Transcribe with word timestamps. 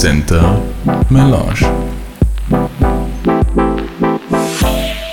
Center 0.00 0.42
Melange. 1.10 1.66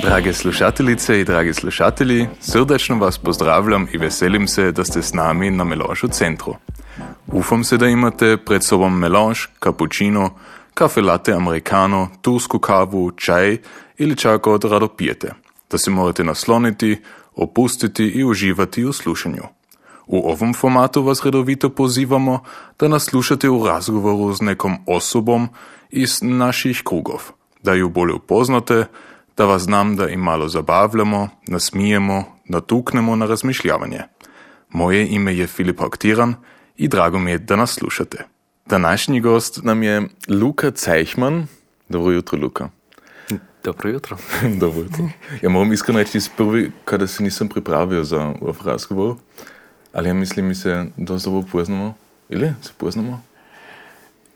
Drage 0.03 0.33
slušateljice 0.33 1.19
in 1.19 1.25
dragi 1.25 1.53
slušatelji, 1.53 2.27
srdečno 2.39 2.97
vas 2.97 3.17
pozdravljam 3.17 3.87
in 3.93 4.01
veselim 4.01 4.47
se, 4.47 4.71
da 4.71 4.83
ste 4.83 5.01
s 5.01 5.13
nami 5.13 5.51
na 5.51 5.63
Melange 5.63 6.07
centru. 6.11 6.55
Upam 7.27 7.63
se, 7.63 7.77
da 7.77 7.87
imate 7.87 8.37
pred 8.37 8.63
sobom 8.63 8.99
melange, 8.99 9.39
cappuccino, 9.63 10.29
kafe 10.73 11.01
latte 11.01 11.33
americano, 11.33 12.09
tursko 12.21 12.59
kavu, 12.59 13.11
čaj 13.11 13.57
ili 13.97 14.15
čak 14.15 14.47
od 14.47 14.63
rado 14.63 14.87
pijete, 14.87 15.33
da 15.71 15.77
se 15.77 15.91
morate 15.91 16.23
nasloniti, 16.23 17.01
opustiti 17.35 18.07
in 18.07 18.27
uživati 18.27 18.83
v 18.83 18.93
slušanju. 18.93 19.43
V 20.07 20.21
ovom 20.23 20.53
formatu 20.53 21.01
vas 21.03 21.23
redovito 21.25 21.69
pozivamo, 21.69 22.39
da 22.79 22.87
nas 22.87 23.03
slušate 23.03 23.49
v 23.49 23.65
razgovoru 23.65 24.33
z 24.33 24.41
nekom 24.41 24.77
osobom 24.85 25.49
iz 25.89 26.19
naših 26.21 26.81
krugov, 26.85 27.31
da 27.63 27.73
ju 27.73 27.89
bolje 27.89 28.13
upoznate, 28.13 28.85
da 29.37 29.45
vas 29.45 29.61
znam, 29.61 29.95
da 29.95 30.05
jim 30.05 30.19
malo 30.19 30.49
zabavljamo, 30.49 31.29
nasmijemo, 31.47 32.23
natuknemo 32.45 33.15
na 33.15 33.25
razmišljavanje. 33.25 34.01
Moje 34.69 35.07
ime 35.07 35.35
je 35.35 35.47
Filip 35.47 35.81
Aktiran 35.81 36.35
i 36.77 36.87
drago 36.87 37.19
mi 37.19 37.31
je 37.31 37.37
da 37.37 37.55
nas 37.55 37.73
slušate. 37.73 38.25
Današnji 38.65 39.19
gost 39.19 39.63
nam 39.63 39.83
je 39.83 40.07
Luka 40.29 40.71
Cejhman. 40.71 41.47
Dobro 41.89 42.11
jutro, 42.11 42.39
Luka. 42.39 42.69
Dobro 43.63 43.89
jutro. 43.89 44.17
Dobro 44.61 44.81
jutro. 44.81 45.09
Ja 45.41 45.49
moram 45.49 45.73
iskreno 45.73 45.99
reći 45.99 46.19
prvi 46.37 46.71
kada 46.85 47.07
se 47.07 47.23
nisam 47.23 47.47
pripravio 47.47 48.03
za 48.03 48.33
razgovor, 48.65 49.15
ali 49.95 50.09
ja 50.09 50.13
mislim 50.13 50.47
mi 50.47 50.55
se 50.55 50.85
dosta 50.97 51.29
dobro 51.29 51.47
poznamo. 51.51 51.93
Ili 52.29 52.53
se 52.61 52.71
poznamo? 52.77 53.21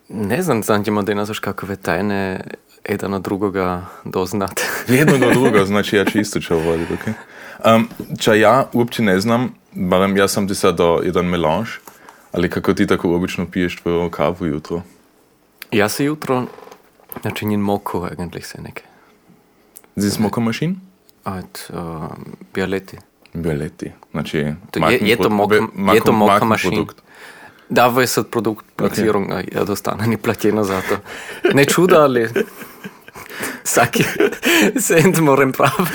Ne 0.09 0.41
znam, 0.41 0.63
znam 0.63 0.83
ćemo 0.83 1.03
da 1.03 1.13
nazoš 1.13 1.39
kakove 1.39 1.75
tajne 1.75 2.41
jedan 2.89 3.13
od 3.13 3.21
drugoga 3.21 3.85
doznat. 4.05 4.61
Jedno 4.87 5.13
od 5.27 5.33
drugoga, 5.33 5.65
znači 5.71 5.95
ja 5.95 6.05
ću 6.05 6.19
isto 6.19 6.39
čo 6.39 6.57
voditi, 6.57 6.93
ok? 6.93 7.15
Um, 7.65 7.89
ča 8.19 8.33
ja 8.33 8.69
uopće 8.73 9.03
ne 9.03 9.19
znam, 9.19 9.53
barem 9.71 10.17
ja 10.17 10.27
sam 10.27 10.47
ti 10.47 10.55
sad 10.55 10.77
jedan 11.03 11.25
melange, 11.25 11.69
ali 12.31 12.49
kako 12.49 12.73
ti 12.73 12.87
tako 12.87 13.15
obično 13.15 13.51
piješ 13.51 13.75
tvoju 13.75 14.09
kavu 14.09 14.45
jutro? 14.45 14.81
Ja 15.71 15.89
se 15.89 16.05
jutro 16.05 16.45
načinim 17.23 17.59
moko 17.59 18.09
eigentlich 18.11 18.45
se 18.45 18.61
neke. 18.61 18.83
Zis 19.95 20.19
moko 20.19 20.41
mašin? 20.41 20.79
Od 21.25 21.69
uh, 21.69 22.05
Bialetti. 22.53 22.97
Bialetti, 23.33 23.91
znači... 24.11 24.45
To 24.71 24.89
je, 24.89 24.99
je 25.01 25.17
to 25.17 25.29
moka, 25.29 25.55
je 25.93 26.01
to 26.05 26.11
moka 26.11 26.45
mašin. 26.45 26.85
Da, 27.69 27.85
je 27.85 28.07
sad 28.07 28.29
produkt 28.29 28.65
placirung, 28.75 29.29
okay. 29.29 29.55
ja 29.57 29.63
dostane 29.63 30.07
ni 30.07 30.17
platjeno 30.17 30.63
za 30.63 30.81
to. 30.81 30.97
Ne 31.53 31.65
čuda, 31.65 32.01
ali 32.01 32.29
svaki 33.63 34.03
cent 34.87 35.19
moram 35.19 35.51
praviti. 35.51 35.91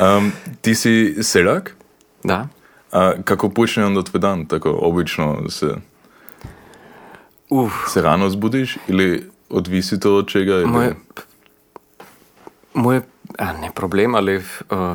Um, 0.00 0.32
ti 0.60 0.74
si 0.74 1.16
seljak? 1.22 1.76
Da. 2.24 2.48
A 2.92 3.12
kako 3.24 3.48
počne 3.48 3.86
onda 3.86 4.02
tvoj 4.02 4.20
dan? 4.20 4.46
Tako 4.46 4.78
obično 4.82 5.50
se, 5.50 5.66
Uf, 7.50 7.72
se 7.88 8.02
rano 8.02 8.30
zbudiš 8.30 8.76
ili 8.88 9.30
odvisi 9.48 10.00
to 10.00 10.14
od 10.14 10.28
čega? 10.28 10.54
Ili... 10.54 10.94
moje 12.74 13.02
a, 13.38 13.52
ne 13.52 13.70
problem, 13.74 14.14
ali 14.14 14.36
uh, 14.36 14.42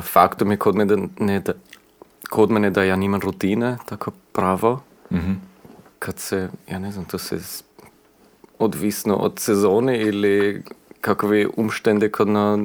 faktom 0.02 0.50
je 0.50 0.56
kod 0.56 0.74
mene, 0.74 0.96
da, 0.96 1.02
ne, 1.18 1.40
da, 1.40 1.52
kod 2.30 2.50
mene 2.50 2.70
da 2.70 2.82
ja 2.84 2.96
nimam 2.96 3.20
rutine, 3.20 3.76
tako 3.86 4.10
pravo. 4.32 4.80
Mhm. 5.12 5.32
Kad 5.98 6.18
se, 6.18 6.48
ja 6.70 6.78
ne 6.78 6.92
znam, 6.92 7.04
to 7.04 7.18
se 7.18 7.40
s- 7.40 7.64
odvisno 8.58 9.16
od 9.16 9.38
sezone 9.38 10.00
ili 10.00 10.62
kakve 11.00 11.46
umštende 11.56 12.10
kod 12.10 12.28
na 12.28 12.58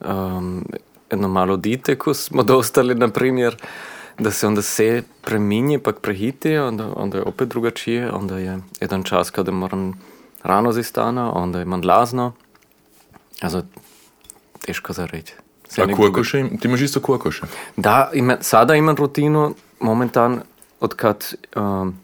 um, 0.00 0.64
jedno 1.10 1.28
malo 1.28 1.56
dite, 1.56 1.96
ko 1.98 2.14
smo 2.14 2.42
dostali, 2.42 2.94
na 2.94 3.08
primjer, 3.08 3.56
da 4.18 4.30
se 4.30 4.46
onda 4.46 4.62
se 4.62 5.02
preminje, 5.22 5.78
pak 5.78 6.00
prehiti, 6.00 6.56
onda, 6.58 6.92
onda 6.96 7.18
je 7.18 7.24
opet 7.24 7.48
drugačije, 7.48 8.10
onda 8.12 8.38
je 8.38 8.58
jedan 8.80 9.02
čas 9.02 9.30
kada 9.30 9.52
moram 9.52 10.00
rano 10.42 10.72
zistana, 10.72 11.32
onda 11.32 11.58
je 11.58 11.64
mandlazno. 11.64 12.32
Also, 13.40 13.62
teško 14.58 14.92
za 14.92 15.06
reći. 15.06 15.32
Sve 15.68 15.84
A 15.84 15.96
kokoše? 15.96 16.44
Ti 16.60 16.68
imaš 16.68 16.80
isto 16.80 17.00
kokoše? 17.00 17.42
da, 17.76 18.10
ima, 18.12 18.36
sada 18.40 18.74
imam 18.74 18.96
rutinu, 18.96 19.54
momentan, 19.80 20.40
odkad 20.80 21.34
um, 21.56 21.94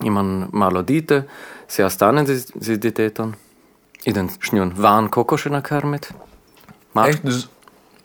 imam 0.00 0.48
malo 0.52 0.82
dite, 0.82 1.22
se 1.68 1.82
ja 1.82 1.90
stanem 1.90 2.26
z, 2.26 2.46
z 2.54 2.78
ditetom, 2.78 3.34
idem 4.04 4.28
s 4.42 4.52
njom 4.52 4.72
van 4.76 5.08
kokoše 5.08 5.50
nakarmit. 5.50 6.12
Ma, 6.94 7.08
Echt? 7.08 7.22
Dus 7.24 7.46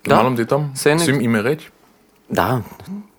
Da. 0.06 0.16
malom 0.16 0.36
djetom? 0.36 0.72
Sen 0.76 0.98
ik- 0.98 1.06
Svim 1.06 1.22
ime 1.22 1.42
reći? 1.42 1.70
Da, 2.30 2.62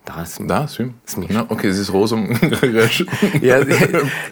da, 0.07 0.25
sam. 0.25 0.47
Da, 0.47 0.67
svim. 0.67 0.93
Smiš. 1.05 1.29
No, 1.29 1.45
ok, 1.49 1.61
zis 1.63 1.89
rozom 1.89 2.27
reći. 2.61 3.05
Ja, 3.41 3.57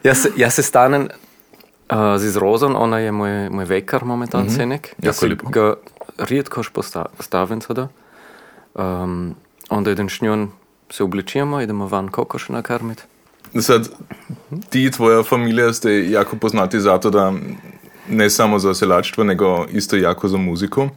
ja, 0.03 0.15
se, 0.15 0.31
ja 0.35 0.49
se 0.49 0.63
stanem 0.63 1.01
uh, 1.01 1.97
z 2.17 2.35
Rozom, 2.35 2.75
ona 2.75 2.99
je 2.99 3.11
moj, 3.11 3.49
moj 3.49 3.65
vekar 3.65 4.05
momentan, 4.05 4.41
mm 4.41 4.47
-hmm. 4.47 4.55
Senek. 4.55 4.87
Ja 4.87 4.93
Jako 4.99 5.13
se 5.13 5.25
lijepo. 5.25 5.49
ga 5.49 5.73
rijetkoš 6.17 6.69
posta, 6.69 7.05
stavim 7.19 7.61
sada. 7.61 7.87
Um, 8.75 9.35
onda 9.69 9.91
idem 9.91 10.09
s 10.09 10.21
njom, 10.21 10.51
se 10.89 11.03
obličujemo, 11.03 11.61
idemo 11.61 11.87
van 11.87 12.07
kokoše 12.07 12.53
nakarmit. 12.53 13.03
Sad, 13.61 13.89
ti 14.69 14.91
tvoja 14.91 15.23
familija 15.23 15.73
ste 15.73 16.09
jako 16.09 16.35
poznati 16.35 16.79
zato 16.79 17.09
da 17.09 17.33
ne 18.09 18.29
samo 18.29 18.59
za 18.59 18.73
selačstvo, 18.73 19.23
nego 19.23 19.65
isto 19.71 19.95
jako 19.95 20.27
za 20.27 20.37
muziku. 20.37 20.89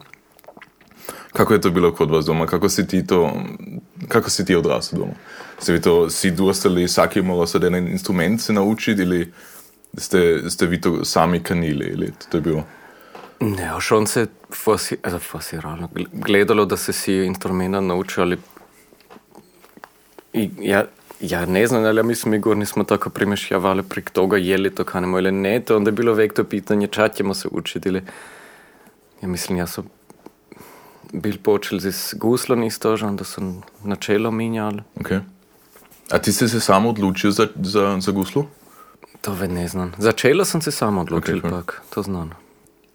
Kako 1.33 1.53
je 1.53 1.61
to 1.61 1.69
bilo 1.69 1.91
kod 1.91 2.11
vas 2.11 2.25
doma? 2.25 2.45
Kako 2.45 2.69
si 2.69 2.87
ti 2.87 3.07
to, 3.07 3.31
kako 4.07 4.29
si 4.29 4.45
ti 4.45 4.55
odrasao 4.55 4.99
doma? 4.99 5.13
Ste 5.59 5.73
vi 5.73 5.81
to 5.81 6.09
si 6.09 6.31
dostali, 6.31 6.87
svaki 6.87 7.21
morao 7.21 7.47
sad 7.47 7.63
jedan 7.63 7.87
instrument 7.87 8.41
se 8.41 8.53
naučiti 8.53 9.01
ili 9.01 9.33
ste, 9.97 10.49
ste 10.49 10.65
vi 10.65 10.81
to 10.81 11.05
sami 11.05 11.43
kanili 11.43 11.85
ili 11.85 12.11
to 12.29 12.37
je 12.37 12.41
bilo? 12.41 12.63
Ne, 13.41 13.65
još 13.65 13.91
on 13.91 14.07
se 14.07 14.27
fosi, 14.55 14.97
also 15.03 15.19
forsiralo, 15.19 15.87
gl- 15.95 16.07
gledalo 16.11 16.65
da 16.65 16.77
se 16.77 16.93
si 16.93 17.13
instrumenta 17.13 17.81
naučio, 17.81 18.23
ali 18.23 18.37
ja, 20.59 20.85
ja 21.21 21.45
ne 21.45 21.67
znam, 21.67 21.85
ali 21.85 21.97
ja 21.97 22.03
mislim, 22.03 22.33
Igor, 22.33 22.57
nismo 22.57 22.83
tako 22.83 23.09
primešljavali 23.09 23.83
prek 23.83 24.09
toga, 24.09 24.37
je 24.37 24.57
li 24.57 24.75
to 24.75 24.83
kanemo 24.83 25.19
ili 25.19 25.31
ne, 25.31 25.59
to 25.59 25.77
onda 25.77 25.87
je 25.87 25.91
bilo 25.91 26.13
vek 26.13 26.33
to 26.33 26.43
pitanje, 26.43 26.87
ča 26.87 27.07
ćemo 27.07 27.33
se 27.33 27.47
učiti 27.51 27.89
ili, 27.89 28.01
ja 29.21 29.27
mislim, 29.27 29.57
ja 29.57 29.67
sam 29.67 29.85
bil 31.13 31.37
počeli 31.43 31.91
z 31.91 32.13
guslom 32.13 32.63
isto, 32.63 32.97
že 32.97 33.05
onda 33.05 33.23
sam 33.23 33.61
načelo 33.83 34.31
minjal, 34.31 34.73
Ok. 34.99 35.11
A 36.11 36.17
ti 36.17 36.33
si 36.33 36.47
se 36.49 36.59
samo 36.59 36.89
odločil 36.89 37.31
za, 37.31 37.47
za, 37.61 37.97
za 38.01 38.11
guslu? 38.11 38.45
to 39.21 39.33
ve 39.33 39.47
ne 39.47 39.67
znam. 39.67 39.91
Začelo 39.97 40.45
sam 40.45 40.61
se 40.61 40.71
samo 40.71 41.01
odločil, 41.01 41.37
Ok, 41.37 41.43
ok. 41.45 41.51
pak, 41.51 41.81
to 41.89 42.01
znam. 42.03 42.31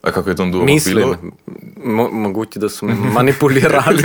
A 0.02 0.12
kako 0.12 0.30
je 0.30 0.36
to 0.36 0.44
doma 0.46 0.64
Mislim, 0.64 1.32
mo 1.84 2.08
moguće 2.08 2.58
da 2.58 2.68
su 2.68 2.86
me 2.86 2.94
manipulirali. 2.94 4.02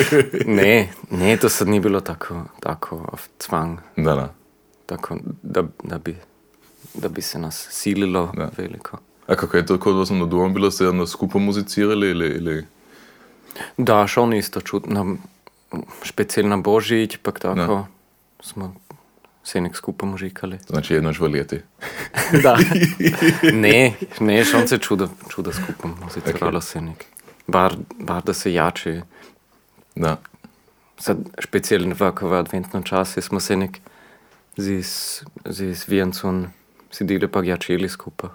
ne, 0.46 0.88
ne, 1.10 1.36
to 1.36 1.48
sad 1.48 1.68
nije 1.68 1.80
bilo 1.80 2.00
tako, 2.00 2.42
tako 2.60 3.06
Zwang, 3.38 3.76
Da, 3.96 4.14
da. 4.14 4.34
tako 4.86 5.16
da, 5.42 5.62
da, 5.84 5.98
bi, 5.98 6.16
da 6.94 7.08
bi 7.08 7.22
se 7.22 7.38
nas 7.38 7.68
sililo 7.70 8.32
Da. 8.36 8.50
veliko. 8.56 8.98
A 9.26 9.34
kako 9.34 9.56
je 9.56 9.66
to 9.66 9.78
kod 9.78 9.96
vas 9.96 10.10
onda 10.10 10.24
doma 10.26 10.48
bilo? 10.48 10.70
Ste 10.70 10.88
onda 10.88 11.06
skupaj 11.06 11.40
muzicirali 11.40 12.10
ili, 12.10 12.26
ili... 12.26 12.64
Da, 13.76 14.06
schon 14.06 14.32
isto 14.34 14.60
čut, 14.60 14.86
na, 14.86 15.14
specijalno 16.04 16.56
na 16.56 16.62
Božić, 16.62 17.16
pak 17.16 17.40
tako 17.40 17.54
Da. 17.66 17.86
smo 18.42 18.74
se 19.44 19.60
nek 19.60 19.76
skupaj 19.76 20.08
mužikali. 20.08 20.58
Znači 20.66 20.94
jedno 20.94 21.12
žvaljeti. 21.12 21.60
da. 22.44 22.58
ne, 23.64 23.92
ne, 24.20 24.44
schon 24.44 24.68
se 24.68 24.78
čudo, 24.78 25.08
čudo 25.28 25.52
skupaj 25.52 25.90
muziciralo 26.02 26.60
se 26.60 26.80
nek. 26.80 27.04
Bar, 27.46 27.76
bar 27.98 28.22
da 28.22 28.32
se 28.32 28.52
jače 28.52 29.02
Da. 29.94 30.16
Sad, 30.98 31.18
specielno 31.42 31.94
v 31.94 32.12
v 32.20 32.32
adventnem 32.32 32.82
času 32.82 33.22
smo 33.22 33.40
se 33.40 33.56
nek 33.56 33.78
z, 34.56 34.82
Viencem 35.88 36.50
sedeli 36.90 37.28
pa 37.28 37.42
jačeli 37.42 37.88
skupaj. 37.88 38.30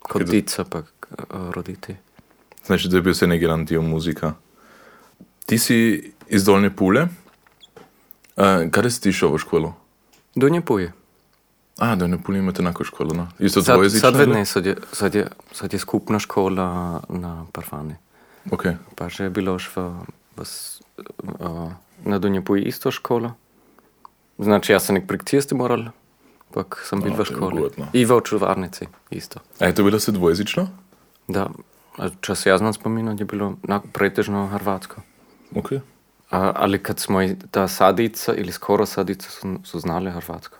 Kot 0.00 0.22
dica 0.22 0.64
pa 0.64 0.78
uh, 0.78 1.50
roditi. 1.50 1.96
Znači 2.66 2.88
da 2.88 2.96
je 2.96 3.02
bil 3.02 3.14
se 3.14 3.26
neki 3.26 3.44
jedan 3.44 3.64
dio 3.64 3.82
muzika. 3.82 4.34
Ti 5.46 5.58
si 5.58 6.12
iz 6.28 6.44
Dolne 6.44 6.70
Pule. 6.76 7.02
Uh, 7.02 8.70
kada 8.70 8.90
si 8.90 9.00
ti 9.02 9.12
šel 9.12 9.34
v 9.34 9.38
školu? 9.38 9.72
Donje 10.34 10.60
puje. 10.60 10.92
A, 11.78 11.96
Dolne 11.96 12.18
Pule 12.22 12.38
imate 12.38 12.62
enako 12.62 12.84
školo, 12.84 13.14
no? 13.14 13.28
Isto 13.38 13.62
Sad, 13.62 13.74
dvojezično? 13.74 14.12
sad, 14.12 14.28
ne, 14.28 14.44
sad, 14.44 14.66
je, 14.66 14.76
sad, 14.92 15.14
je, 15.14 15.26
sad 15.52 15.72
je 15.72 15.78
skupna 15.78 16.18
škola 16.18 17.00
na 17.08 17.46
Parfani. 17.52 17.94
Ok. 18.50 18.64
Pa 18.94 19.08
že 19.08 19.24
je 19.24 19.30
bilo 19.30 19.52
još 19.52 19.70
v, 19.76 19.80
v, 20.36 20.42
uh, 21.40 21.72
na 22.04 22.18
Donje 22.18 22.44
puje 22.44 22.62
isto 22.62 22.90
škola. 22.90 23.32
Znači 24.38 24.72
ja 24.72 24.80
sam 24.80 24.94
nek 24.94 25.06
prek 25.06 25.24
ceste 25.24 25.54
moral 25.54 25.88
pak 26.50 26.82
sam 26.84 27.00
bil 27.00 27.12
A, 27.12 27.14
v 27.14 27.16
to 27.16 27.22
je 27.22 27.36
školi. 27.36 27.60
ugodno. 27.60 27.86
I 27.92 28.04
v 28.04 28.20
čuvarnici 28.24 28.86
isto. 29.10 29.40
A 29.58 29.66
je 29.66 29.74
to 29.74 29.84
bilo 29.84 30.00
se 30.00 30.12
dvojezično? 30.12 30.68
Da, 31.28 31.46
če 32.20 32.34
se 32.34 32.50
jaz 32.50 32.58
znam 32.58 32.72
spominjati, 32.72 33.22
je 33.22 33.26
bilo 33.26 33.54
pretežno 33.92 34.46
hrvatsko. 34.46 35.02
Ok. 35.54 35.72
A, 36.30 36.52
ali 36.56 36.78
kad 36.78 36.98
smo 36.98 37.20
ta 37.50 37.68
sadica 37.68 38.34
ili 38.34 38.52
skoro 38.52 38.86
sadica 38.86 39.30
su, 39.30 39.56
su 39.64 39.80
znali 39.80 40.10
hrvatsko. 40.10 40.56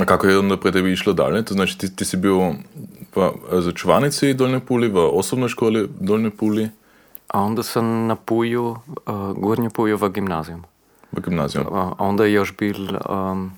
A 0.00 0.04
kako 0.04 0.26
je 0.26 0.38
onda 0.38 0.56
pre 0.56 0.72
tebi 0.72 0.92
išlo 0.92 1.12
dalje? 1.12 1.44
To 1.44 1.54
znači 1.54 1.78
ti, 1.78 1.96
ti 1.96 2.04
si 2.04 2.16
bil 2.16 2.38
v 3.14 3.32
začuvanici 3.60 4.34
Dolne 4.34 4.60
Puli, 4.60 4.88
v 4.88 4.98
osobnoj 5.12 5.48
školi 5.48 5.88
Dolne 6.00 6.30
Puli, 6.30 6.68
A 7.28 7.40
onda 7.40 7.62
sam 7.62 8.06
na 8.06 8.16
Puju, 8.16 8.76
uh, 9.06 9.32
Gornje 9.38 9.70
Puju 9.70 9.96
v 9.96 10.08
gimnazijum. 10.08 10.64
v 11.12 11.20
gimnaziju. 11.20 11.62
A 11.72 11.92
onda 11.98 12.24
je 12.24 12.32
još 12.32 12.56
bil, 12.56 12.76
um, 13.08 13.52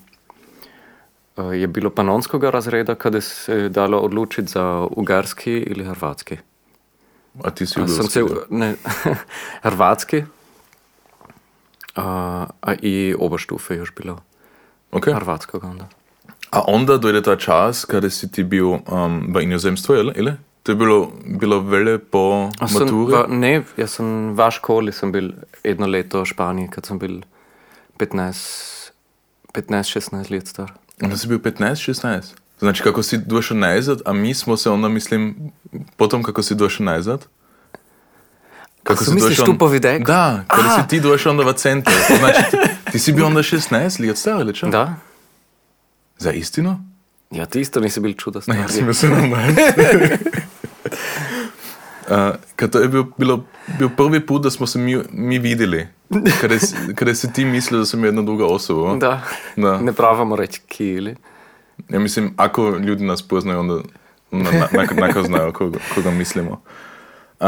je 1.53 1.67
bilo 1.67 1.89
panonskoga 1.89 2.49
razreda 2.49 2.95
kada 2.95 3.21
se 3.21 3.69
dalo 3.69 3.97
odlučiti 3.97 4.51
za 4.51 4.87
ugarski 4.91 5.51
ili 5.51 5.85
hrvatski. 5.85 6.37
A 7.43 7.49
ti 7.49 7.65
si 7.65 7.79
bil 7.79 7.87
sam 7.87 8.07
se, 8.07 8.23
ne, 8.49 8.75
hrvatski, 9.67 10.23
a 11.95 12.73
i 12.81 13.15
oberstufe 13.19 13.75
još 13.75 13.95
bilo 13.95 14.21
Ok. 14.91 15.05
hrvatskog 15.05 15.63
onda. 15.63 15.87
A 16.51 16.61
onda 16.67 16.97
dojde 16.97 17.21
ta 17.21 17.35
čas, 17.35 17.85
kada 17.85 18.09
si 18.09 18.31
ti 18.31 18.43
bil 18.43 18.67
um, 18.69 18.81
v 19.35 19.41
inozemstvu, 19.43 19.95
ili? 19.95 20.13
ili? 20.15 20.33
To 20.63 20.71
je 20.71 20.75
bilo, 20.75 21.11
bilo 21.25 21.59
vele 21.59 21.97
po 21.99 22.49
A 22.59 22.67
maturi? 22.73 22.91
v, 22.91 23.25
ne, 23.29 23.63
jaz 23.77 23.89
sem 23.91 24.35
v 24.35 24.51
školi 24.51 24.91
sem 24.91 25.11
bil 25.11 25.31
eno 25.63 25.87
leto 25.87 26.21
v 26.21 26.25
Španiji, 26.25 26.67
kad 26.69 26.85
sem 26.85 26.99
bil 26.99 27.21
15, 27.97 28.91
15-16 29.53 30.31
let 30.31 30.47
star. 30.47 30.73
Onda 31.01 31.17
si 31.17 31.27
bil 31.27 31.39
15-16. 31.39 32.21
Znači, 32.59 32.83
kako 32.83 33.03
si 33.03 33.17
došao 33.17 33.57
nazad, 33.57 34.01
a 34.05 34.13
mi 34.13 34.33
smo 34.33 34.57
se 34.57 34.69
onda, 34.69 34.87
mislim, 34.87 35.51
potom 35.97 36.23
kako 36.23 36.43
si 36.43 36.55
došao 36.55 36.85
nazad? 36.85 37.25
Kako 38.89 39.03
si 39.03 39.13
misliš 39.13 39.37
tu 39.37 39.57
po 39.57 39.67
videku? 39.67 40.05
Da, 40.05 40.43
kada 40.47 40.69
A! 40.69 40.81
si 40.81 40.87
ti 40.87 40.99
došao 40.99 41.31
onda 41.31 41.43
v 41.43 41.53
centar. 41.53 41.93
To 42.07 42.15
Znači, 42.15 42.39
ti, 42.51 42.57
ti 42.91 42.99
si 42.99 43.13
bil 43.13 43.25
onda 43.25 43.39
16 43.39 44.07
let 44.07 44.17
star, 44.17 44.41
ili 44.41 44.53
čo? 44.55 44.67
Da? 44.67 44.95
Za 46.17 46.31
istinu? 46.31 46.79
Ja, 47.31 47.45
ti 47.45 47.61
isto 47.61 47.79
nisi 47.79 47.99
bil 47.99 48.13
čuda 48.13 48.41
star. 48.41 48.55
Ja 48.55 48.67
sam 48.67 48.87
mislio 48.87 49.11
normalno. 49.11 49.53
Uh, 52.09 52.15
kad 52.55 52.71
to 52.71 52.79
je 52.79 52.87
bil, 52.87 53.03
bilo, 53.17 53.43
bil 53.79 53.89
prvi 53.89 54.25
put, 54.25 54.41
da 54.43 54.49
smo 54.49 54.67
se 54.67 54.79
mi, 54.79 54.97
mi 55.11 55.39
videli, 55.39 55.87
kada, 56.95 57.15
si- 57.15 57.33
ti 57.33 57.45
mislil, 57.45 57.79
da 57.79 57.85
sam 57.85 58.05
jedna 58.05 58.21
druga 58.21 58.45
osoba. 58.45 58.95
Da. 58.95 59.21
Da. 59.55 59.77
Ne 59.77 59.93
pravamo 59.93 60.35
reći 60.35 60.61
kili. 60.67 61.15
Ja 61.89 61.99
mislim, 61.99 62.33
ako 62.37 62.69
ljudi 62.69 63.03
nas 63.03 63.21
poznaju, 63.21 63.59
onda 63.59 63.75
na, 64.31 64.51
na, 64.51 64.67
nako, 64.73 64.93
nako 64.95 65.23
znaju 65.23 65.53
koga, 65.53 65.79
koga 65.95 66.11
mislimo. 66.11 66.61
Uh, 67.39 67.47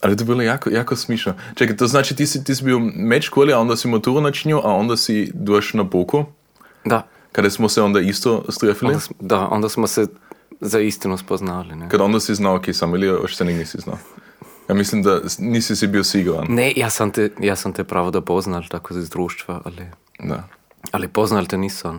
ali 0.00 0.16
to 0.16 0.22
je 0.22 0.26
bilo 0.26 0.42
jako, 0.42 0.70
jako 0.70 0.96
smišno. 0.96 1.34
Čekaj, 1.54 1.76
to 1.76 1.86
znači 1.86 2.16
ti 2.16 2.26
si, 2.26 2.44
ti 2.44 2.54
si 2.54 2.64
bio 2.64 2.78
med 2.78 3.22
školi, 3.22 3.52
a 3.52 3.58
onda 3.58 3.76
si 3.76 3.88
maturu 3.88 4.20
načinio, 4.20 4.58
a 4.58 4.72
onda 4.72 4.96
si 4.96 5.30
došao 5.34 5.78
na 5.78 5.84
boku, 5.84 6.24
Da. 6.84 7.06
kada 7.32 7.50
smo 7.50 7.68
se 7.68 7.82
onda 7.82 8.00
isto 8.00 8.44
strefili. 8.48 8.92
Onda, 8.92 9.04
da, 9.20 9.38
onda 9.40 9.68
smo 9.68 9.86
se 9.86 10.06
za 10.60 10.80
istinu 10.80 11.16
spoznali. 11.18 11.76
Ne, 11.76 11.88
Kada 11.88 12.04
onda 12.04 12.20
si 12.20 12.34
znao, 12.34 12.56
ok, 12.56 12.64
sam 12.72 12.94
ili 12.94 13.06
još 13.06 13.36
se 13.36 13.44
nisi 13.44 13.78
znao. 13.78 13.98
Ja 14.68 14.74
mislim 14.74 15.02
da 15.02 15.20
nisi 15.38 15.76
si 15.76 15.86
bio 15.86 16.04
siguran. 16.04 16.46
ne 16.48 16.72
ja, 16.76 16.90
sam 16.90 17.10
te, 17.10 17.30
ja 17.40 17.56
sam 17.56 17.72
te 17.72 17.84
pravo 17.84 18.10
da 18.10 18.20
poznal 18.20 18.62
tako 18.64 18.94
iz 18.94 19.10
društva, 19.10 19.60
ali, 19.64 19.86
Da. 20.20 20.48
ali 20.90 21.08
poznal 21.08 21.46
te 21.46 21.58
nisam. 21.58 21.98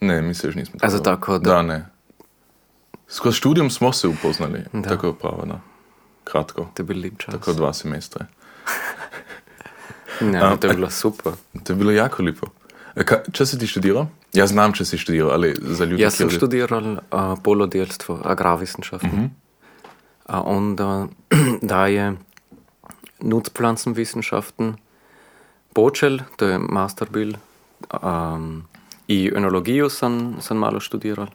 Ne, 0.00 0.22
mi 0.22 0.34
se 0.34 0.46
još 0.46 0.54
nismo. 0.54 0.78
A 0.82 0.90
za 0.90 1.02
tako 1.02 1.38
da- 1.38 1.50
Da, 1.50 1.62
ne. 1.62 1.86
Skroz 3.08 3.34
študijom 3.34 3.70
smo 3.70 3.92
se 3.92 4.08
upoznali. 4.08 4.60
Da. 4.72 4.82
Tako 4.82 5.12
pravo, 5.12 5.44
da. 5.46 5.60
Kratko. 6.26 6.68
To 6.74 6.82
je 6.82 6.86
bil 6.86 7.00
lep 7.06 7.20
čas. 7.22 7.38
Tako 7.38 7.56
dva 7.58 7.72
semestra. 7.76 8.26
Ne, 10.20 10.40
A, 10.40 10.56
to 10.56 10.66
je 10.66 10.74
bilo 10.74 10.88
super. 10.90 11.34
To 11.64 11.72
je 11.72 11.76
bilo 11.76 11.92
jako 11.92 12.22
lijepo. 12.22 12.46
E, 12.96 13.04
Ka, 13.04 13.18
če 13.32 13.46
si 13.46 13.58
ti 13.60 13.66
študirao? 13.68 14.06
Ja 14.32 14.46
znam 14.48 14.72
če 14.72 14.86
si 14.88 14.98
študirao, 14.98 15.28
ali 15.34 15.50
za 15.60 15.84
ljudi 15.84 16.02
Jaz 16.02 16.16
sem 16.16 16.30
študiral 16.32 16.86
uh, 16.92 17.34
polodjelstvo, 17.44 18.22
agrarwissenschaften. 18.24 19.12
Mhm. 19.12 19.26
A 20.26 20.40
onda 20.40 21.06
da 21.62 21.86
je 21.96 22.14
Nutzpflanzenwissenschaften 23.20 24.74
počel, 25.74 26.18
to 26.36 26.48
je 26.48 26.58
master 26.58 27.12
bil. 27.12 27.36
Um, 27.92 28.64
I 29.08 29.30
enologijo 29.36 29.90
sem, 29.92 30.40
sem 30.40 30.56
malo 30.56 30.80
študiral. 30.80 31.28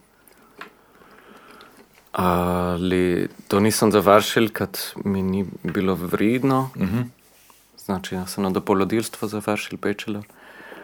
Ali 2.12 3.28
to 3.48 3.60
nisem 3.60 3.92
završil, 3.92 4.48
kad 4.52 4.78
mi 5.04 5.22
ni 5.22 5.46
bilo 5.62 5.94
vredno. 5.94 6.70
Znači, 7.78 8.14
ja 8.14 8.26
sam 8.26 8.52
na 8.52 8.60
polodjelstvo 8.60 9.28
završil 9.28 9.78
bachelor. 9.82 10.24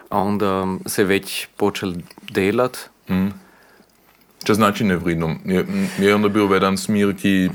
A 0.09 0.19
onda 0.19 0.67
se 0.85 1.03
već 1.03 1.47
počel 1.57 1.93
delat. 2.31 2.77
Če 4.43 4.53
znači 4.53 4.83
nevredno. 4.83 5.35
Je, 5.45 5.65
je 5.99 6.15
onda 6.15 6.29
bil 6.29 6.47
vedan 6.47 6.77
smer, 6.77 7.11
ki, 7.15 7.49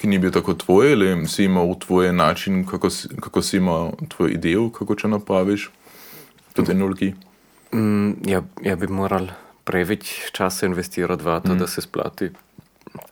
ki 0.00 0.08
ni 0.08 0.18
bil 0.18 0.30
tako 0.32 0.54
tvoj, 0.54 0.92
ali 0.92 1.28
si 1.28 1.44
imel 1.44 1.74
tvoj 1.80 2.12
način, 2.12 2.64
kako 2.66 2.88
kako 3.20 3.42
si 3.42 3.56
imel 3.56 3.90
tvoj 4.08 4.36
idejo, 4.36 4.68
kako 4.70 4.94
če 4.94 5.08
napraviš 5.08 5.70
tudi 6.52 6.72
enologiji? 6.72 7.14
Mm, 7.74 8.28
ja, 8.28 8.42
ja 8.62 8.76
bi 8.76 8.86
moral 8.86 9.30
preveč 9.64 10.12
časa 10.32 10.66
investirati 10.66 11.24
v 11.24 11.40
to, 11.46 11.54
mm. 11.54 11.58
da 11.58 11.66
se 11.66 11.82
splati. 11.82 12.30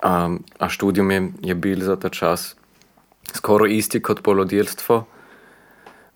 A, 0.02 0.30
a 0.58 0.68
študijum 0.68 1.10
je, 1.10 1.20
je 1.42 1.54
bil 1.54 1.80
za 1.84 1.96
ta 1.96 2.08
čas 2.08 2.56
skoraj 3.34 3.76
isti 3.76 4.02
kot 4.02 4.22
polodjelstvo. 4.22 5.04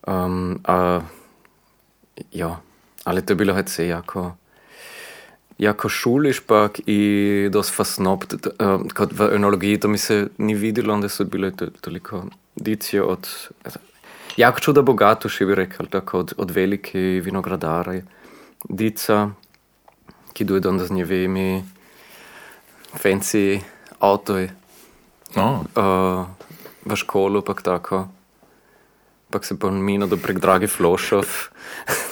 Um, 0.07 0.61
a, 0.65 1.01
ja, 2.33 2.61
ali 3.05 3.23
to 3.23 3.33
je 3.33 3.37
bilo 3.37 3.55
vse 3.55 3.87
jako, 3.87 4.37
jako 5.59 5.89
šuliš 5.89 6.41
pak 6.41 6.81
i 6.87 7.49
dost 7.53 7.75
fasnopt, 7.75 8.35
uh, 8.35 8.87
kot 8.95 9.13
v 9.13 9.35
enologiji 9.35 9.81
to 9.81 9.89
mi 9.89 9.99
se 9.99 10.29
ni 10.39 10.55
videlo, 10.55 10.95
onda 10.95 11.09
so 11.09 11.25
bile 11.25 11.51
to, 11.51 11.67
toliko 11.81 12.25
dicije 12.57 13.03
od 13.03 13.29
jako 14.39 14.61
čuda 14.61 14.83
bogatuši 14.83 15.45
bi 15.45 15.55
rekel, 15.55 15.87
tako 15.87 16.19
od, 16.19 16.33
od 16.37 16.51
velike 16.51 16.99
vinogradare, 16.99 18.03
dica, 18.69 19.31
ki 20.33 20.45
dojde 20.45 20.69
onda 20.69 20.85
z 20.85 20.91
njevimi 20.91 21.65
fancy 22.95 23.61
avtoji 24.01 24.51
No, 25.37 25.65
uh, 25.77 26.25
v 26.85 26.97
školu, 26.97 27.43
pak 27.43 27.63
tako. 27.63 28.09
Pak 29.31 29.45
se 29.45 29.59
pa 29.59 29.71
mino 29.71 30.07
do 30.07 30.17
prek 30.17 30.39
dragi 30.39 30.67
flošov. 30.67 31.27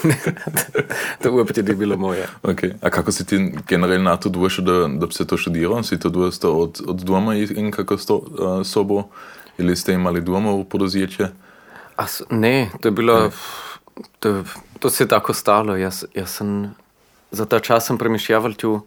to 1.22 1.32
uopće 1.32 1.62
ni 1.62 1.74
bilo 1.74 1.96
moje. 1.96 2.28
okay. 2.42 2.72
A 2.82 2.90
kako 2.90 3.12
si 3.12 3.26
ti 3.26 3.52
generalno 3.68 4.04
na 4.04 4.16
to 4.16 4.28
došel, 4.28 4.64
da, 4.64 4.88
da 4.88 5.06
bi 5.06 5.12
se 5.12 5.26
to 5.26 5.36
študiral? 5.36 5.82
Si 5.82 5.98
to 5.98 6.08
došel 6.08 6.52
od, 6.52 6.80
od 6.86 6.96
doma 6.96 7.34
in 7.34 7.70
kako 7.70 7.98
sto, 7.98 8.16
uh, 8.16 8.66
sobo? 8.66 9.02
Ili 9.58 9.76
ste 9.76 9.92
imali 9.92 10.20
doma 10.20 10.50
v 10.52 10.64
podozječe? 10.64 11.28
A 11.96 12.06
s- 12.06 12.22
ne, 12.30 12.70
to 12.80 12.88
je 12.88 12.92
bilo, 12.92 13.30
to, 14.20 14.44
to 14.78 14.90
se 14.90 15.04
je 15.04 15.08
tako 15.08 15.32
stalo. 15.32 15.76
Jaz, 15.76 16.04
jaz 16.14 16.30
sem 16.30 16.74
za 17.30 17.44
ta 17.44 17.60
čas 17.60 17.86
sem 17.86 17.98
premišljaval 17.98 18.52
tu, 18.54 18.80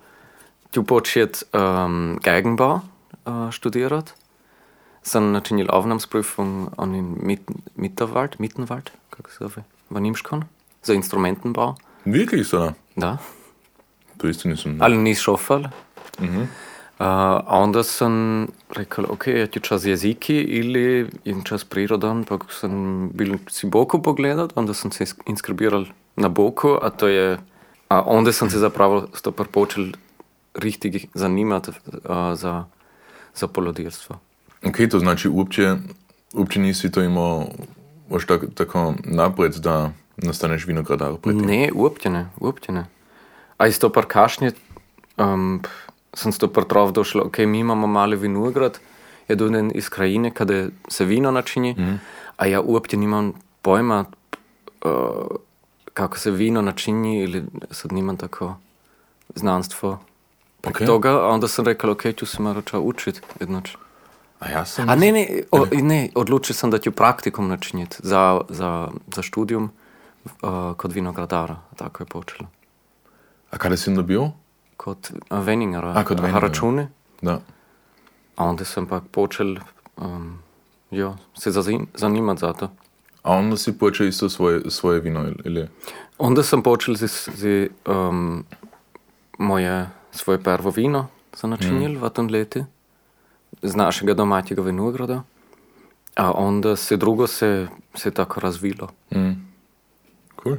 tu 0.71 0.83
počet 0.83 1.43
um, 1.53 2.19
Geigenbau 2.23 2.81
uh, 3.25 3.49
študirati. 3.51 4.11
Sem 5.03 5.31
načinil 5.31 5.71
Aufnahmsprüfung 5.71 6.69
an 6.77 6.91
den 6.93 7.15
Mit 7.23 7.41
Mitterwald, 7.75 8.39
Mittenwald, 8.39 8.91
kako 9.09 9.31
se 9.31 9.37
zove, 9.39 9.63
v 9.89 9.99
Nimškon, 9.99 10.43
za 10.83 10.93
instrumentenbau. 10.93 11.75
Wirklich 12.05 12.47
so? 12.47 12.73
Da. 12.95 13.17
To 14.17 14.27
isto 14.27 14.49
nisem. 14.49 14.77
Ali 14.81 14.97
ni 14.97 15.15
šofal. 15.15 15.71
Uh, 16.19 16.45
a 16.99 17.41
onda 17.47 17.83
sam 17.83 18.47
rekao, 18.75 19.05
ok, 19.09 19.27
ja 19.27 19.47
ću 19.47 19.59
čas 19.59 19.85
jeziki 19.85 20.35
ili 20.35 21.09
in 21.25 21.43
čas 21.43 21.63
prirodan, 21.63 22.23
pa 22.23 22.37
sam 22.49 23.09
bil 23.13 23.37
si 23.47 23.67
Boku 23.67 24.01
pogledat, 24.03 24.51
onda 24.55 24.73
sam 24.73 24.91
se 24.91 25.05
inskribiral 25.25 25.85
na 26.15 26.29
Boku, 26.29 26.77
a 26.81 26.89
to 26.89 27.07
je, 27.07 27.37
a 27.87 28.01
onda 28.01 28.31
sam 28.31 28.49
se 28.49 28.59
zapravo 28.59 29.07
stopar 29.13 29.47
počel 29.47 29.85
richtig 30.55 31.07
zanimati 31.13 31.71
uh, 31.71 31.95
za, 32.35 32.65
za 33.35 33.47
polodjelstvo. 33.47 34.19
Ok, 34.65 34.75
to 34.91 34.99
znači 34.99 35.29
uopće, 35.29 35.75
uopće 36.33 36.59
nisi 36.59 36.91
to 36.91 37.03
imao 37.03 37.47
još 38.11 38.25
tak, 38.25 38.41
tako 38.53 38.93
napred 39.03 39.53
da 39.55 39.91
nastaneš 40.17 40.67
vinogradar. 40.67 41.13
Ne, 41.25 41.69
uopće 41.75 42.09
ne, 42.09 42.29
uopće 42.39 42.71
ne. 42.71 42.85
A 43.57 43.67
iz 43.67 43.79
to 43.79 43.89
par 43.89 44.05
kašnje 44.07 44.51
um, 45.17 45.61
sam 46.13 46.31
se 46.31 46.39
to 46.39 46.53
par 46.53 46.63
trov 46.63 46.91
došlo, 46.91 47.23
ok, 47.25 47.37
mi 47.37 47.59
imamo 47.59 47.87
mali 47.87 48.15
vinograd, 48.15 48.79
je 49.27 49.35
doden 49.35 49.71
iz 49.75 49.89
krajine 49.89 50.31
kada 50.33 50.67
se 50.87 51.05
vino 51.05 51.31
načini, 51.31 51.99
a 52.37 52.45
ja 52.45 52.61
uopće 52.61 52.97
nimam 52.97 53.33
pojma 53.61 54.05
uh, 54.85 54.91
kako 55.93 56.17
se 56.17 56.31
vino 56.31 56.61
načini 56.61 57.23
ili 57.23 57.43
sad 57.71 57.91
nimam 57.91 58.17
tako 58.17 58.55
znanstvo 59.35 59.99
prek 60.61 60.75
Okay. 60.75 60.85
toga, 60.85 61.09
a 61.11 61.27
onda 61.27 61.47
sam 61.47 61.65
rekao, 61.65 61.91
ok, 61.91 62.03
ću 62.17 62.25
se 62.25 62.41
malo 62.41 62.61
ča 62.61 62.79
učit 62.79 63.21
jednoč. 63.39 63.75
A 64.39 64.49
ja 64.49 64.65
sam... 64.65 64.89
A 64.89 64.95
ne, 64.95 65.11
ne, 65.11 65.27
o, 65.51 65.65
ne, 65.73 66.09
odlučio 66.15 66.53
sam 66.55 66.71
da 66.71 66.77
ću 66.77 66.91
praktikum 66.91 67.47
načiniti 67.47 67.97
za, 67.99 68.41
za, 68.49 68.87
za 69.15 69.21
študijum 69.21 69.69
uh, 70.25 70.49
kod 70.77 70.91
vinogradara, 70.93 71.55
tako 71.75 72.03
je 72.03 72.07
počelo. 72.07 72.49
A 73.51 73.57
kada 73.57 73.77
si 73.77 73.89
onda 73.89 74.01
bio? 74.01 74.31
Kod 74.77 75.11
Veningara, 75.29 75.93
A, 75.95 76.03
kod 76.03 76.19
Veningara. 76.19 76.41
Haračune, 76.41 76.87
Da. 77.21 77.39
a 78.35 78.45
onda 78.45 78.65
sam 78.65 78.85
pak 78.85 79.03
počel 79.11 79.55
um, 79.97 80.39
jo, 80.91 81.17
se 81.33 81.51
zazim, 81.51 81.87
zanimat 81.93 82.37
za 82.39 82.53
to. 82.53 82.69
A 83.23 83.31
onda 83.33 83.57
si 83.57 83.77
počeo 83.77 84.07
isto 84.07 84.29
svoje, 84.29 84.61
svoje 84.71 84.99
vino, 84.99 85.19
ili- 85.21 85.41
ili? 85.45 85.67
Onda 86.17 86.43
sam 86.43 86.63
počel 86.63 86.95
z, 86.95 87.07
z 87.35 87.67
um, 87.87 88.45
moje 89.37 89.89
svoje 90.11 90.43
prvo 90.43 90.69
vino 90.69 91.07
za 91.41 91.47
načinil 91.47 91.91
mm. 91.91 92.03
v 92.03 92.09
tem 92.09 92.27
leti 92.27 92.63
z 93.61 93.75
našega 93.75 94.13
domaćega 94.13 94.61
vinograda. 94.61 95.23
A 96.15 96.31
onda 96.31 96.75
se 96.75 96.97
drugo 96.97 97.27
se, 97.27 97.67
se 97.95 98.11
tako 98.11 98.39
razvilo. 98.39 98.89
Mm. 99.11 99.31
Cool. 100.43 100.55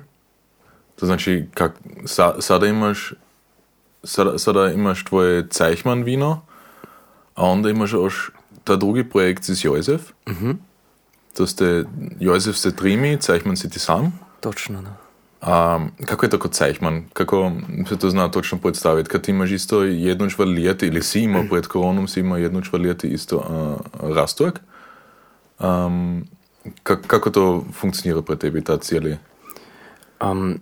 To 0.97 1.07
znači, 1.07 1.47
kak, 1.54 1.73
sa, 2.07 2.40
sada 2.40 2.66
imaš 2.66 3.12
sada, 4.04 4.38
sada 4.38 4.73
imaš 4.73 5.04
tvoje 5.04 5.47
Zeichmann 5.50 6.02
vino, 6.02 6.42
a 7.35 7.47
onda 7.47 7.71
imaš 7.71 7.92
još 7.92 8.30
ta 8.64 8.76
drugi 8.76 9.04
projekt 9.04 9.45
z 9.45 9.64
Josef. 9.64 10.00
Mhm. 10.28 10.50
To 11.37 11.47
ste, 11.47 11.85
Josef 12.21 12.57
se 12.57 12.76
trimi, 12.76 13.19
Zeichmann 13.21 13.57
si 13.57 13.71
ti 13.71 13.78
sam. 13.78 14.21
Točno, 14.40 14.83
da. 14.83 14.97
A 15.40 15.80
kako 16.04 16.26
je 16.26 16.30
to 16.30 16.38
kod 16.38 16.54
Zeichmann? 16.54 17.04
Kako 17.12 17.52
se 17.88 17.99
to 17.99 18.11
zna 18.11 18.28
točno 18.28 18.59
predstaviti? 18.59 19.09
Kad 19.09 19.23
ti 19.23 19.30
imaš 19.30 19.50
isto 19.50 19.82
jedno 19.82 20.30
čvrlijeti, 20.30 20.87
ili 20.87 21.02
si 21.02 21.20
imao 21.20 21.44
pred 21.50 21.66
koronom, 21.66 22.09
si 22.09 22.20
imao 22.20 22.38
jedno 22.38 22.61
čvrlijeti 22.61 23.09
isto 23.09 23.37
uh, 23.37 24.11
rastojak. 24.14 24.61
Um, 25.59 26.25
kak, 26.82 27.06
kako 27.06 27.30
to 27.30 27.64
funkcionira 27.73 28.23
pred 28.23 28.38
tebi, 28.38 28.64
ta 28.64 28.76
cijeli? 28.76 29.16
Um, 30.20 30.61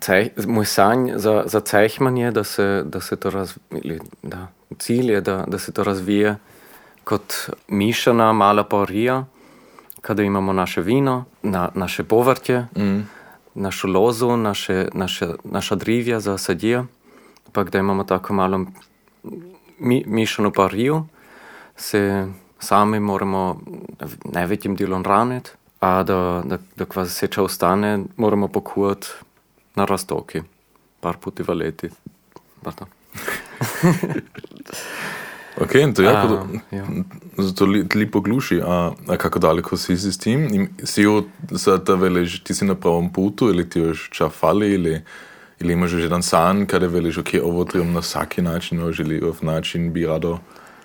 cej, 0.00 0.30
moj 0.46 0.64
sanj 0.64 1.10
za, 1.16 1.42
za 1.46 1.60
Cejhman 1.60 2.16
je, 2.16 2.30
da 2.30 2.44
se, 2.44 2.82
da 2.86 3.00
se 3.00 3.16
to 3.16 3.30
razvije, 3.30 3.98
da, 4.22 4.46
cilj 4.78 5.10
je, 5.10 5.20
da, 5.20 5.44
da 5.48 5.58
se 5.58 5.72
to 5.72 5.84
razvije 5.84 6.36
kot 7.04 7.34
mišana 7.68 8.32
mala 8.32 8.64
porija, 8.64 9.24
kada 10.00 10.22
imamo 10.22 10.52
naše 10.52 10.80
vino, 10.80 11.24
na, 11.42 11.68
naše 11.74 12.04
povrtje, 12.04 12.66
Mm. 12.76 13.15
Našu 13.56 13.88
lozu, 13.88 14.36
naše, 14.36 14.88
naše, 14.94 15.26
naša 15.44 15.74
drivja 15.74 16.20
za 16.20 16.38
sadje, 16.38 16.84
pa 17.52 17.64
da 17.64 17.78
imamo 17.78 18.04
tako 18.04 18.34
malo 18.34 18.66
mi, 19.78 20.04
mišano 20.06 20.50
poriju, 20.50 21.06
se 21.76 22.26
sami 22.58 23.00
moramo 23.00 23.60
največjim 24.24 24.76
delom 24.76 25.04
raniti, 25.04 25.50
a 25.80 26.02
da, 26.02 26.42
da, 26.44 26.58
da 26.76 26.84
kva 26.84 27.06
seča 27.06 27.42
ostane, 27.42 28.00
moramo 28.16 28.48
pokuhati 28.48 29.06
na 29.74 29.84
rastoki, 29.84 30.42
par 31.00 31.16
puti 31.16 31.42
v 31.42 31.54
leti. 31.54 31.90
Pardon. 35.56 35.64
Ok, 35.64 35.74
in 35.76 35.94
to 35.94 36.02
A, 36.02 36.04
jako, 36.04 36.46
ja. 36.70 36.84
zato 37.38 37.66
li, 37.66 37.86
lipo 37.94 38.20
gluši, 38.20 38.60
a, 38.64 38.92
a 39.08 39.16
kako 39.16 39.38
daleko 39.38 39.76
si 39.76 39.96
s 39.96 40.18
tim? 40.18 40.54
Im- 40.54 40.68
Si 40.84 41.02
jo 41.02 41.24
sada 41.56 41.94
veliš, 41.94 42.44
ti 42.44 42.54
si 42.54 42.64
na 42.64 42.74
pravom 42.74 43.12
putu 43.12 43.48
ili 43.48 43.70
ti 43.70 43.80
još 43.80 44.10
ča 44.10 44.28
fali 44.28 44.70
ili, 44.70 45.02
ili 45.60 45.72
imaš 45.72 45.92
još 45.92 46.02
jedan 46.02 46.22
san 46.22 46.66
kada 46.66 46.86
veliš, 46.86 47.18
ok, 47.18 47.28
ovo 47.42 47.64
trebam 47.64 47.92
na 47.92 48.00
vsaki 48.00 48.42
način, 48.42 48.80
ili 48.98 49.22
ov 49.22 49.36
način 49.42 49.92
bi 49.92 50.06
rado 50.06 50.38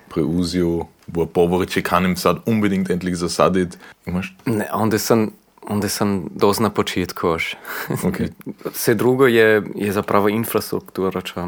preuzio, 0.09 0.85
bo 1.07 1.25
povrće 1.25 1.81
kanim 1.81 2.15
sad 2.15 2.37
unbedingt 2.45 2.89
endlich 2.91 3.15
zasadit. 3.15 3.77
Imaš? 4.05 4.35
Ne, 4.45 4.67
onda 4.73 4.97
sam, 4.97 5.29
onda 5.63 5.89
sam 5.89 6.27
dost 6.35 6.59
na 6.59 6.69
početku 6.69 7.27
još. 7.27 7.55
Ok. 8.03 8.15
Vse 8.73 8.93
drugo 8.93 9.27
je, 9.27 9.63
je 9.75 9.91
zapravo 9.91 10.29
infrastruktura, 10.29 11.21
če, 11.21 11.41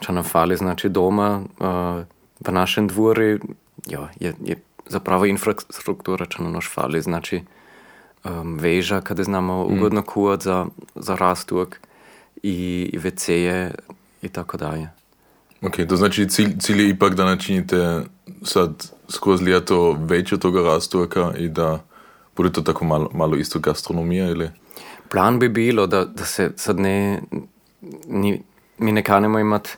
če 0.00 0.12
nam 0.12 0.24
fali. 0.24 0.56
Znači 0.56 0.88
doma, 0.88 1.42
uh, 1.58 2.04
v 2.40 2.52
našem 2.52 2.88
dvori, 2.88 3.38
ja, 3.86 4.08
je, 4.20 4.34
je 4.44 4.56
zapravo 4.88 5.26
infrastruktura, 5.26 6.26
če 6.26 6.42
nam 6.42 6.52
noš 6.52 6.70
fali. 6.72 7.02
Znači 7.02 7.42
um, 8.24 8.58
veža, 8.58 9.00
kada 9.00 9.24
znamo 9.24 9.64
mm. 9.64 9.72
ugodno 9.72 10.02
kuvat 10.02 10.42
za, 10.42 10.66
za 10.94 11.16
rastuk 11.16 11.80
i, 12.42 12.90
i 12.92 12.98
WC-je 12.98 13.74
i 14.22 14.28
tako 14.28 14.56
dalje. 14.56 14.90
Ok, 15.62 15.76
to 15.88 15.96
znači 15.96 16.28
cilj, 16.28 16.58
cilj 16.58 16.80
je 16.80 16.88
ipak 16.88 17.14
da 17.14 17.24
načinite 17.24 18.02
sad 18.42 18.92
skozi 19.08 19.44
ljeto 19.44 19.92
veće 19.92 20.38
toga 20.38 20.62
rastojaka 20.62 21.32
i 21.38 21.48
da 21.48 21.84
bude 22.36 22.52
to 22.52 22.62
tako 22.62 22.84
malo, 22.84 23.10
malo 23.14 23.36
isto 23.36 23.58
gastronomija 23.58 24.26
ili? 24.26 24.50
Plan 25.08 25.38
bi 25.38 25.48
bilo, 25.48 25.86
da, 25.86 26.04
da 26.04 26.24
se 26.24 26.52
sad 26.56 26.78
ne, 26.78 27.22
ni, 28.08 28.42
mi 28.78 28.92
ne 28.92 29.02
kanemo 29.02 29.38
imati 29.38 29.76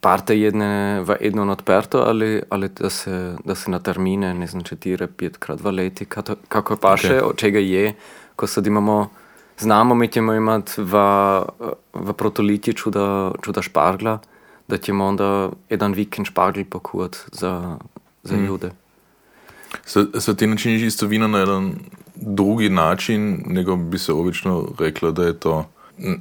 parte 0.00 0.40
jedne 0.40 1.00
v 1.00 1.16
eno 1.20 1.52
odprto, 1.52 1.98
ali, 1.98 2.42
ali 2.48 2.68
da, 2.68 2.90
se, 2.90 3.36
da 3.44 3.54
se 3.54 3.70
na 3.70 3.78
termine, 3.78 4.34
ne 4.34 4.46
znam, 4.46 4.62
četiri, 4.62 5.06
petkrat 5.06 5.60
v 5.60 5.70
leti, 5.70 6.04
kako, 6.04 6.36
kako 6.48 6.76
pa 6.76 6.96
še, 6.96 7.06
Ok. 7.06 7.22
okay. 7.22 7.30
od 7.30 7.36
čega 7.36 7.58
je, 7.58 7.94
ko 8.36 8.46
sad 8.46 8.66
imamo, 8.66 9.10
znamo, 9.58 9.94
mi 9.94 10.08
ćemo 10.08 10.34
imati 10.34 10.82
v, 10.82 10.92
v 11.94 12.12
protolitji 12.12 12.74
čuda, 12.74 13.32
čuda 13.42 13.62
špargla, 13.62 14.18
da 14.68 14.78
ćemo 14.78 15.06
onda 15.06 15.50
jedan 15.70 15.92
vikend 15.92 16.26
špargl 16.26 16.62
pokuvat 16.70 17.16
za, 17.32 17.78
za 18.22 18.36
mm. 18.36 18.44
ljude. 18.44 18.70
Sad 20.18 20.36
ti 20.36 20.46
načiniš 20.46 20.82
isto 20.82 21.06
vino 21.06 21.28
na 21.28 21.38
jedan 21.38 21.74
drugi 22.16 22.68
način, 22.68 23.42
nego 23.46 23.76
bi 23.76 23.98
se 23.98 24.12
obično 24.12 24.68
reklo 24.78 25.10
da 25.10 25.24
je 25.24 25.38
to, 25.38 25.64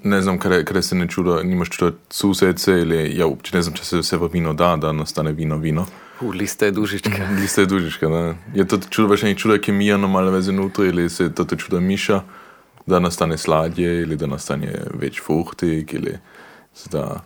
ne 0.03 0.21
znam, 0.21 0.39
kada, 0.39 0.63
kada 0.63 0.81
se 0.81 0.95
ne 0.95 1.07
čuda, 1.07 1.43
nimaš 1.43 1.69
čuda 1.69 1.91
susece 2.09 2.71
ili, 2.71 3.17
ja 3.17 3.25
uopće 3.27 3.55
ne 3.55 3.62
znam, 3.62 3.75
če 3.75 3.86
se 3.86 3.98
vse 3.98 4.17
v 4.17 4.29
vino 4.33 4.53
da, 4.53 4.75
da 4.75 4.91
nastane 4.91 5.31
vino 5.31 5.57
vino. 5.57 5.86
U, 6.21 6.29
lista 6.29 6.65
je 6.65 6.71
dužička. 6.71 7.27
Lista 7.41 7.62
je 7.62 7.67
dužička, 7.67 8.07
da. 8.07 8.36
Je 8.53 8.67
to 8.67 8.79
čuda, 8.89 9.07
baš 9.07 9.21
neki 9.21 9.39
čuda 9.39 9.57
kemija 9.57 9.98
normalne 9.98 10.31
veze 10.31 10.51
nutra 10.51 10.86
ili 10.86 11.09
se 11.09 11.33
to 11.33 11.45
čuda 11.45 11.79
miša, 11.79 12.21
da 12.86 13.00
nastane 13.00 13.38
sladje 13.38 14.01
ili 14.01 14.15
da 14.15 14.27
nastane 14.27 14.81
već 14.93 15.21
fruhtig 15.25 15.93
ili 15.93 16.17
da... 16.91 17.24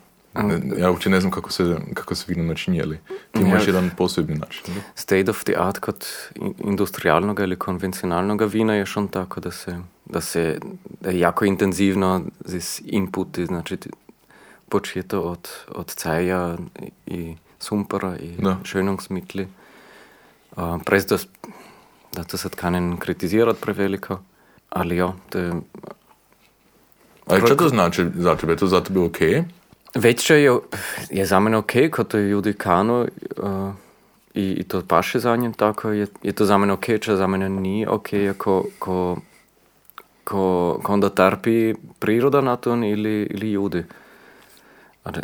Ja 0.78 0.90
uopće 0.90 1.10
ne 1.10 1.20
znam 1.20 1.32
kako 1.32 1.52
se, 1.52 1.76
kako 1.94 2.16
se 2.16 2.26
vino 2.28 2.44
načini, 2.44 2.82
ali 2.82 2.98
ti 3.32 3.42
imaš 3.42 3.62
Ja. 3.62 3.68
jedan 3.68 3.90
posebni 3.98 4.36
način. 4.36 4.64
State 4.96 5.30
of 5.30 5.44
the 5.44 5.54
art 5.58 5.80
kod 5.80 6.06
in- 6.36 6.54
industrialnog 6.64 7.40
ili 7.40 7.56
konvencionalnog 7.56 8.42
vina 8.42 8.74
je 8.76 8.86
šon 8.86 9.08
tako 9.08 9.40
da 9.40 9.52
se, 9.52 9.78
da 10.06 10.22
se 10.22 10.60
da 11.02 11.10
je 11.10 11.20
jako 11.20 11.46
intenzivno 11.46 12.22
z 12.46 12.82
inputi, 12.86 13.46
znači 13.46 13.78
ti- 13.78 13.90
počije 14.70 15.04
to 15.04 15.22
od, 15.22 15.50
od 15.76 15.88
ceja 15.96 16.58
i 17.06 17.36
sumpora 17.60 18.18
i 18.18 18.30
Da. 18.42 18.58
schönungsmitli. 18.64 19.46
Uh, 20.58 20.82
prez 20.86 21.06
da, 21.06 21.18
da 22.14 22.24
to 22.24 22.38
sad 22.38 22.56
kanen 22.56 22.98
kritizirat 22.98 23.58
preveliko, 23.62 24.20
ali 24.70 24.96
jo, 24.98 25.14
to 25.30 25.40
je 25.40 25.54
Ali 27.28 27.42
što 27.42 27.56
to 27.56 27.70
znači 27.70 28.06
za 28.16 28.36
tebe? 28.36 28.54
Je 28.54 28.58
to 28.58 28.68
za 28.68 28.84
tebe 28.84 29.00
ok? 29.00 29.18
Večer 29.96 30.38
je, 30.38 30.60
je 31.10 31.26
za 31.26 31.40
mene 31.40 31.58
ok, 31.58 31.72
ko 31.92 32.04
to 32.04 32.18
ljudi 32.18 32.54
kanu 32.54 33.08
uh, 33.38 33.72
i, 34.34 34.52
i 34.52 34.64
to 34.64 34.82
paše 34.88 35.20
za 35.20 35.36
njim 35.36 35.54
tako, 35.54 35.90
je, 35.90 36.08
je 36.24 36.32
to 36.34 36.46
za 36.46 36.58
mene 36.58 36.74
ok, 36.74 36.86
če 37.02 37.16
za 37.16 37.28
mene 37.28 37.50
ni 37.50 37.86
ok, 37.88 38.08
ko, 38.38 38.66
ko, 38.80 39.18
ko, 40.24 40.80
ko 40.84 40.94
onda 40.94 41.10
trpi 41.10 41.74
priroda 42.00 42.42
na 42.42 42.56
to 42.56 42.76
ili, 42.76 43.28
ili 43.30 43.52
ljudi. 43.52 43.84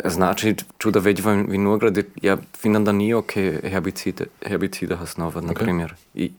Znači, 0.04 0.54
čuda 0.78 1.00
već 1.00 1.20
v 1.24 1.44
vinogradi, 1.48 2.04
ja 2.22 2.36
vidim 2.62 2.84
da 2.84 2.92
nije 2.92 3.16
ok 3.16 3.32
herbicide, 3.62 4.24
herbicide 4.46 4.96
hasnovat, 4.96 5.44
na 5.44 5.54
primjer, 5.54 5.94
i, 6.14 6.32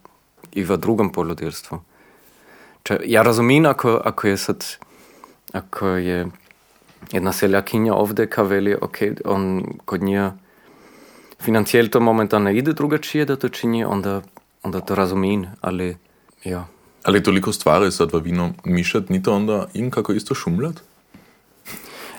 i 0.51 0.63
v 0.63 0.77
drugom 0.77 1.11
poljodelstvu. 1.11 1.79
Če, 2.83 2.99
ja 3.05 3.21
razumim, 3.21 3.65
ako, 3.65 4.01
ako 4.05 4.27
je 4.27 4.37
sad, 4.37 4.65
ako 5.53 5.87
je 5.87 6.27
jedna 7.11 7.33
seljakinja 7.33 7.93
ovdje 7.93 8.27
ka 8.27 8.43
veli, 8.43 8.75
ok, 8.81 8.97
on 9.25 9.63
kod 9.85 10.03
nje 10.03 10.31
financijel 11.41 11.89
to 11.89 11.99
momentalno 11.99 12.49
ide 12.49 12.73
drugačije 12.73 13.25
da 13.25 13.35
to 13.35 13.49
čini, 13.49 13.83
onda, 13.85 14.21
onda 14.63 14.81
to 14.81 14.95
razumim, 14.95 15.47
ali 15.61 15.97
ja. 16.43 16.67
Ali 17.03 17.23
toliko 17.23 17.51
stvari 17.53 17.91
sad 17.91 18.13
v 18.13 18.19
vino 18.19 18.53
mišat, 18.63 19.09
ni 19.09 19.23
to 19.23 19.33
onda 19.33 19.65
in 19.73 19.91
kako 19.91 20.13
isto 20.13 20.35
šumljat? 20.35 20.75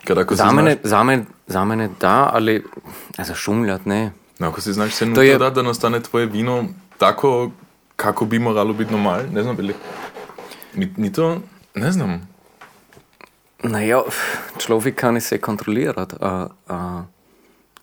Kad 0.05 0.19
ako 0.19 0.35
Za 0.35 0.53
mene, 0.53 0.71
znaš, 0.73 0.91
za, 0.91 1.03
mene, 1.03 1.25
za 1.47 1.65
mene 1.65 1.89
da, 2.01 2.31
ali 2.33 2.65
za 3.19 3.35
šumljat 3.35 3.87
ne. 3.87 4.13
no, 4.39 4.49
ako 4.49 4.61
si 4.61 4.73
znaš 4.73 4.93
se 4.93 5.07
nutra 5.07 5.23
je- 5.23 5.39
da, 5.39 5.51
da 5.51 5.63
nastane 5.63 6.01
tvoje 6.01 6.27
vino 6.27 6.65
tako 6.99 7.51
kako 7.97 8.25
bi 8.25 8.39
moralo 8.39 8.73
biti 8.73 8.93
normal, 8.93 9.21
ne 9.33 9.43
znam, 9.43 9.57
ili... 9.59 9.75
Ni, 10.75 10.95
ni 10.97 11.13
to, 11.13 11.41
ne 11.75 11.93
znam. 11.93 12.29
Naja, 13.63 14.03
človek 14.59 14.95
kann 14.95 15.21
se 15.21 15.39
kontrolirati, 15.39 16.17
a, 16.21 16.47
a 16.69 17.03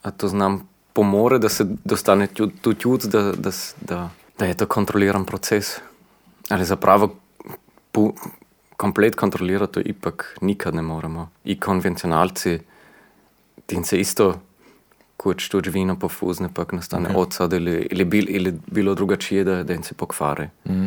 a 0.03 0.11
to 0.11 0.27
znam 0.27 0.69
pomore, 0.93 1.39
da 1.39 1.49
se 1.49 1.65
dostane 1.83 2.27
tu 2.61 2.73
čut, 2.73 3.05
da, 3.05 3.21
da, 3.21 3.51
da, 3.81 4.09
da 4.39 4.45
je 4.45 4.53
to 4.53 4.65
kontroliran 4.65 5.25
proces. 5.25 5.79
Ali 6.49 6.65
zapravo 6.65 7.15
pu, 7.91 8.13
komplet 8.77 9.15
kontrolirati 9.15 9.73
to 9.73 9.81
ipak 9.85 10.37
nikad 10.41 10.75
ne 10.75 10.81
moremo. 10.81 11.29
I 11.43 11.59
konvencionalci, 11.59 12.59
tin 13.65 13.83
se 13.83 13.99
isto 13.99 14.33
kot 15.17 15.43
štuč 15.43 15.67
vino 15.67 15.97
pofuzne, 15.99 16.47
pa 16.53 16.63
nastane 16.71 17.09
okay. 17.09 17.19
odsad 17.19 17.53
ili, 17.53 17.87
ili, 17.91 18.05
bil, 18.05 18.25
ili 18.29 18.53
bilo 18.71 18.95
drugačije, 18.95 19.43
da, 19.43 19.63
da 19.63 19.83
se 19.83 19.93
pokvari. 19.93 20.47
Mm. 20.65 20.85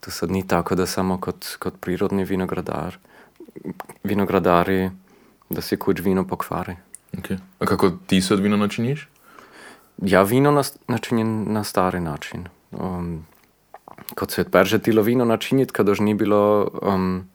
To 0.00 0.10
sad 0.10 0.30
ni 0.30 0.46
tako, 0.46 0.74
da 0.74 0.86
samo 0.86 1.18
kot, 1.20 1.56
kot 1.58 1.80
prirodni 1.80 2.24
vinogradar, 2.24 2.98
vinogradari, 4.04 4.90
da 5.50 5.60
se 5.60 5.76
kuč 5.76 6.00
vino 6.00 6.26
pokvari. 6.26 6.76
Okay. 7.12 7.38
A 7.58 7.66
kako 7.66 7.90
ti 8.06 8.20
sad 8.20 8.40
vino 8.40 8.56
načiniš? 8.56 9.08
Ja, 10.02 10.22
vino 10.22 10.62
načinim 10.88 11.52
na 11.52 11.64
stari 11.64 12.00
način. 12.00 12.46
Um, 12.70 13.24
kot 14.14 14.30
se 14.30 14.40
je 14.40 14.50
prže 14.50 14.78
tilo 14.78 15.02
vino 15.02 15.24
načiniti, 15.24 15.72
kad 15.72 15.88
už 15.88 16.00
ni 16.00 16.14
bilo 16.14 16.70
um, 16.82 17.28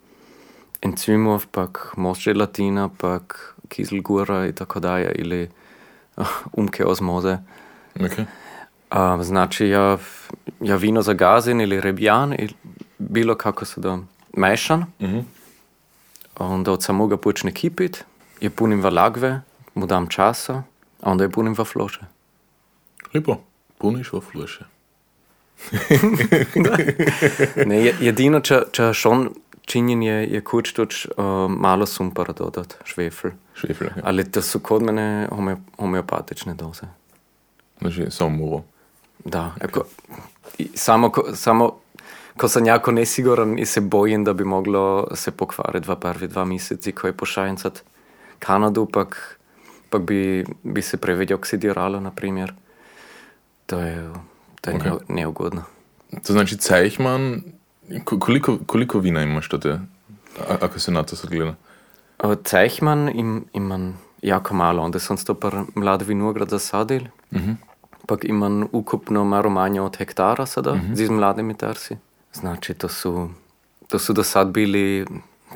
encimov, 0.81 1.47
pak 1.51 1.93
most 1.97 2.21
želatina, 2.21 2.89
pak 2.89 3.55
kiselgura 3.67 4.47
i 4.47 4.53
tako 4.53 4.79
dalje, 4.79 5.11
ili 5.15 5.49
uh, 6.17 6.27
umke 6.53 6.85
osmoze. 6.85 7.37
Okay. 7.95 8.25
Um, 8.91 9.23
znači, 9.23 9.67
ja, 9.67 9.97
ja 10.61 10.75
vino 10.75 11.01
zagazim 11.01 11.61
ili 11.61 11.81
rebjan, 11.81 12.33
ili 12.33 12.53
bilo 12.97 13.35
kako 13.35 13.65
se 13.65 13.81
da 13.81 13.99
mešan. 14.37 14.79
Mm 14.79 15.05
-hmm. 15.05 15.23
Onda 16.37 16.71
od 16.71 16.83
samoga 16.83 17.17
počne 17.17 17.51
kipit, 17.51 18.03
je 18.41 18.49
punim 18.49 18.81
v 18.81 18.89
lagve, 18.89 19.41
mu 19.75 19.85
dam 19.85 20.07
časa, 20.07 20.63
onda 21.01 21.23
je 21.23 21.29
punim 21.29 21.53
v 21.53 21.63
floše. 21.63 22.01
Lepo, 23.13 23.37
puniš 23.77 24.13
v 24.13 24.21
floše. 24.21 24.65
ne, 27.69 27.79
jedino, 27.99 28.39
če, 28.39 28.63
če 28.71 28.91
šon 28.93 29.29
činjen 29.65 30.03
je, 30.03 30.17
je 30.35 30.41
kuč 30.43 30.73
toč 30.75 31.05
uh, 31.05 31.47
malo 31.49 31.85
sumpara 31.85 32.33
dodat, 32.37 32.75
švefl. 32.85 33.31
Švefl, 33.55 33.91
ja. 33.91 34.03
Ali 34.03 34.25
to 34.25 34.41
so 34.41 34.59
kod 34.59 34.83
mene 34.83 35.27
home, 35.31 35.57
homeopatične 35.79 36.55
doze. 36.59 36.89
Znači, 37.79 38.11
samo 38.11 38.29
muvo. 38.29 38.63
Da, 39.25 39.51
eko, 39.61 39.85
samo, 40.75 41.11
ko, 41.11 41.35
samo 41.35 41.71
ko 42.37 42.47
sam 42.47 42.65
jako 42.65 42.91
nesiguran 42.91 43.59
i 43.59 43.65
se 43.65 43.81
bojim 43.81 44.23
da 44.23 44.33
bi 44.33 44.43
moglo 44.43 45.07
se 45.15 45.31
pokvariti 45.31 45.89
v 45.89 45.95
prvi 45.95 46.27
dva 46.27 46.45
meseci, 46.45 46.91
ko 46.91 47.07
je 47.07 47.13
pošajencat 47.13 47.83
Kanadu, 48.39 48.85
pak, 48.85 49.37
pak 49.89 50.01
bi, 50.01 50.45
bi 50.63 50.81
se 50.81 50.97
preveč 50.97 51.31
oksidiralo, 51.31 51.99
na 51.99 52.11
primjer. 52.11 52.53
To 53.65 53.79
je 53.79 54.09
to 54.61 54.71
je 54.71 54.77
okay. 54.77 54.99
neugodno. 55.07 55.63
To 56.27 56.33
znači, 56.33 56.57
Cejhman, 56.57 57.41
koliko, 58.19 58.57
koliko 58.65 58.99
vina 58.99 59.23
imaš 59.23 59.49
tate, 59.49 59.79
ako 60.61 60.79
se 60.79 60.91
na 60.91 61.03
to 61.03 61.15
sad 61.15 61.29
gleda? 61.29 61.55
Cejhman 62.43 63.09
im, 63.13 63.45
imam 63.53 63.99
jako 64.21 64.53
malo, 64.53 64.83
onda 64.83 64.99
sam 64.99 65.17
to 65.17 65.33
par 65.33 65.63
mlad 65.75 66.01
vinograd 66.01 66.49
zasadil, 66.49 67.01
mm 67.31 67.39
-hmm. 67.39 67.55
pak 68.07 68.23
imam 68.23 68.67
ukupno 68.71 69.23
malo 69.23 69.49
manje 69.49 69.81
od 69.81 69.97
hektara 69.97 70.45
sada, 70.45 70.73
mm 70.73 70.81
-hmm. 70.81 70.95
z 70.95 71.09
mladimi 71.09 71.53
tersi. 71.53 71.97
Znači, 72.33 72.73
to 72.73 72.87
su, 72.87 73.29
to 73.87 73.99
su 73.99 74.13
do 74.13 74.23
sad 74.23 74.47
bili 74.47 75.05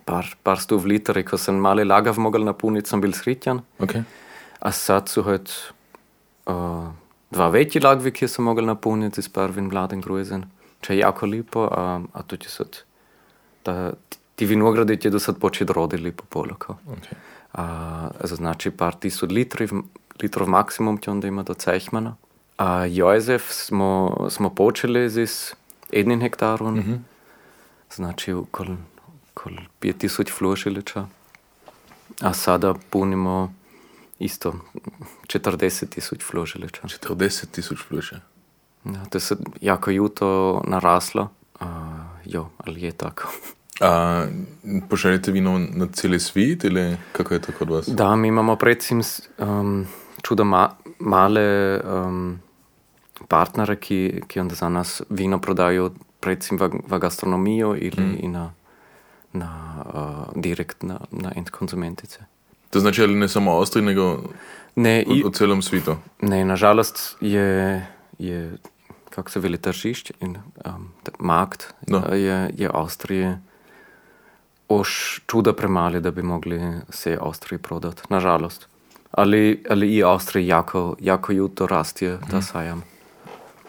par, 0.06 0.36
par 0.44 0.60
sto 0.60 0.76
litri, 0.76 1.24
ko 1.26 1.38
sem 1.38 1.56
male 1.56 1.84
lagav 1.84 2.20
mogel 2.20 2.44
napuniti, 2.44 2.90
sem 2.90 3.02
bil 3.02 3.14
sritjan. 3.14 3.62
Okay. 3.80 4.04
A 4.60 4.72
sad 4.72 5.12
halt 5.26 5.52
uh, 6.46 6.88
dva 7.32 7.48
večji 7.50 7.82
lagvi, 7.82 8.12
ki 8.12 8.28
so 8.28 8.42
mogli 8.42 8.66
napolniti 8.66 9.22
s 9.22 9.30
prvim 9.30 9.70
mladim 9.70 10.02
gruzen. 10.02 10.46
Če 10.82 10.94
je 10.94 11.00
jako 11.00 11.26
lepo, 11.26 11.68
a, 11.72 12.02
a 12.14 12.22
to 12.22 12.36
je 12.36 12.50
sad, 12.50 12.78
da 13.66 13.94
ti 14.36 14.46
vinogradi 14.46 15.00
ti 15.00 15.10
do 15.10 15.20
sad 15.20 15.40
početi 15.40 15.74
rodili 15.74 16.12
po 16.12 16.24
polako. 16.30 16.78
Okay. 16.88 17.18
A, 17.54 18.10
znači 18.24 18.72
par 18.72 18.96
tisoč 18.96 19.32
litrov, 19.32 19.70
litrov 20.22 20.50
maksimum 20.50 20.98
ti 20.98 21.10
onda 21.10 21.28
ima 21.28 21.44
do 21.44 21.54
cehmana. 21.54 22.16
A 22.58 22.86
Jozef 22.86 23.52
smo, 23.52 24.18
smo 24.30 24.50
počeli 24.50 25.10
z 25.10 25.28
jednim 25.92 26.22
hektarom, 26.22 26.74
mm 26.74 26.84
-hmm. 26.84 27.00
znači 27.96 28.34
okoli 28.34 28.78
kol 29.34 29.54
5000 29.82 30.32
flošiliča. 30.38 31.06
A 32.22 32.34
sada 32.34 32.74
punimo 32.90 33.54
isto 34.20 34.54
40 35.28 35.90
tisoč 35.90 36.34
vložiliča. 36.34 36.88
40 36.88 37.52
tisoč 37.52 37.80
vložiliča. 37.90 38.36
Ja, 38.86 39.06
to 39.10 39.18
je 39.18 39.38
jako 39.62 39.92
juto 39.92 40.62
naraslo, 40.68 41.30
uh, 41.62 41.68
jo, 42.26 42.50
ali 42.58 42.82
je 42.82 42.92
tako. 42.92 43.28
A 43.82 44.26
pošaljete 44.90 45.32
vino 45.32 45.60
na 45.60 45.88
cel 45.94 46.20
svet 46.20 46.66
ali 46.66 46.98
kako 47.12 47.34
je 47.34 47.42
to 47.42 47.52
kod 47.60 47.70
vas? 47.70 47.88
Da, 47.88 48.16
mi 48.16 48.28
imamo 48.28 48.56
predvsem 48.56 49.02
um, 49.38 49.88
čudo 50.22 50.44
ma 50.44 50.70
male 51.00 51.82
um, 51.84 52.40
partnere, 53.28 53.76
ki, 53.76 54.22
ki 54.28 54.40
onda 54.40 54.56
za 54.56 54.70
nas 54.70 55.02
vino 55.10 55.42
prodajo 55.42 55.92
predvsem 56.20 56.58
v, 56.58 56.70
v 56.88 57.00
gastronomijo 57.00 57.70
ali 57.70 58.20
mm. 58.24 58.32
na, 58.32 58.54
na, 59.34 59.84
uh, 59.94 60.42
direkt 60.42 60.84
na, 60.84 61.00
na 61.12 61.32
end 61.36 61.50
konzumentice. 61.50 62.26
To 62.76 62.80
znači, 62.80 63.04
ali 63.04 63.16
ne 63.16 63.28
samo 63.28 63.52
Avstrija, 63.58 63.86
nego 63.86 64.24
ne, 64.76 65.06
v, 65.08 65.30
v 65.30 65.32
celem 65.32 65.62
svetu? 65.62 65.96
Ne, 66.22 66.46
nažalost 66.46 67.16
je, 67.22 67.88
je 68.20 68.58
kako 69.10 69.32
se 69.32 69.40
veli 69.40 69.58
tržišče 69.58 70.14
in 70.20 70.36
um, 70.66 70.92
markt, 71.20 71.74
no. 71.88 72.04
je, 72.14 72.52
je 72.58 72.70
Avstrije 72.74 73.40
oš 74.68 75.22
čuda 75.28 75.54
premali, 75.54 76.02
da 76.02 76.12
bi 76.12 76.24
mogli 76.24 76.60
se 76.90 77.18
Avstriji 77.22 77.60
prodati. 77.60 78.02
Nažalost. 78.10 78.68
Ali, 79.12 79.64
ali 79.70 79.96
i 79.96 80.04
Avstriji 80.04 80.48
jako, 80.48 80.96
jako 81.00 81.32
juto 81.32 81.68
rastje 81.68 82.20
ta 82.32 82.38
mm. 82.38 82.42
sajam. 82.42 82.84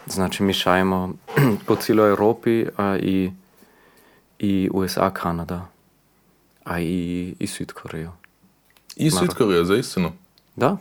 Znači, 0.05 0.43
mi 0.43 0.53
šajemo 0.53 1.13
po 1.67 1.75
celoj 1.75 2.09
Evropi, 2.09 2.65
a 2.77 2.97
i, 2.97 3.31
i 4.39 4.69
USA, 4.73 5.09
Kanada, 5.09 5.67
a 6.63 6.79
i, 6.79 7.35
i 7.39 7.47
Sud 7.47 7.71
Korejo. 7.71 8.11
I 8.97 9.11
Südkorea, 9.11 9.63
za 9.65 9.75
istinu. 9.75 10.11
Da. 10.55 10.77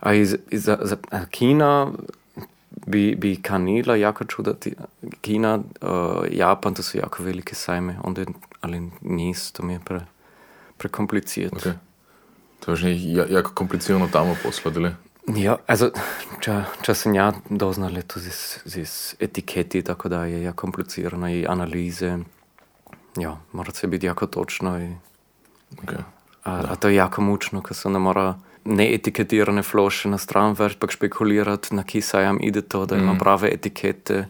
A 0.00 0.14
iz, 0.14 0.36
iz, 0.50 0.64
za, 0.64 0.78
za 0.82 0.96
Kina 1.30 1.92
bi, 2.86 3.14
bi 3.14 3.36
kanila 3.42 3.96
jako 3.96 4.24
čudati. 4.24 4.74
Kina, 5.20 5.54
uh, 5.56 6.24
Japan, 6.30 6.74
to 6.74 6.82
su 6.82 6.98
jako 6.98 7.22
velike 7.22 7.54
sajme. 7.54 7.96
Onda, 8.04 8.24
ali 8.60 8.90
nis, 9.00 9.52
to 9.52 9.62
mi 9.62 9.72
je 9.72 9.80
pre, 9.84 10.00
prekomplicirat. 10.76 11.52
Okay. 11.52 11.72
To 12.60 12.72
je 12.72 13.26
jako 13.30 13.50
komplicirano 13.54 14.08
tamo 14.12 14.36
posladili. 14.42 14.90
Ja, 15.36 15.58
also, 15.66 15.90
če, 16.40 16.54
če 16.82 16.94
sem 16.94 17.14
ja 17.14 17.32
doznal 17.50 18.00
to 18.08 18.20
z, 18.20 18.62
z 18.64 19.16
etiketi, 19.20 19.82
tako 19.84 20.08
da 20.08 20.24
je 20.24 20.42
ja 20.42 20.52
komplicirano 20.52 21.28
i 21.28 21.44
analize. 21.46 22.18
Ja, 23.20 23.36
mora 23.52 23.72
se 23.74 23.86
biti 23.86 24.06
jako 24.06 24.26
točno 24.26 24.78
i... 24.80 24.88
Okay. 25.76 26.02
A, 26.48 26.72
a 26.72 26.76
to 26.76 26.88
je 26.88 26.94
jako 26.94 27.22
mučno, 27.22 27.62
ko 27.62 27.74
se 27.74 27.90
ne 27.90 27.98
mora 27.98 28.34
neetiketirane 28.64 29.62
floše 29.62 30.08
na 30.08 30.18
stran 30.18 30.56
več, 30.58 30.76
pa 30.80 30.88
špekulirati, 30.90 31.74
na 31.74 31.84
ki 31.84 32.00
sajam 32.00 32.38
ide 32.42 32.62
to, 32.62 32.86
da 32.86 32.96
ima 32.96 33.12
mm. 33.12 33.18
prave 33.18 33.50
etikete. 33.52 34.26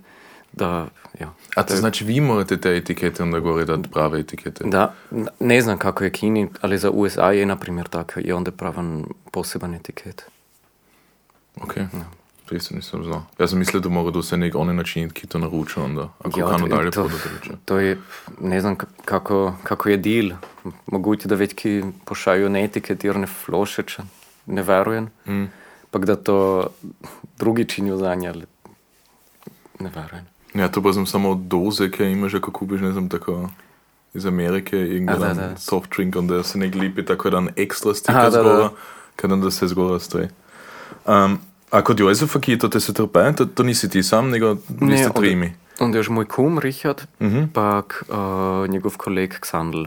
Da, 0.52 0.88
ja. 1.20 1.32
A 1.56 1.62
to, 1.62 1.76
znači 1.76 2.04
vi 2.04 2.20
morate 2.20 2.56
te 2.56 2.76
etikete 2.76 3.22
onda 3.22 3.40
gore 3.40 3.64
dati 3.64 3.90
prave 3.90 4.20
etikete? 4.20 4.64
Da, 4.64 4.94
ne 5.40 5.60
znam 5.62 5.78
kako 5.78 6.04
je 6.04 6.10
Kini, 6.10 6.48
ali 6.60 6.78
za 6.78 6.90
USA 6.90 7.32
je 7.32 7.46
na 7.46 7.56
primjer 7.56 7.88
tako, 7.88 8.20
je 8.20 8.34
onda 8.34 8.50
pravan 8.50 9.04
poseban 9.30 9.74
etiket. 9.74 10.24
Ok. 11.62 11.76
Ja. 11.76 11.88
To 12.48 12.54
isto 12.54 12.74
nisam 12.74 13.04
znao. 13.04 13.22
Ja 13.38 13.48
sam 13.48 13.58
mislio 13.58 13.80
da 13.80 13.88
mogu 13.88 14.10
da 14.10 14.22
se 14.22 14.36
nek 14.36 14.54
onaj 14.54 14.74
način 14.74 15.10
ki 15.10 15.26
to 15.26 15.38
naruča 15.38 15.82
onda, 15.82 16.08
ako 16.18 16.40
ja, 16.40 16.46
kano 16.46 16.68
dalje 16.68 16.90
to, 16.90 17.10
to 17.64 17.78
je, 17.78 17.98
ne 18.40 18.60
znam 18.60 18.76
kako, 19.04 19.54
kako 19.62 19.88
je 19.88 19.96
deal. 19.96 20.30
Moguće 20.86 21.28
da 21.28 21.34
već 21.34 21.54
ki 21.54 21.82
pošaju 22.04 22.48
neetiketirane 22.48 23.26
flošeče, 23.26 24.02
ne 24.46 24.62
verujem. 24.62 25.10
Mm. 25.26 25.44
Pa 25.90 25.98
da 25.98 26.16
to 26.16 26.66
drugi 27.38 27.64
činijo 27.64 27.96
za 27.96 28.14
nje, 28.14 28.32
ne 29.80 29.90
verujem. 29.94 30.26
Ja, 30.54 30.68
to 30.68 30.82
pa 30.82 30.92
sem 30.92 31.06
samo 31.06 31.34
doze, 31.34 31.90
ki 31.90 32.04
imaš, 32.04 32.32
ko 32.40 32.52
kupiš, 32.52 32.80
ne 32.80 32.92
znam, 32.92 33.08
tako 33.08 33.48
iz 34.14 34.26
Amerike, 34.26 34.76
irgendein 34.76 35.56
soft 35.56 35.90
drink, 35.96 36.16
onda 36.16 36.42
se 36.42 36.58
nek 36.58 36.74
lipi 36.74 37.04
tako 37.04 37.28
jedan 37.28 37.48
ekstra 37.56 37.94
stiker 37.94 38.30
zgora, 38.30 38.70
kada 39.16 39.36
da 39.36 39.50
se 39.50 39.66
zgora 39.66 39.98
stoji. 39.98 40.28
Um, 41.06 41.38
A 41.70 41.82
kod 41.84 42.00
Jozefa, 42.00 42.40
ki 42.40 42.52
je 42.52 42.58
to 42.58 42.80
se 42.80 42.94
trpe, 42.94 43.32
to, 43.36 43.44
to 43.44 43.62
nisi 43.62 43.90
ti 43.90 44.02
sam, 44.02 44.30
nego 44.30 44.56
niste 44.80 45.10
trimi. 45.16 45.52
Onda 45.80 45.98
još 45.98 46.08
moj 46.08 46.24
kum 46.24 46.58
Richard, 46.58 47.02
mm 47.20 47.26
-hmm. 47.26 47.48
pak 47.52 48.04
uh, 48.08 48.70
njegov 48.70 48.96
koleg 48.96 49.34
Ksandl. 49.40 49.84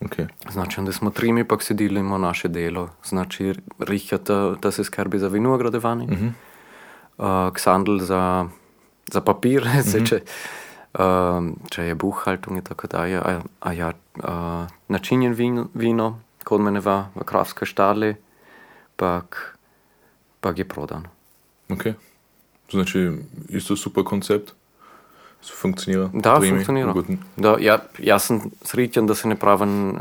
Okay. 0.00 0.26
Znači, 0.50 0.80
onda 0.80 0.92
smo 0.92 1.10
trimi, 1.10 1.44
pak 1.44 1.62
se 1.62 1.74
delimo 1.74 2.18
naše 2.18 2.48
delo. 2.48 2.88
Znači, 3.04 3.54
Richard, 3.78 4.22
da, 4.22 4.54
da 4.62 4.70
se 4.70 4.84
skrbi 4.84 5.18
za 5.18 5.28
vinogradovanje, 5.28 6.06
mm 6.06 6.10
-hmm. 6.16 7.48
uh, 7.48 7.54
Ksandl 7.54 7.98
za, 7.98 8.48
za 9.12 9.20
papir, 9.20 9.64
mm 9.64 9.68
-hmm. 9.68 10.08
če, 10.08 10.20
uh, 10.94 11.70
če 11.70 11.84
je 11.84 11.94
buhaltung 11.94 12.56
in 12.56 12.64
tako 12.64 12.86
dalje. 12.86 13.16
A, 13.18 13.40
a 13.60 13.72
ja, 13.72 13.92
uh, 14.16 14.24
načinjen 14.88 15.32
vino, 15.32 15.68
vino, 15.74 16.20
kod 16.44 16.60
mene 16.60 16.80
va 16.80 17.08
v 17.14 17.24
kravske 17.24 17.66
štali, 17.66 18.14
pak, 18.96 19.58
pak 20.40 20.58
je 20.58 20.64
prodan. 20.64 21.04
Ok. 21.68 21.84
Znači, 22.70 23.10
isto 23.48 23.76
super 23.76 24.04
koncept. 24.04 24.52
Funkcionira. 25.60 26.10
Da, 26.12 26.38
Trimi, 26.38 26.58
funkcionira. 26.58 26.94
Da, 27.36 27.56
ja, 27.60 27.78
jaz 27.98 28.28
sem 28.28 28.40
srečen, 28.62 29.06
da 29.06 29.14
se 29.14 29.28
ne 29.28 29.36
pravim 29.36 30.00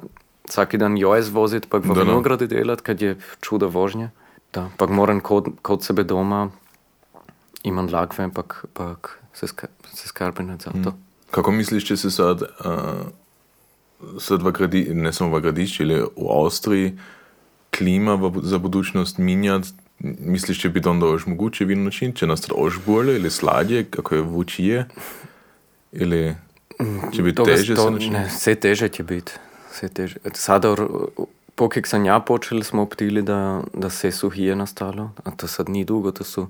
vsak 0.50 0.76
dan 0.76 0.98
joj 0.98 1.22
voziti, 1.32 1.68
pa 1.70 1.78
v 1.78 1.94
vinogradi 1.94 2.48
delati, 2.48 2.84
kad 2.84 3.02
je 3.02 3.18
čudo 3.42 3.68
vožnje. 3.68 4.10
Da, 4.54 4.70
pa 4.78 4.88
moram 4.88 5.20
kod, 5.20 5.52
kod 5.62 5.84
sebe 5.84 6.04
doma, 6.04 6.50
imam 7.64 7.90
lakve, 7.92 8.30
pa 8.74 8.96
se, 9.34 9.48
ska, 9.48 9.68
se 9.94 10.08
skrbim 10.08 10.58
za 10.60 10.72
to. 10.72 10.90
Mm. 10.90 11.04
Kako 11.32 11.52
misliš, 11.52 11.86
če 11.86 11.98
se 11.98 12.12
sad, 12.12 12.42
uh, 12.42 14.18
sad 14.20 14.42
v 14.42 14.52
gradi, 14.52 14.88
ne 14.94 15.14
samo 15.14 15.38
v 15.38 15.44
gradišču, 15.46 15.84
ali 15.84 16.02
v 16.02 16.32
Avstriji, 16.34 16.98
klima 17.78 18.16
v, 18.16 18.42
za 18.44 18.58
budućnost 18.58 19.18
minjati? 19.18 19.70
Misliš, 20.00 20.62
če 20.62 20.70
bi 20.70 20.82
onda 20.88 21.06
još 21.06 21.26
moguće 21.28 21.66
vino 21.66 21.84
način, 21.84 22.14
če 22.16 22.28
nas 22.28 22.42
to 22.42 22.56
još 22.58 22.80
bolje 22.86 23.16
ili 23.20 23.30
sladje, 23.30 23.84
kako 23.84 24.16
je 24.16 24.22
vučije? 24.22 24.86
Ili 25.92 26.36
če 27.14 27.24
bi 27.24 27.36
teže 27.36 27.76
to, 27.76 27.90
ne, 27.92 28.26
vse 28.30 28.56
teže 28.56 28.90
će 28.90 29.04
biti. 29.04 29.34
Teže. 29.94 30.20
Sada, 30.36 30.76
pokaj 31.56 31.84
sam 31.88 32.06
ja 32.06 32.20
počeli, 32.20 32.64
smo 32.64 32.82
optili 32.82 33.22
da, 33.22 33.62
da 33.74 33.90
se 33.90 34.12
suhije 34.12 34.56
nastalo, 34.56 35.12
a 35.24 35.32
to 35.32 35.48
sad 35.48 35.70
ni 35.70 35.86
dugo, 35.86 36.12
to 36.12 36.24
su 36.24 36.48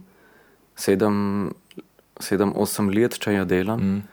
sedam, 0.76 1.50
sedam 2.20 2.54
osam 2.56 2.90
let, 2.90 3.20
če 3.20 3.34
ja 3.34 3.46
delam. 3.46 3.80
Mm. 3.80 4.04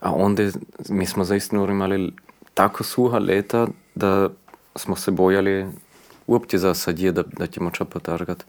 A 0.00 0.12
onda 0.12 0.50
mi 0.88 1.06
smo 1.06 1.24
zaistinu 1.24 1.64
imali 1.70 2.12
tako 2.54 2.84
suha 2.84 3.18
leta, 3.18 3.66
da 3.94 4.28
smo 4.76 4.96
se 4.96 5.10
bojali 5.10 5.66
uopće 6.26 6.58
za 6.58 6.74
sadje, 6.74 7.12
da, 7.12 7.22
da 7.22 7.46
ćemo 7.46 7.70
ča 7.70 7.84
potargati. 7.84 8.44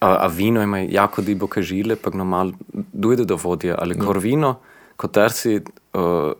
A, 0.00 0.16
a 0.24 0.26
vino 0.26 0.62
ima 0.62 0.78
jako 0.78 1.22
duboke 1.22 1.62
žile, 1.62 1.96
pa 1.96 2.10
normal 2.10 2.52
dojde 2.92 3.24
do 3.24 3.36
vodje, 3.36 3.74
ali 3.78 3.94
mm. 3.94 4.04
kor 4.06 4.18
vino, 4.18 4.58
ko 4.98 5.08
tersi 5.08 5.60
uh, 5.94 6.32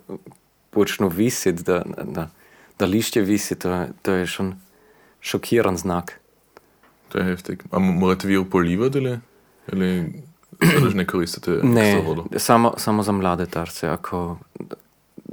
počnu 0.71 1.09
visiti, 1.09 1.63
da, 1.63 1.83
da, 2.05 2.29
da 2.79 2.87
lišće 2.87 3.21
visi, 3.21 3.55
to, 3.55 3.85
to 4.03 4.13
je 4.13 4.27
šon 4.27 4.55
šokiran 5.21 5.77
znak. 5.77 6.19
To 7.09 7.19
je 7.19 7.25
heftig. 7.25 7.63
A 7.71 7.79
morate 7.79 8.29
vi 8.29 8.37
upolivati 8.37 8.99
ili, 8.99 9.19
ili 9.73 10.13
sadaš 10.75 10.95
ne 10.95 11.07
koristite 11.07 11.61
ne? 11.63 12.03
Samo, 12.37 12.75
samo 12.77 13.03
za 13.03 13.13
mlade 13.13 13.47
tarce, 13.47 13.89
ako 13.89 14.39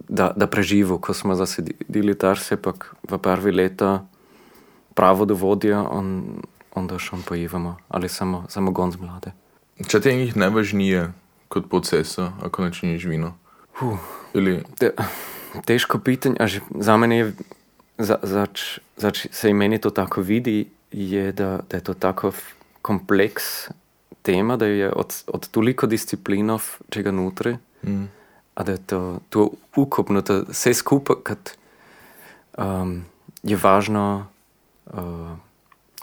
da, 0.09 0.31
da 0.35 0.47
preživu, 0.47 0.99
ko 0.99 1.13
smo 1.13 1.35
zasedili 1.35 2.17
tarce, 2.17 2.57
pak 2.57 2.93
v 3.09 3.17
prvi 3.17 3.51
leta 3.51 4.05
pravo 4.93 5.25
do 5.25 5.33
vodja, 5.33 5.81
on, 5.89 6.37
onda 6.75 6.99
šon 6.99 7.21
pojivamo, 7.21 7.77
ali 7.87 8.09
samo, 8.09 8.45
samo 8.49 8.71
gonz 8.71 8.95
mlade. 9.01 9.33
Če 9.87 10.01
ti 10.01 10.09
je 10.09 10.15
njih 10.15 10.37
najvažnije 10.37 11.11
kot 11.55 11.69
procesa, 11.71 12.33
ako 12.43 12.67
načiniš 12.67 13.07
vino? 13.07 13.37
Uh, 13.79 13.95
Ili... 14.35 14.59
te, 14.79 14.91
težko 15.63 15.99
pitanje, 16.03 16.35
a 16.39 16.47
že 16.51 16.59
za 16.75 16.97
mene 16.99 17.17
je, 17.17 17.25
za, 17.97 18.19
zač, 18.19 18.83
zač 18.99 19.27
se 19.31 19.53
meni 19.55 19.79
to 19.79 19.89
tako 19.95 20.19
vidi, 20.21 20.67
je, 20.91 21.31
da, 21.31 21.63
da 21.69 21.79
je 21.79 21.83
to 21.83 21.95
tako 21.95 22.33
kompleks 22.83 23.71
tema, 24.21 24.59
da 24.59 24.67
je 24.67 24.91
od, 24.91 25.15
od 25.31 25.47
toliko 25.47 25.87
disciplinov, 25.87 26.75
če 26.91 27.07
ga 27.07 27.15
notri, 27.15 27.55
mm. 27.87 28.05
a 28.55 28.63
da 28.63 28.75
je 28.75 28.81
to, 28.91 29.01
to 29.29 29.49
ukupno, 29.79 30.21
da 30.21 30.43
vse 30.49 30.73
skupaj, 30.75 31.23
kad 31.23 31.55
um, 32.59 33.05
je 33.43 33.55
važno 33.55 34.27
uh, 34.91 35.35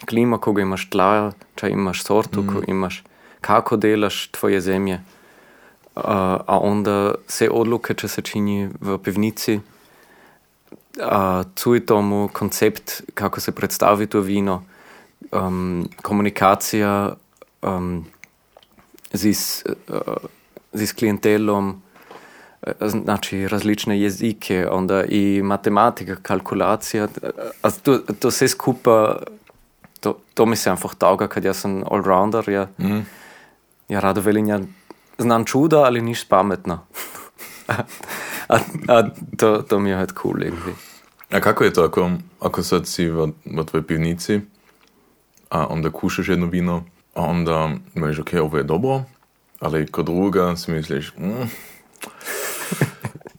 klima, 0.09 0.41
ko 0.41 0.57
imaš 0.57 0.89
tla, 0.89 1.33
če 1.61 1.73
imaš 1.77 2.05
sortu, 2.09 2.41
mm. 2.41 2.49
ko 2.49 2.65
imaš 2.69 3.03
kako 3.43 3.77
delaš 3.77 4.31
tvoje 4.33 4.61
zemlje. 4.61 5.01
Uh, 5.95 6.05
a 6.47 6.59
onda 6.59 7.15
se 7.29 7.51
odluke, 7.51 7.95
če 7.95 8.09
se 8.09 8.23
čini 8.25 8.65
v 8.81 8.97
pivnici, 9.05 9.59
uh, 9.61 11.43
cuj 11.55 11.83
tomu 11.87 12.31
koncept, 12.33 13.03
kako 13.15 13.41
se 13.41 13.53
predstavi 13.53 14.07
to 14.07 14.21
vino, 14.21 14.63
um, 15.33 15.85
komunikacija 16.03 17.13
um, 17.63 18.05
z, 19.13 19.37
uh, 19.89 20.17
z 20.73 20.93
klientelom, 20.97 21.83
znači 22.81 23.49
različne 23.49 24.01
jezike, 24.01 24.65
onda 24.71 25.05
i 25.05 25.43
matematika, 25.45 26.17
kalkulacija, 26.23 27.05
uh, 27.05 27.73
to, 27.83 27.99
to 27.99 28.29
vse 28.29 28.49
skupaj, 28.49 29.15
to, 30.01 30.19
to 30.35 30.47
mi 30.47 30.57
se 30.57 30.71
einfach 30.71 30.95
tauga, 30.95 31.29
kad 31.29 31.45
ja 31.45 31.55
sam 31.55 31.83
allrounder, 31.91 32.49
ja, 32.49 32.69
mm. 32.79 33.05
ja 33.89 34.01
rado 34.01 34.21
velim, 34.21 34.49
ja 34.49 34.61
znam 35.19 35.45
čuda, 35.45 35.83
ali 35.83 36.03
niš 36.03 36.25
pametno. 36.25 36.87
a, 38.49 38.59
a 38.89 39.03
to, 39.37 39.63
to 39.63 39.79
mi 39.79 39.91
je 39.91 39.97
halt 39.97 40.13
cool 40.23 40.43
irgendwie. 40.43 40.75
A 41.31 41.41
kako 41.41 41.65
je 41.65 41.73
to, 41.73 41.85
ako, 41.85 42.11
ako 42.41 42.63
sad 42.63 42.87
si 42.87 43.09
v, 43.09 43.33
v 43.45 43.65
tvojej 43.65 43.87
pivnici, 43.87 44.41
a 45.49 45.67
onda 45.67 45.91
kušaš 45.91 46.29
jedno 46.29 46.47
vino, 46.47 46.85
a 47.15 47.23
onda 47.23 47.71
imaš, 47.95 48.19
ok, 48.19 48.31
ovo 48.41 48.57
je 48.57 48.63
dobro, 48.63 49.03
ali 49.61 49.87
kod 49.87 50.07
druga 50.07 50.57
si 50.57 50.71
misliš, 50.71 51.13
mm, 51.17 51.49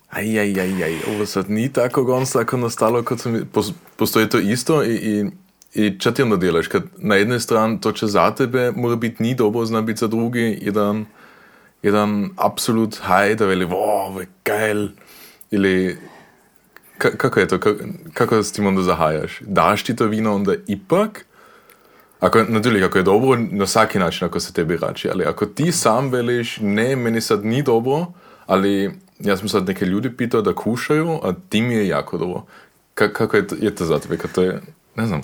aj, 0.17 0.39
aj, 0.39 0.59
aj, 0.59 0.83
aj, 0.83 0.95
ovo 1.13 1.25
sad 1.25 1.49
ni 1.49 1.69
tako 1.73 2.03
gonst, 2.03 2.35
ako 2.35 2.57
nastalo, 2.57 3.03
kot 3.03 3.19
sam, 3.19 3.49
postoji 3.97 4.29
to 4.29 4.39
isto 4.39 4.83
i, 4.83 4.95
i 4.95 5.31
I 5.73 5.97
čo 5.99 6.11
ti 6.13 6.21
onda 6.21 6.37
delaš? 6.37 6.67
Kad 6.69 6.83
na 7.01 7.15
jednej 7.17 7.39
strani 7.41 7.81
to, 7.81 7.91
čo 7.91 8.05
za 8.07 8.29
tebe 8.29 8.71
mora 8.77 8.95
biti 8.95 9.23
ni 9.23 9.33
dobro, 9.33 9.65
zna 9.65 9.81
biti 9.81 9.99
za 9.99 10.07
drugi 10.07 10.59
jedan, 10.61 11.05
jedan 11.83 12.29
absolut 12.37 12.97
haj, 13.01 13.35
da 13.35 13.45
veli, 13.45 13.65
wow, 13.65 14.19
je 14.19 14.27
geil. 14.45 14.87
Ili, 15.51 15.97
kako 16.97 17.39
je 17.39 17.47
to? 17.47 17.59
Kako 18.13 18.43
s 18.43 18.51
tim 18.51 18.67
onda 18.67 18.81
zahajaš? 18.81 19.39
Daš 19.41 19.83
ti 19.83 19.95
to 19.95 20.05
vino 20.05 20.35
onda 20.35 20.55
ipak? 20.67 21.25
Ako, 22.19 22.43
natürlich, 22.43 22.85
ako 22.85 22.97
je 22.97 23.03
dobro, 23.03 23.39
na 23.51 23.63
vsaki 23.63 23.99
način, 23.99 24.27
ako 24.27 24.39
se 24.39 24.53
tebi 24.53 24.77
rači. 24.77 25.09
Ali 25.09 25.25
ako 25.25 25.45
ti 25.45 25.71
sam 25.71 26.09
veliš, 26.09 26.57
ne, 26.61 26.95
meni 26.95 27.21
sad 27.21 27.45
ni 27.45 27.61
dobro, 27.61 28.05
ali 28.45 28.91
jaz 29.19 29.39
sem 29.39 29.49
sad 29.49 29.67
neke 29.67 29.85
ljudi 29.85 30.17
pitao 30.17 30.41
da 30.41 30.55
kušaju, 30.55 31.19
a 31.23 31.33
ti 31.49 31.61
mi 31.61 31.73
je 31.73 31.87
jako 31.87 32.17
dobro. 32.17 32.45
Kako 32.93 33.37
je 33.37 33.47
to, 33.47 33.55
je 33.59 33.75
to 33.75 33.85
za 33.85 33.99
tebe? 33.99 34.17
Kad 34.17 34.31
to 34.31 34.41
je, 34.41 34.61
ne 34.95 35.07
znam. 35.07 35.21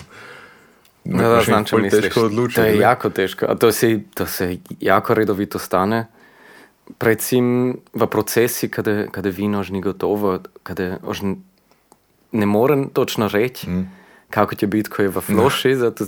Da, 1.04 1.28
da, 1.28 1.40
znam, 1.40 1.64
če 1.64 1.76
misliš. 1.76 2.02
Težko 2.02 2.20
odlučiti. 2.20 2.60
To 2.60 2.66
je 2.66 2.78
jako 2.78 3.10
teško. 3.10 3.46
A 3.48 3.54
to 3.54 3.72
se, 3.72 4.00
to 4.14 4.26
se 4.26 4.56
jako 4.80 5.14
redovito 5.14 5.58
stane. 5.58 6.06
Predvsem 6.98 7.76
v 7.92 8.06
procesi, 8.06 8.68
kada, 8.68 9.06
kada 9.06 9.30
vino 9.30 9.62
že 9.62 9.72
ni 9.72 9.80
gotovo, 9.80 10.38
kada 10.62 10.98
že 11.12 11.34
ne 12.32 12.46
morem 12.46 12.88
točno 12.88 13.28
reči, 13.28 13.70
mm. 13.70 13.90
kako 14.30 14.54
će 14.54 14.66
biti, 14.66 14.90
ko 14.90 15.02
je 15.02 15.08
v 15.08 15.20
floši. 15.20 15.74
Zato, 15.76 16.06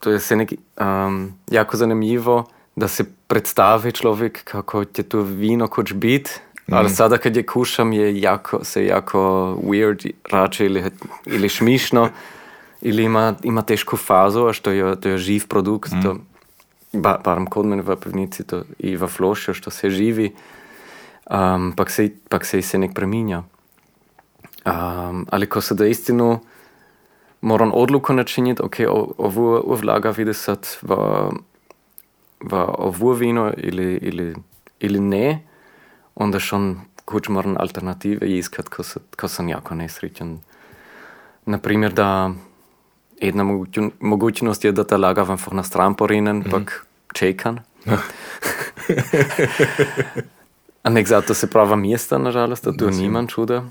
to 0.00 0.10
je 0.10 0.20
se 0.20 0.36
neki 0.36 0.56
um, 0.80 1.32
jako 1.50 1.76
zanimljivo, 1.76 2.44
da 2.76 2.88
se 2.88 3.04
predstavi 3.26 3.92
človek, 3.92 4.44
kako 4.44 4.84
će 4.84 5.02
to 5.02 5.20
vino 5.20 5.68
koč 5.68 5.92
biti. 5.92 6.30
Mm. 6.66 6.74
Ali 6.74 6.90
sada, 6.90 7.18
kad 7.18 7.36
je 7.36 7.46
kušam, 7.46 7.92
je 7.92 8.20
jako, 8.20 8.64
se 8.64 8.86
jako 8.86 9.18
weird, 9.62 10.10
rače 10.30 10.66
ili, 10.66 10.84
ili 11.26 11.48
šmišno. 11.48 12.08
ili 12.82 13.02
ima, 13.04 13.34
ima 13.42 13.62
tešku 13.62 13.96
fazo, 13.96 14.46
a 14.46 14.52
što 14.52 14.70
je, 14.70 15.00
to 15.00 15.08
je 15.08 15.18
živ 15.18 15.46
produkt, 15.48 15.92
mm. 15.92 16.02
to, 16.02 16.16
ba, 16.92 17.18
barem 17.24 17.46
kod 17.46 17.66
mene 17.66 17.82
pivnici 17.96 18.44
to, 18.44 18.62
i 18.78 18.96
v 18.96 19.06
flošu, 19.06 19.54
što 19.54 19.70
se 19.70 19.90
živi, 19.90 20.34
um, 21.30 21.72
pak, 21.76 21.90
se, 21.90 22.10
pak 22.28 22.44
se 22.44 22.58
i 22.58 22.62
se 22.62 22.78
nek 22.78 22.94
preminja. 22.94 23.42
Um, 24.66 25.26
ali 25.30 25.46
ko 25.46 25.60
se 25.60 25.74
da 25.74 25.86
istinu 25.86 26.40
moram 27.40 27.70
odluku 27.74 28.12
načiniti, 28.12 28.62
ok, 28.62 28.76
ovu 29.18 29.62
uvlaga 29.64 30.10
vidi 30.10 30.34
sad 30.34 30.66
v, 30.82 30.96
v 32.40 32.64
ovu 32.78 33.12
vino 33.12 33.52
ili, 33.56 33.98
ili, 34.02 34.34
ili 34.80 35.00
ne, 35.00 35.42
onda 36.14 36.40
šon 36.40 36.80
kuć 37.04 37.28
moram 37.28 37.56
alternative 37.58 38.26
iskat, 38.26 38.68
ko, 38.68 38.82
se, 38.82 39.00
ko 39.16 39.28
sam 39.28 39.48
jako 39.48 39.74
nesrećen. 39.74 40.38
Naprimjer, 41.46 41.92
da 41.92 42.32
Jedna 43.20 43.44
mogućnost 44.00 44.64
je 44.64 44.72
da 44.72 44.84
ta 44.84 44.96
lagav 44.96 45.30
einfach 45.30 45.52
na 45.52 45.62
stran 45.62 45.94
porinen, 45.94 46.36
mm. 46.36 46.50
pak 46.50 46.86
čekan. 47.14 47.58
A 50.82 50.90
nek 50.90 51.06
zato 51.08 51.34
se 51.34 51.50
prava 51.50 51.76
mjesta, 51.76 52.18
nažalost, 52.18 52.64
da 52.64 52.72
tu 52.72 52.90
niman 52.90 53.26
čuda. 53.26 53.64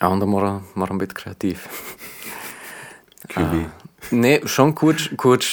A 0.00 0.08
onda 0.08 0.26
mora, 0.26 0.60
moram 0.74 0.98
biti 0.98 1.14
kreativ. 1.14 1.58
Kiwi. 3.28 3.64
Ne, 4.10 4.40
schon 4.46 4.72
kurz, 4.72 5.02
kurz 5.16 5.44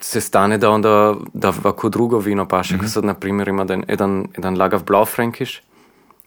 se 0.00 0.20
stane, 0.20 0.58
da 0.58 0.70
onda 0.70 1.14
da 1.34 1.52
kako 1.62 1.88
drugo 1.88 2.18
vino 2.18 2.48
paše. 2.48 2.76
Mm 2.76 2.80
-hmm. 2.80 2.88
Sad, 2.88 3.04
na 3.04 3.14
primer, 3.14 3.48
ima 3.48 3.62
eden, 3.88 4.28
eden 4.38 4.58
lagav 4.58 4.84
Blaufränkisch, 4.84 5.60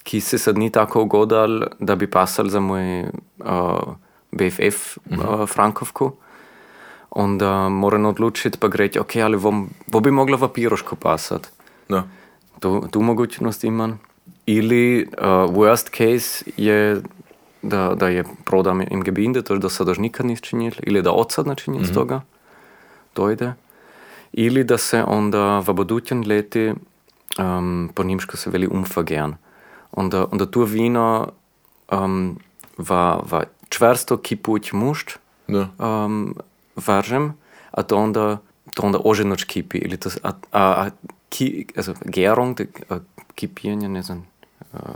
ki 0.03 0.21
se 0.21 0.37
sad 0.37 0.57
ni 0.57 0.69
tako 0.69 1.01
ugodal, 1.01 1.61
da 1.79 1.95
bi 1.95 2.07
pasal 2.07 2.49
za 2.49 2.59
moj 2.59 3.01
uh, 3.01 3.07
BFF 4.31 4.97
mm 4.97 5.15
-hmm. 5.15 5.41
uh, 5.41 5.49
Frankovku. 5.49 6.11
Onda 7.09 7.69
moram 7.69 8.05
odlučiti 8.05 8.57
pa 8.57 8.67
reči, 8.73 8.99
ok, 8.99 9.15
ali 9.15 9.37
bom, 9.37 9.69
bo 9.87 9.99
bi 9.99 10.11
mogla 10.11 10.37
v 10.37 10.47
piroško 10.53 10.95
pasati. 10.95 11.49
Da. 11.89 12.07
Tu, 12.59 12.87
tu 12.91 13.01
mogućnost 13.01 13.63
imam. 13.63 13.99
Ili 14.45 15.07
uh, 15.17 15.23
worst 15.27 15.97
case 15.97 16.51
je 16.57 17.01
da, 17.61 17.95
da 17.95 18.07
je 18.07 18.23
prodam 18.45 18.81
im 18.81 19.01
gebinde, 19.01 19.41
to 19.41 19.53
je 19.53 19.59
da 19.59 19.69
sad 19.69 19.87
još 19.87 19.97
nikad 19.97 20.25
nis 20.25 20.41
činili, 20.41 20.75
ili 20.83 21.01
da 21.01 21.11
odsad 21.11 21.47
načinili 21.47 21.83
mm 21.83 21.87
-hmm. 21.87 21.93
toga, 21.93 22.21
to 23.13 23.31
ide. 23.31 23.53
Ili 24.33 24.63
da 24.63 24.77
se 24.77 25.03
onda 25.03 25.59
v 25.59 25.73
budućen 25.73 26.27
leti, 26.27 26.73
um, 27.39 27.89
po 27.95 28.03
nimško 28.03 28.37
se 28.37 28.49
veli 28.49 28.67
umfagern. 28.71 29.33
Onda, 29.91 30.25
onda 30.31 30.51
tu 30.51 30.63
vino 30.63 31.27
um, 31.91 32.39
va, 32.77 33.21
va 33.31 33.43
čvrsto 33.71 34.17
kipuć 34.17 34.71
mušt 34.71 35.17
Da. 35.47 35.67
um, 35.79 36.35
varžem, 36.75 37.33
a 37.71 37.83
to 37.83 37.97
onda, 37.97 38.37
to 38.75 38.83
onda 38.83 38.99
oženoč 39.03 39.43
kipi. 39.43 39.77
Ili 39.77 39.97
to, 39.97 40.09
a, 40.23 40.31
a, 40.51 40.61
a 40.61 40.89
ki, 41.29 41.67
also 41.75 41.93
Gärung, 42.05 42.57
de, 42.57 42.67
a, 42.89 42.99
kipijenje, 43.35 43.89
ne 43.89 44.03
znam, 44.03 44.27
a, 44.73 44.95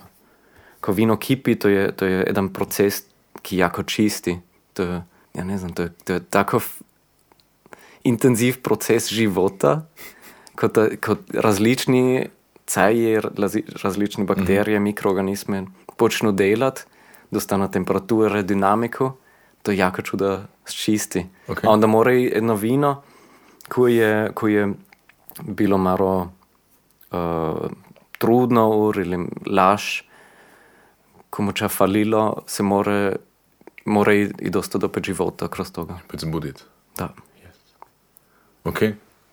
ko 0.80 0.92
vino 0.92 1.18
kipi, 1.18 1.56
to 1.56 1.70
je, 1.70 1.92
to 1.92 2.06
je 2.06 2.24
jedan 2.28 2.50
proces, 2.54 3.04
ki 3.42 3.58
jako 3.58 3.84
čisti. 3.84 4.40
To 4.74 4.84
je, 4.84 5.04
ja 5.34 5.44
ne 5.44 5.58
znam, 5.58 5.74
to 5.74 5.82
je, 5.84 5.90
to 6.04 6.14
je 6.14 6.24
tako 6.24 6.60
intenziv 8.04 8.62
proces 8.62 9.10
života, 9.10 9.88
kot, 10.56 10.78
kot 11.02 11.20
različni 11.34 12.28
razi- 12.68 13.66
različne 13.84 14.24
bakterije, 14.24 14.80
mikroorganizme 14.80 15.66
počnu 15.98 16.32
delati, 16.32 16.84
dostanu 17.32 17.72
temperaturo, 17.72 18.42
dinamiko, 18.42 19.18
to 19.64 19.72
je 19.72 19.78
jako 19.78 20.02
čuda 20.02 20.46
čisti. 20.66 21.26
Ok. 21.48 21.64
A 21.64 21.70
onda 21.70 21.88
mora 21.88 22.14
i 22.14 22.24
jedno 22.24 22.56
vino, 22.56 23.02
koje 23.70 23.96
je, 23.96 24.32
koje 24.34 24.54
je 24.54 24.74
bilo 25.42 25.78
malo 25.78 26.32
uh, 27.12 27.70
trudno 28.18 28.70
ur 28.70 28.98
ili 28.98 29.28
laž, 29.48 30.02
komu 31.30 31.52
če 31.52 31.68
falilo, 31.68 32.44
se 32.48 32.64
mora, 32.64 33.16
mora 33.86 34.14
i, 34.14 34.30
i 34.40 34.50
dosta 34.50 34.78
dopet 34.78 35.04
života 35.04 35.48
kroz 35.48 35.72
toga. 35.72 36.00
Spet 36.08 36.20
zbuditi. 36.20 36.64
Da. 36.98 37.10
Ok, 38.64 38.80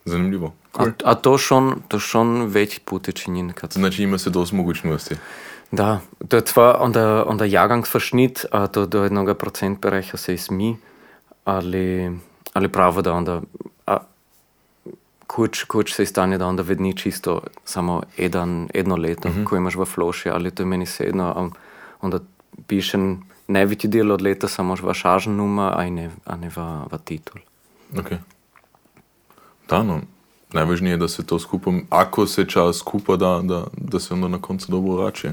zanimivo. 0.05 0.53
A, 0.75 0.87
a 1.05 1.15
to 1.15 1.39
schon, 1.39 1.83
to 1.89 2.01
schon 2.01 2.47
već 2.47 2.79
puti 2.85 3.13
činjen. 3.13 3.53
Kad... 3.53 3.73
Znači 3.73 4.03
ima 4.03 4.19
se 4.19 4.31
dosti 4.31 4.57
mogućnosti. 4.57 5.17
Da, 5.73 6.01
to 6.29 6.37
je 6.37 6.43
zwar 6.47 6.77
unter, 6.85 7.25
unter 7.29 7.49
Jahrgangsverschnitt, 7.49 8.45
a 8.51 8.67
to 8.67 8.87
do 8.87 9.03
jednoga 9.03 9.35
procentbereicha 9.35 10.17
se 10.17 10.37
mi, 10.51 10.77
ali, 11.45 12.19
ali 12.53 12.69
pravo 12.69 13.03
da 13.03 13.13
onda 13.13 13.41
a, 13.87 13.99
kuć, 15.27 15.65
kuć 15.65 15.95
se 15.95 16.07
stane 16.07 16.39
da 16.39 16.47
onda 16.47 16.63
vedni 16.63 16.97
čisto 16.97 17.41
samo 17.65 18.03
jedan, 18.17 18.69
jedno 18.75 18.97
leto, 18.97 19.29
mm 19.29 19.33
-hmm. 19.33 19.45
ko 19.45 19.57
imaš 19.57 19.75
v 19.75 19.85
floši, 19.85 20.31
ali 20.31 20.51
to 20.51 20.63
je 20.63 20.67
meni 20.67 20.87
sedno, 20.87 21.25
a 21.25 21.49
onda 22.01 22.19
pišem 22.67 23.23
največji 23.49 23.91
del 23.91 24.13
od 24.13 24.23
leta 24.23 24.49
samo 24.49 24.75
v 24.75 24.95
šažen 24.95 25.37
numa, 25.37 25.73
a 25.77 25.91
ne, 25.91 26.11
a 26.25 26.37
ne 26.37 26.49
v, 26.49 26.57
v 26.93 26.99
titul. 27.05 27.41
Ok. 27.99 28.13
Da, 29.69 29.83
no. 29.83 30.01
Najvažnije 30.53 30.93
je, 30.93 30.97
da 30.97 31.09
se 31.09 31.27
to 31.27 31.39
skupaj, 31.39 31.73
ako 31.91 32.27
se 32.27 32.45
čas 32.45 32.77
skupa, 32.77 33.17
da, 33.17 33.41
da, 33.43 33.65
da 33.77 34.01
se 34.01 34.15
onda 34.15 34.29
na 34.29 34.39
koncu 34.39 34.67
dobro 34.71 34.95
vrače. 34.95 35.29
Jo, 35.29 35.33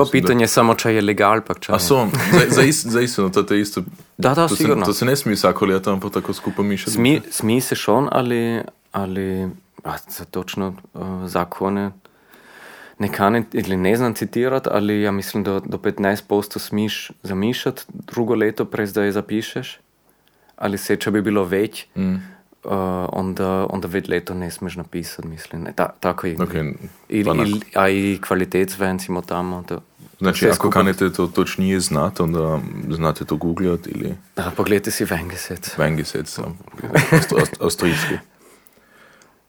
Mislim, 0.00 0.04
da- 0.04 0.10
pitanje 0.12 0.44
je 0.44 0.48
samo, 0.48 0.74
če 0.74 0.94
je 0.94 1.02
legal, 1.02 1.40
pa 1.40 1.54
če 1.54 1.72
A 1.72 1.78
so, 1.78 2.06
za, 2.32 2.40
za, 2.50 2.62
ist, 2.62 2.86
za 2.86 3.00
istino, 3.00 3.28
to 3.28 3.54
je 3.54 3.60
isto. 3.60 3.80
Da, 4.18 4.28
da, 4.28 4.48
to, 4.48 4.48
se, 4.48 4.56
sigurno. 4.56 4.84
to 4.84 4.92
se 4.92 5.04
ne 5.04 5.16
smije 5.16 5.34
vsako 5.34 5.66
leto, 5.66 5.92
ampak 5.92 6.12
tako 6.12 6.32
skupaj 6.32 6.64
mišati. 6.64 6.90
Smi, 6.90 7.20
smi 7.30 7.60
se 7.60 7.74
schon, 7.74 8.08
ali, 8.12 8.62
ali 8.92 9.48
a, 9.84 9.94
za 10.08 10.24
točno 10.24 10.74
uh, 10.94 11.02
zakone 11.26 11.90
ne 12.98 13.08
kanem 13.08 13.46
ili 13.52 13.76
ne 13.76 13.96
znam 13.96 14.14
citirati, 14.14 14.68
ali 14.72 15.02
ja 15.02 15.12
mislim, 15.12 15.44
da 15.44 15.60
do 15.60 15.78
15% 15.78 16.58
smiš 16.58 17.10
zamišljati 17.22 17.82
drugo 17.88 18.34
leto, 18.34 18.64
prez 18.64 18.92
da 18.92 19.02
je 19.02 19.12
zapišeš, 19.12 19.78
ali 20.56 20.78
se, 20.78 20.96
če 20.96 21.10
bi 21.10 21.22
bilo 21.22 21.44
več, 21.44 21.86
Mm. 21.94 22.16
Uh, 22.68 23.08
onda, 23.12 23.66
onda 23.70 23.88
več 23.88 24.08
leto 24.08 24.34
ne 24.34 24.50
smeš 24.50 24.76
napisati, 24.76 25.28
mislim. 25.28 25.62
Ne, 25.62 25.72
ta, 25.72 25.88
tako 26.00 26.26
je. 26.26 26.36
Ok, 26.42 26.54
Ili, 27.08 27.24
pa 27.24 27.34
ili, 27.34 27.60
a 27.74 27.88
i 27.88 28.18
kvalitetsven 28.28 28.98
smo 29.00 29.20
tamo. 29.22 29.62
To, 29.68 29.80
Znači, 30.18 30.48
ako 30.48 30.70
kanete 30.70 31.12
to 31.12 31.26
točnije 31.26 31.80
znati, 31.80 32.22
onda 32.22 32.60
znate 32.90 33.24
to 33.24 33.36
googlati 33.36 33.90
ili 33.90 34.14
Da, 34.36 34.52
pogledajte 34.56 34.90
si 34.90 35.04
vengeset. 35.04 35.78
vengisec, 35.78 36.28
sam, 36.28 36.58
avstrijski. 37.60 38.14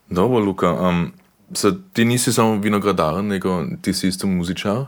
Dobro, 0.10 0.40
Luka, 0.40 0.74
um, 0.74 1.12
sad, 1.54 1.78
ti 1.94 2.06
nisi 2.06 2.34
samo 2.34 2.56
vinogradar, 2.56 3.24
nego 3.24 3.66
ti 3.82 3.94
si 3.94 4.08
isto 4.08 4.28
muzičar? 4.28 4.86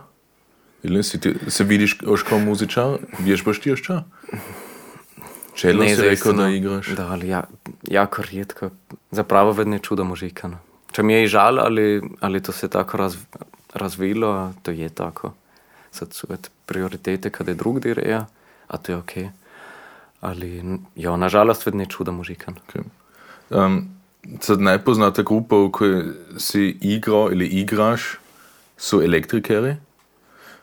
Ili 0.84 1.04
si 1.04 1.20
ti, 1.20 1.34
se 1.48 1.64
vidiš 1.64 1.98
još 2.02 2.24
kao 2.24 2.40
muzičar? 2.40 2.98
Vježbaš 3.20 3.60
ti 3.62 3.70
još 3.70 3.84
ča? 3.84 4.04
Čelo 5.62 5.84
si 5.84 5.90
rekao 5.90 6.06
zaistino. 6.08 6.44
da 6.44 6.50
igraš? 6.50 6.88
Da, 6.88 7.08
ali 7.08 7.28
ja, 7.28 7.44
jako 7.84 8.22
rijetko. 8.22 8.70
Zapravo 9.12 9.52
vedno 9.52 9.76
je 9.76 9.80
čudo 9.80 10.04
mužika. 10.04 10.48
No. 10.48 10.58
Če 10.92 11.04
mi 11.04 11.14
je 11.14 11.28
žal, 11.28 11.60
ali, 11.60 12.02
ali 12.20 12.42
to 12.42 12.52
se 12.52 12.68
tako 12.68 12.98
raz, 12.98 13.18
razvilo, 13.74 14.54
to 14.64 14.72
je 14.72 14.90
tako. 14.90 15.34
Sad 15.92 16.14
su 16.14 16.28
et 16.34 16.50
prioritete 16.66 17.30
kada 17.30 17.52
je 17.52 17.56
drug 17.56 17.80
direja, 17.80 18.26
a 18.68 18.78
to 18.78 18.92
je 18.92 18.98
ok. 18.98 19.12
Ali, 20.22 20.64
jo, 20.96 21.18
nažalost 21.18 21.66
vedno 21.66 21.84
je 21.84 21.94
čudo 21.94 22.12
mužika. 22.12 22.52
Okay. 22.52 22.84
Um, 23.50 23.90
sad 24.42 24.62
najpoznata 24.62 25.22
grupa, 25.22 25.56
v 25.56 25.72
kojoj 25.72 26.04
si 26.38 26.78
igral 26.82 27.34
ili 27.34 27.46
igraš, 27.46 28.18
su 28.78 29.02
elektrikeri. 29.02 29.76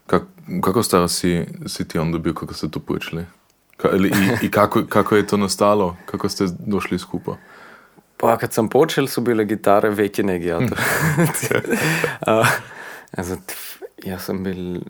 Kak, 0.07 0.23
kako 0.63 0.83
star 0.83 1.09
si, 1.09 1.45
si 1.67 1.89
ti 1.89 1.99
onda 1.99 2.19
bil, 2.19 2.35
kako 2.35 2.55
ste 2.55 2.69
to 2.69 2.81
počeli? 2.81 3.27
Ka, 3.79 3.89
ili, 3.93 4.09
i, 4.09 4.47
I 4.47 4.51
kako, 4.51 4.83
kako 4.89 5.17
je 5.17 5.27
to 5.27 5.37
nastalo? 5.37 5.97
Kako 6.07 6.29
ste 6.29 6.45
došli 6.59 6.99
skupaj? 6.99 7.35
Pa 8.17 8.37
kad 8.37 8.53
sam 8.53 8.69
počel 8.69 9.07
su 9.07 9.21
bile 9.21 9.45
gitare 9.45 9.91
veće 9.91 10.23
nego 10.23 10.45
ja 10.49 10.59
to. 10.59 10.75
A, 12.21 12.45
also, 13.17 13.37
tf, 13.37 13.83
ja 14.05 14.19
sam 14.19 14.45
bil 14.45 14.81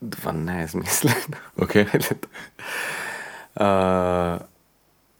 12, 0.00 0.74
mislim. 0.74 1.14
Okay. 1.56 1.86
Uh, 3.54 4.40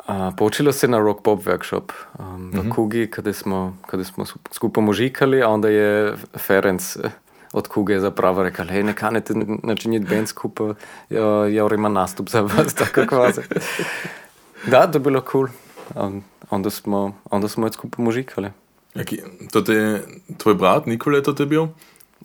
uh, 0.08 0.34
počelo 0.36 0.72
se 0.72 0.88
na 0.88 0.98
rock 0.98 1.22
pop 1.22 1.44
workshop 1.44 1.92
um, 2.18 2.50
v 2.50 2.70
Kugi, 2.74 3.06
kada 3.10 3.32
smo, 3.32 3.76
kada 3.86 4.04
smo 4.04 4.24
skupaj 4.50 4.84
mužikali, 4.84 5.42
a 5.42 5.48
onda 5.48 5.68
je 5.68 6.16
Ferenc 6.36 6.96
eh, 6.96 7.10
od 7.54 7.68
Kuge 7.68 8.00
zapravo 8.00 8.42
rekao, 8.42 8.66
hej, 8.66 8.82
ne 8.82 8.94
kanete 8.94 9.34
načiniti 9.62 10.06
band 10.10 10.28
skupaj, 10.28 10.74
ja, 11.10 11.46
ja 11.48 11.68
ima 11.74 11.88
nastup 11.88 12.28
za 12.28 12.40
vas, 12.40 12.74
tako 12.80 13.06
kvazi. 13.08 13.40
Da, 14.66 14.86
to 14.90 14.98
je 14.98 15.02
bilo 15.02 15.22
cool. 15.32 15.46
Um, 15.94 16.22
onda 16.50 16.70
smo, 16.70 17.14
onda 17.30 17.48
smo 17.48 17.72
skupaj 17.72 18.04
mužikali. 18.04 18.50
Okay. 18.94 19.22
To 19.52 19.72
je 19.72 20.02
tvoj 20.38 20.54
brat 20.54 20.86
Nikolaj, 20.86 21.22
to 21.22 21.34
je 21.38 21.46
bil? 21.46 21.66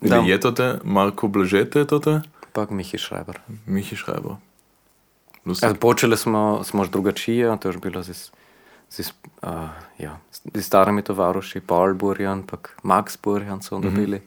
Ili 0.02 0.10
Da. 0.10 0.16
je 0.16 0.40
to 0.40 0.50
te? 0.50 0.78
Marko 0.84 1.28
Blažete, 1.28 1.84
to 1.84 2.10
je? 2.10 2.22
Pak 2.52 2.70
Mihi 2.70 2.98
Schreiber. 2.98 3.38
Mihi 3.66 3.96
Schreiber. 3.96 4.32
Lustig. 5.46 5.68
Also, 5.68 5.80
počeli 5.80 6.16
smo, 6.16 6.60
smo 6.64 6.84
že 6.84 6.90
drugačije, 6.90 7.56
to 7.60 7.68
je 7.68 7.78
bilo 7.78 8.02
z, 8.02 8.30
z, 8.90 9.12
uh, 9.42 9.50
ja, 9.98 10.18
z 10.54 10.62
starimi 10.62 11.02
tovaruši, 11.02 11.60
Paul 11.60 11.94
Burjan, 11.94 12.42
pak 12.42 12.76
Max 12.82 13.16
Burjan 13.22 13.62
so 13.62 13.76
onda 13.76 13.90
bili. 13.90 14.20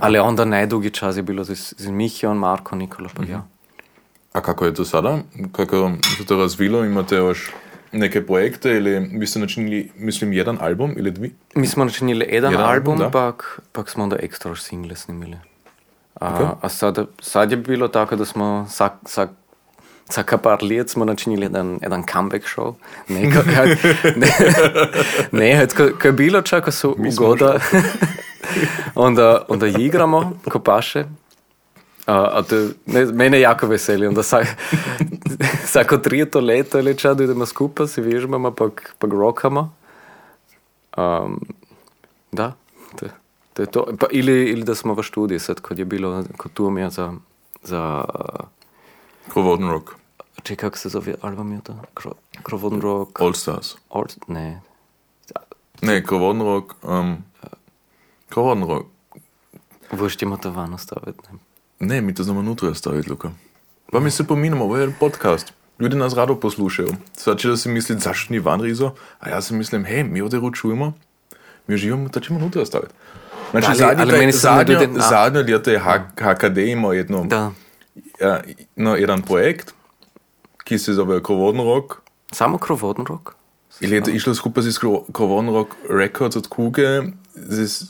Ali 0.00 0.18
onda 0.18 0.44
najdugi 0.44 0.90
čas 0.90 1.16
je 1.16 1.22
bilo 1.22 1.44
z, 1.44 1.74
z 1.78 1.88
Mihijom, 1.90 2.38
Marko, 2.38 2.76
Nikola, 2.76 3.08
pa 3.16 3.22
ja. 3.24 3.46
A 4.32 4.40
kako 4.40 4.64
je 4.64 4.74
to 4.74 4.84
sada? 4.84 5.18
Kako 5.52 5.92
se 6.18 6.26
to 6.26 6.36
razvilo? 6.36 6.84
Imate 6.84 7.16
još 7.16 7.50
neke 7.92 8.26
projekte 8.26 8.70
ili 8.70 8.98
vi 9.18 9.26
ste 9.26 9.38
načinili, 9.38 9.90
mislim, 9.96 10.32
jedan 10.32 10.58
album 10.60 10.94
ili 10.96 11.10
dvi? 11.10 11.34
Mi 11.54 11.66
smo 11.66 11.84
načinili 11.84 12.26
jedan 12.30 12.52
Jedan 12.52 12.66
album, 12.70 12.98
da. 12.98 13.10
pak, 13.10 13.60
pak 13.72 13.90
smo 13.90 14.04
onda 14.04 14.16
ekstra 14.20 14.50
još 14.50 14.62
single 14.62 14.96
snimili. 14.96 15.36
A, 16.20 16.28
Ok. 16.34 16.58
a 16.64 16.68
sad, 16.68 17.06
sad 17.20 17.50
je 17.50 17.56
bilo 17.56 17.88
tako 17.88 18.16
da 18.16 18.24
smo 18.24 18.66
sak, 18.70 18.92
sak, 19.06 19.30
Vsaka 20.08 20.38
par 20.38 20.62
let 20.62 20.90
smo 20.90 21.04
načinili 21.04 21.42
jedan, 21.42 21.78
jedan 21.82 22.02
comeback 22.12 22.44
show. 22.56 22.74
Ne, 23.08 23.30
ko, 23.32 23.40
ko, 23.42 23.64
ne, 24.20 24.28
ne 25.32 25.66
ko, 25.76 25.88
ko 26.02 26.08
je 26.08 26.12
bilo 26.12 26.42
čak, 26.42 26.64
ko 26.64 26.70
smo 26.70 26.94
ugoda, 26.98 27.58
onda, 28.94 29.44
onda 29.48 29.66
igramo, 29.66 30.32
ko 30.50 30.58
paše. 30.58 31.04
A, 32.06 32.38
a 32.38 32.42
to, 32.42 32.56
ne, 32.86 33.04
mene 33.04 33.40
jako 33.40 33.66
veseli, 33.66 34.08
vsak, 34.08 34.46
vsako 35.64 35.98
trijeto 35.98 36.40
leto 36.40 36.78
ali 36.78 36.96
če 36.98 37.14
da 37.14 37.24
idemo 37.24 37.46
skupaj, 37.46 37.88
se 37.88 38.02
vežemo, 38.02 38.50
pa, 38.52 38.68
pa 38.98 39.08
rokamo. 39.10 39.72
Um, 40.96 41.40
da, 42.32 42.52
to, 42.96 43.06
to 43.52 43.62
je 43.62 43.66
to. 43.66 43.86
Pa, 44.00 44.06
ili, 44.10 44.44
ili 44.50 44.64
da 44.64 44.74
smo 44.74 44.94
v 44.94 45.02
študiji, 45.02 45.38
sad, 45.38 45.60
kot 45.60 45.78
je 45.78 45.84
bilo, 45.84 46.24
kot 46.36 46.52
tu 46.52 46.70
mi 46.70 46.80
je 46.80 46.90
za... 46.90 47.12
za 47.62 48.04
Krovodni 49.32 49.70
rock. 49.70 49.94
Če 50.44 50.56
kako 50.60 50.78
se 50.78 50.88
zove 50.92 51.14
album 51.24 51.52
je 51.52 51.60
to? 51.64 51.74
Kro, 51.94 52.12
krovodni 52.42 52.80
rock. 52.80 53.20
All 53.24 53.32
Stars. 53.32 53.76
All, 53.88 54.04
ne. 54.28 54.60
Ne, 55.80 56.02
krovodni 56.04 56.44
rock. 56.44 56.74
Um, 56.82 57.24
krovodni 58.34 58.66
rock. 58.66 58.86
Veš, 59.92 60.16
ti 60.16 60.24
ima 60.24 60.36
to 60.36 60.50
vano 60.50 60.78
staviti. 60.78 61.18
Ne. 61.30 61.38
Ne, 61.80 62.00
mi 62.00 62.14
to 62.14 62.22
znamo 62.22 62.42
nutra 62.42 62.74
staviti, 62.74 63.10
Luka. 63.10 63.30
Pa 63.92 64.00
mi 64.00 64.10
se 64.10 64.24
pominjamo, 64.24 64.64
ovo 64.64 64.76
je 64.76 64.92
podcast. 64.92 65.52
Ljudi 65.78 65.96
nas 65.96 66.14
rado 66.14 66.34
poslušajo. 66.36 66.88
Sad 67.12 67.38
će 67.38 67.48
da 67.48 67.56
se 67.56 67.68
misli, 67.68 67.98
zašto 67.98 68.32
ni 68.32 68.38
van 68.40 68.60
rizo? 68.60 68.90
A 69.20 69.28
ja 69.28 69.40
se 69.40 69.54
mislim, 69.54 69.84
hej, 69.84 70.04
mi 70.04 70.20
ovdje 70.20 70.40
ručujemo, 70.40 70.92
mi 71.66 71.74
uživamo, 71.74 72.08
da 72.08 72.20
ćemo 72.20 72.38
nutra 72.38 72.64
staviti. 72.66 72.92
Znači, 73.50 73.66
Ali- 73.68 73.78
zadnje, 73.78 74.02
ali 74.02 74.10
taj- 74.12 74.32
zadnje, 74.32 74.74
ljudi- 74.74 74.98
a- 74.98 75.08
zadnje 75.10 75.42
ljeto 75.42 75.70
je 75.70 75.78
HKD 76.16 76.58
imao 76.60 76.92
jedno, 76.92 77.24
Da. 77.24 77.50
ja, 78.20 78.40
no, 78.76 78.96
jedan 78.96 79.22
projekt, 79.22 79.72
ki 80.64 80.78
se 80.78 80.92
zove 80.92 81.22
Krovodni 81.22 81.64
rock. 81.64 81.94
Samo 82.32 82.58
krovodni 82.58 83.04
rock? 83.08 83.30
Ili 83.80 83.94
je 83.96 84.02
to 84.02 84.10
išlo 84.10 84.34
skupaj 84.34 84.62
z 84.62 84.78
Krovodni 85.12 85.52
rock 85.52 85.70
Records 85.90 86.36
od 86.36 86.46
Kuge. 86.46 87.02
Z, 87.34 87.84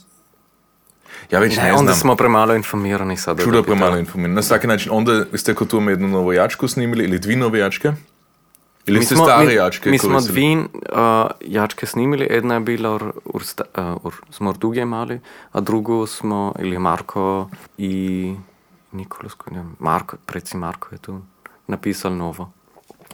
ja, 1.31 1.39
već 1.39 1.57
ne, 1.57 1.63
Ne, 1.63 1.69
znam. 1.69 1.81
onda 1.81 1.95
smo 1.95 2.17
premalo 2.17 2.55
informirani 2.55 3.17
sad. 3.17 3.41
Čudo 3.43 3.63
premalo 3.63 3.99
informiran. 3.99 4.35
Na 4.35 4.43
svaki 4.43 4.67
način, 4.67 4.93
onda 4.93 5.25
ste 5.35 5.55
kot 5.55 5.69
tu 5.69 5.81
jednu 5.81 6.09
novu 6.09 6.33
jačku 6.33 6.69
snimili 6.69 7.05
ili 7.05 7.19
dvi 7.19 7.37
nove 7.37 7.59
jačke? 7.59 7.93
Ili 8.87 9.05
ste 9.05 9.17
stare 9.17 9.47
mi, 9.47 9.55
jačke 9.55 9.91
Mi 9.91 9.99
smo 9.99 10.21
dvi 10.21 10.57
uh, 10.57 10.67
jačke 11.41 11.87
snimili, 11.87 12.27
ena 12.31 12.55
je 12.55 12.61
bila, 12.61 12.95
ur, 12.95 13.13
ur, 13.25 13.43
uh, 13.79 13.97
ur, 14.03 14.15
smo 14.31 14.53
druge 14.53 14.81
imeli, 14.81 15.21
a 15.53 15.61
drugo 15.61 16.07
smo, 16.07 16.55
ili 16.59 16.79
Marko 16.79 17.51
i 17.79 18.35
Nikolas, 18.93 19.33
ne, 19.51 19.65
Marko, 19.79 20.17
preci 20.27 20.57
Marko 20.57 20.89
je 20.93 20.99
tu 20.99 21.21
napisal 21.67 22.17
novo. 22.17 22.53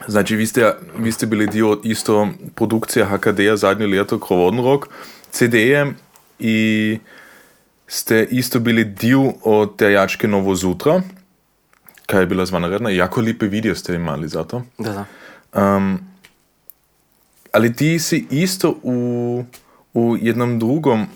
Znači, 0.07 0.35
vi 0.35 0.47
ste, 0.47 0.73
vi 0.97 1.11
ste 1.11 1.25
bili 1.25 1.47
dio 1.47 1.79
isto 1.83 2.27
produkcije 2.55 3.05
HKD-a 3.05 3.57
zadnje 3.57 3.87
leto, 3.87 4.19
Krovodni 4.19 4.61
rock, 4.63 4.85
CD-je 5.31 5.93
i 6.39 6.97
ste 7.91 8.27
isto 8.31 8.59
bili 8.59 8.85
dio 8.85 9.33
od 9.43 9.75
te 9.75 9.91
jačke 9.91 10.27
Novo 10.27 10.55
Zutra, 10.55 11.01
kaj 12.05 12.21
je 12.21 12.25
bila 12.25 12.45
zvanredna. 12.45 12.89
Jako 12.89 13.21
lipe 13.21 13.47
video 13.47 13.75
ste 13.75 13.95
imali 13.95 14.27
za 14.27 14.43
to. 14.43 14.61
Da, 14.77 14.93
da. 14.93 15.05
Um, 15.75 15.99
ali 17.51 17.75
ti 17.75 17.99
si 17.99 18.27
isto 18.29 18.75
u, 18.83 19.43
u 19.93 20.17
jednom 20.21 20.59
drugom 20.59 21.01
uh, 21.01 21.07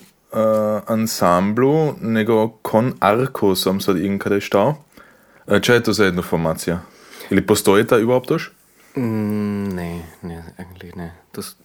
ansamblu 0.87 1.93
nego 2.01 2.49
Kon 2.49 2.93
Arko 2.99 3.55
sam 3.55 3.81
sad 3.81 3.97
inkada 3.97 4.39
štao. 4.39 4.75
Uh, 5.47 5.61
če 5.61 5.73
je 5.73 5.83
to 5.83 5.93
za 5.93 6.05
jedna 6.05 6.21
formacija? 6.21 6.81
Ili 7.29 7.45
postoji 7.45 7.87
ta 7.87 7.97
još? 7.97 8.51
Mm, 8.95 9.75
ne, 9.75 10.01
ne, 10.21 10.43
eigentlich 10.57 10.95
ne. 10.95 11.13
Das 11.33 11.55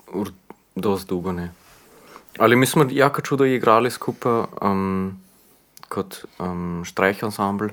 dost 0.76 1.08
dugo 1.08 1.32
ne. 1.32 1.50
Ali 2.38 2.56
mi 2.56 2.66
smo 2.66 2.86
jako 2.90 3.20
čudo 3.22 3.44
igrali 3.44 3.90
skupaj 3.90 4.42
um, 4.62 5.20
kot 5.88 6.24
um, 6.38 6.82
štrajhensemble. 6.84 7.70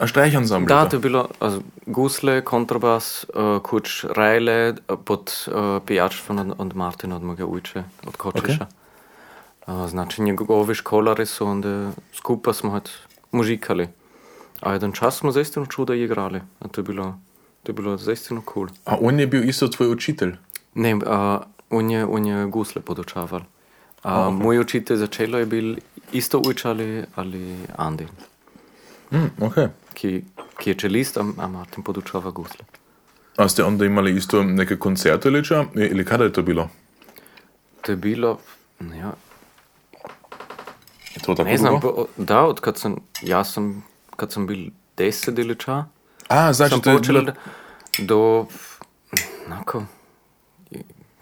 A 0.00 0.06
Streichansambl? 0.08 0.68
Da, 0.68 0.88
to 0.88 0.96
je 0.96 1.00
bilo 1.00 1.28
also, 1.40 1.60
gusle, 1.86 2.40
kontrabas, 2.44 3.26
uh, 3.34 3.60
kuč 3.60 4.04
rajle 4.16 4.72
uh, 4.72 4.96
pod 5.04 5.28
uh, 5.28 5.76
pijačstvom 5.86 6.38
od, 6.38 6.54
od 6.58 6.76
Martina, 6.76 7.16
od 7.16 7.22
mojega 7.22 7.44
ujče, 7.46 7.82
od 8.06 8.16
Kočiša. 8.16 8.66
Okay. 8.66 9.82
Uh, 9.84 9.88
znači, 9.90 10.22
njegovi 10.22 10.74
školari 10.74 11.26
su 11.26 11.46
onda 11.46 11.92
skupaj 12.16 12.54
smo 12.54 12.70
halt 12.70 12.88
mužikali. 13.32 13.88
A 14.60 14.72
jedan 14.72 14.92
čas 14.92 15.20
smo 15.20 15.32
zaistino 15.32 15.66
čudo 15.66 15.94
igrali. 15.94 16.40
A 16.60 16.68
to 16.68 16.80
je 16.80 16.84
bilo, 16.84 17.18
to 17.62 17.72
je 17.72 17.76
bilo 17.76 17.96
zaistino 17.96 18.42
cool. 18.54 18.68
A 18.84 18.96
on 19.00 19.20
je 19.20 19.26
bil 19.26 19.48
isto 19.48 19.68
tvoj 19.68 19.92
učitelj? 19.92 20.36
Ne, 20.74 20.94
uh, 20.94 21.02
on, 21.70 21.90
je, 21.90 22.06
on 22.06 22.26
je 22.26 22.46
gusle 22.46 22.82
podučaval. 22.82 23.40
Uh, 24.04 24.10
okay. 24.10 24.30
Moj 24.34 24.58
učitelj 24.58 24.96
za 24.96 25.06
čelo 25.06 25.38
je 25.38 25.46
bil 25.46 25.76
isto 26.12 26.38
učali 26.40 27.04
ali 27.14 27.56
Andi, 27.76 28.06
Mm, 29.10 29.30
ok. 29.40 29.54
ki, 29.94 30.24
ki 30.58 30.70
je 30.70 30.74
čelist, 30.74 31.16
a, 31.16 31.24
a 31.38 31.46
Martin 31.48 31.84
podučava 31.84 32.30
gusle. 32.30 32.64
A 33.36 33.48
ste 33.48 33.64
onda 33.64 33.84
imali 33.84 34.16
isto 34.16 34.42
neke 34.42 34.76
koncerte 34.76 35.28
ili 35.28 35.44
ča? 35.44 35.64
Ili 35.74 36.04
kada 36.04 36.24
je 36.24 36.32
to 36.32 36.42
bilo? 36.42 36.68
To 37.82 37.92
je 37.92 37.96
bilo, 37.96 38.38
ja, 38.80 39.12
Je 41.10 41.22
to 41.22 41.34
tako 41.34 41.48
ne 41.48 41.56
znam, 41.56 41.80
po- 41.80 42.06
da, 42.16 42.40
od 42.42 42.60
kad 42.60 42.78
sam, 42.78 42.96
ja 43.22 43.44
sam, 43.44 43.84
kad 44.16 44.32
sam 44.32 44.46
bil 44.46 44.58
deset 44.96 45.38
ili 45.38 45.56
ča, 45.56 45.84
A, 46.28 46.52
znači 46.52 46.70
sam 46.70 46.80
to 46.80 46.90
je 46.90 46.96
počela 46.96 47.20
bilo... 47.20 47.32
do, 47.98 48.46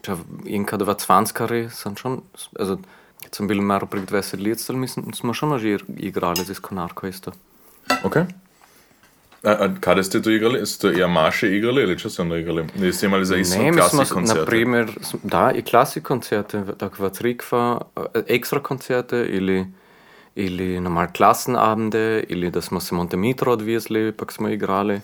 če 0.09 0.17
enkrat 0.57 0.85
v 0.89 0.97
Cvanskari 0.97 1.63
sam 1.75 1.97
schon, 2.01 2.23
also, 2.57 2.79
kad 3.21 3.37
sam 3.37 3.49
bil 3.51 3.61
malo 3.61 3.89
prek 3.91 4.09
20 4.09 4.41
let, 4.41 4.65
mislim, 4.73 5.13
smo 5.13 5.37
schon 5.37 5.59
že 5.61 5.79
igrali 5.97 6.45
z 6.45 6.57
Konarko 6.61 7.09
isto. 7.09 7.33
Ok. 8.05 8.25
A, 9.45 9.51
a 9.51 9.69
kada 9.81 10.03
ste 10.03 10.19
to 10.23 10.31
igrali? 10.35 10.67
Ste 10.67 10.97
ja 10.99 11.07
maše 11.07 11.47
igrali 11.57 11.83
ili 11.83 11.99
čo 11.99 12.11
ste 12.11 12.23
onda 12.23 12.37
igrali? 12.37 12.65
Ili 12.75 12.93
ste 12.93 13.07
imali 13.07 13.25
za 13.25 13.37
isto 13.37 13.59
Ne, 13.59 13.73
klasik 13.73 13.99
na 13.99 14.05
koncerte? 14.05 14.87
da, 15.23 15.53
i 15.55 15.63
klasik 15.63 16.03
koncerte, 16.03 16.65
tako 16.79 17.07
v 17.07 17.11
Crikva, 17.11 17.81
eh, 17.97 18.23
ekstra 18.27 18.61
koncerte 18.61 19.23
ili, 19.31 19.67
ili 20.35 20.81
normal 20.81 21.07
klassenabende, 21.17 22.25
ili 22.29 22.51
da 22.51 22.61
smo 22.61 22.81
se 22.81 22.95
Montemitro 22.95 23.53
odvezli, 23.53 24.13
pa 24.13 24.27
smo 24.29 24.49
igrali. 24.49 25.01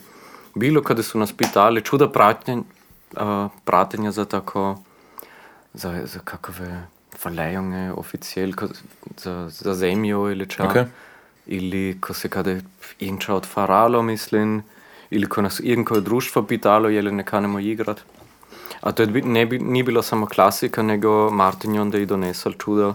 Bilo 0.55 0.83
kada 0.83 1.03
su 1.03 1.19
nas 1.19 1.33
pitali, 1.33 1.83
čuda 1.83 2.05
uh, 2.05 3.51
pratenja 3.65 4.11
za 4.11 4.25
tako, 4.25 4.79
za, 5.75 6.07
za 6.07 6.21
kakove 6.25 6.87
verlejunge 7.25 7.93
oficiell, 7.93 8.55
ko, 8.55 8.69
za, 9.17 9.49
za 9.49 9.75
zemljo 9.75 10.31
ili 10.31 10.47
ča. 10.47 10.65
Ok. 10.65 10.77
Ili 11.47 11.99
ko 12.01 12.15
se 12.15 12.29
kada 12.29 12.57
inča 13.01 13.35
odfaralo, 13.35 14.03
mislim, 14.03 14.63
ili 15.11 15.29
ko 15.29 15.43
nas 15.43 15.61
irgendko 15.61 16.01
društvo 16.01 16.43
pitalo, 16.43 16.89
je 16.89 17.03
li 17.03 17.13
ne 17.13 17.25
kanemo 17.25 17.61
igrat. 17.61 18.01
A 18.81 18.93
to 18.93 19.03
je, 19.03 19.23
ne 19.23 19.47
bi, 19.47 19.59
ni 19.59 19.83
bilo 19.83 20.03
samo 20.03 20.27
klasika, 20.27 20.83
nego 20.83 21.31
Martin 21.31 21.75
je 21.75 21.81
onda 21.81 21.99
i 21.99 22.07
donesel 22.07 22.53
čudo. 22.53 22.95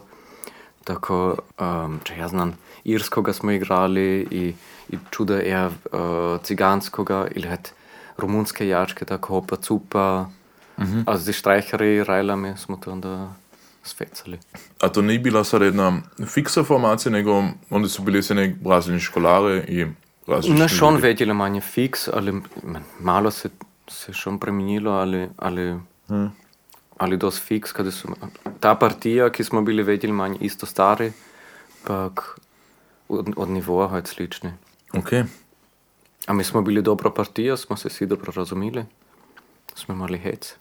Tako, 0.83 1.35
um, 1.59 1.99
če 2.03 2.17
jaz 2.17 2.31
znam, 2.31 2.53
irskoga 2.83 3.33
smo 3.33 3.51
igrali 3.51 4.27
i, 4.31 4.53
i 4.89 4.97
čudo 5.11 5.37
eher 5.37 5.71
uh, 5.91 6.41
ciganskoga 6.43 7.27
ili 7.35 7.47
het 7.47 7.73
romunske 8.17 8.67
jačke, 8.67 9.05
tako 9.05 9.33
hopa 9.33 9.55
cupa. 9.55 10.29
Mm 10.79 10.85
-hmm. 10.85 11.03
A 11.05 11.17
z 11.17 11.31
štrajhari 11.31 11.95
i 11.95 12.03
rajlami 12.03 12.57
smo 12.57 12.77
to 12.77 12.91
onda 12.91 13.33
svecali. 13.83 14.39
A 14.81 14.89
to 14.89 15.01
ni 15.01 15.19
bila 15.19 15.43
sad 15.43 15.61
jedna 15.61 16.01
fiksa 16.25 16.63
formacija, 16.63 17.11
nego 17.11 17.43
onda 17.69 17.87
su 17.89 18.01
bili 18.01 18.23
se 18.23 18.35
nek 18.35 18.55
različni 18.65 18.99
školare 18.99 19.65
i 19.67 19.85
različni 20.27 20.59
Ne, 20.59 20.69
schon 20.69 20.93
ljudi. 20.93 21.07
vedeli 21.07 21.33
manje 21.33 21.61
fiks, 21.61 22.07
ali 22.07 22.41
malo 22.99 23.31
se, 23.31 23.49
se 23.87 24.13
schon 24.13 24.39
premenilo, 24.39 24.91
ali, 24.91 25.29
ali, 25.37 25.79
hmm. 26.07 26.31
ali 26.97 27.17
dosti 27.17 27.41
fiks, 27.45 27.71
kada 27.71 27.91
su, 27.91 28.07
ta 28.59 28.75
partija, 28.75 29.29
ki 29.29 29.43
smo 29.43 29.61
bili 29.61 29.83
vedeli 29.83 30.13
manje 30.13 30.37
isto 30.41 30.65
stari, 30.65 31.11
pak 31.87 32.39
od, 33.09 33.33
od 33.35 33.49
nivoa 33.49 33.87
halt 33.87 34.07
slični. 34.07 34.53
Ok. 34.93 35.13
A 36.27 36.33
mi 36.33 36.43
smo 36.43 36.61
bili 36.61 36.81
dobra 36.81 37.09
partija, 37.09 37.57
smo 37.57 37.77
se 37.77 37.89
vsi 37.89 38.05
dobro 38.05 38.33
razumeli, 38.35 38.85
smo 39.75 39.95
imali 39.95 40.17
hec. 40.17 40.55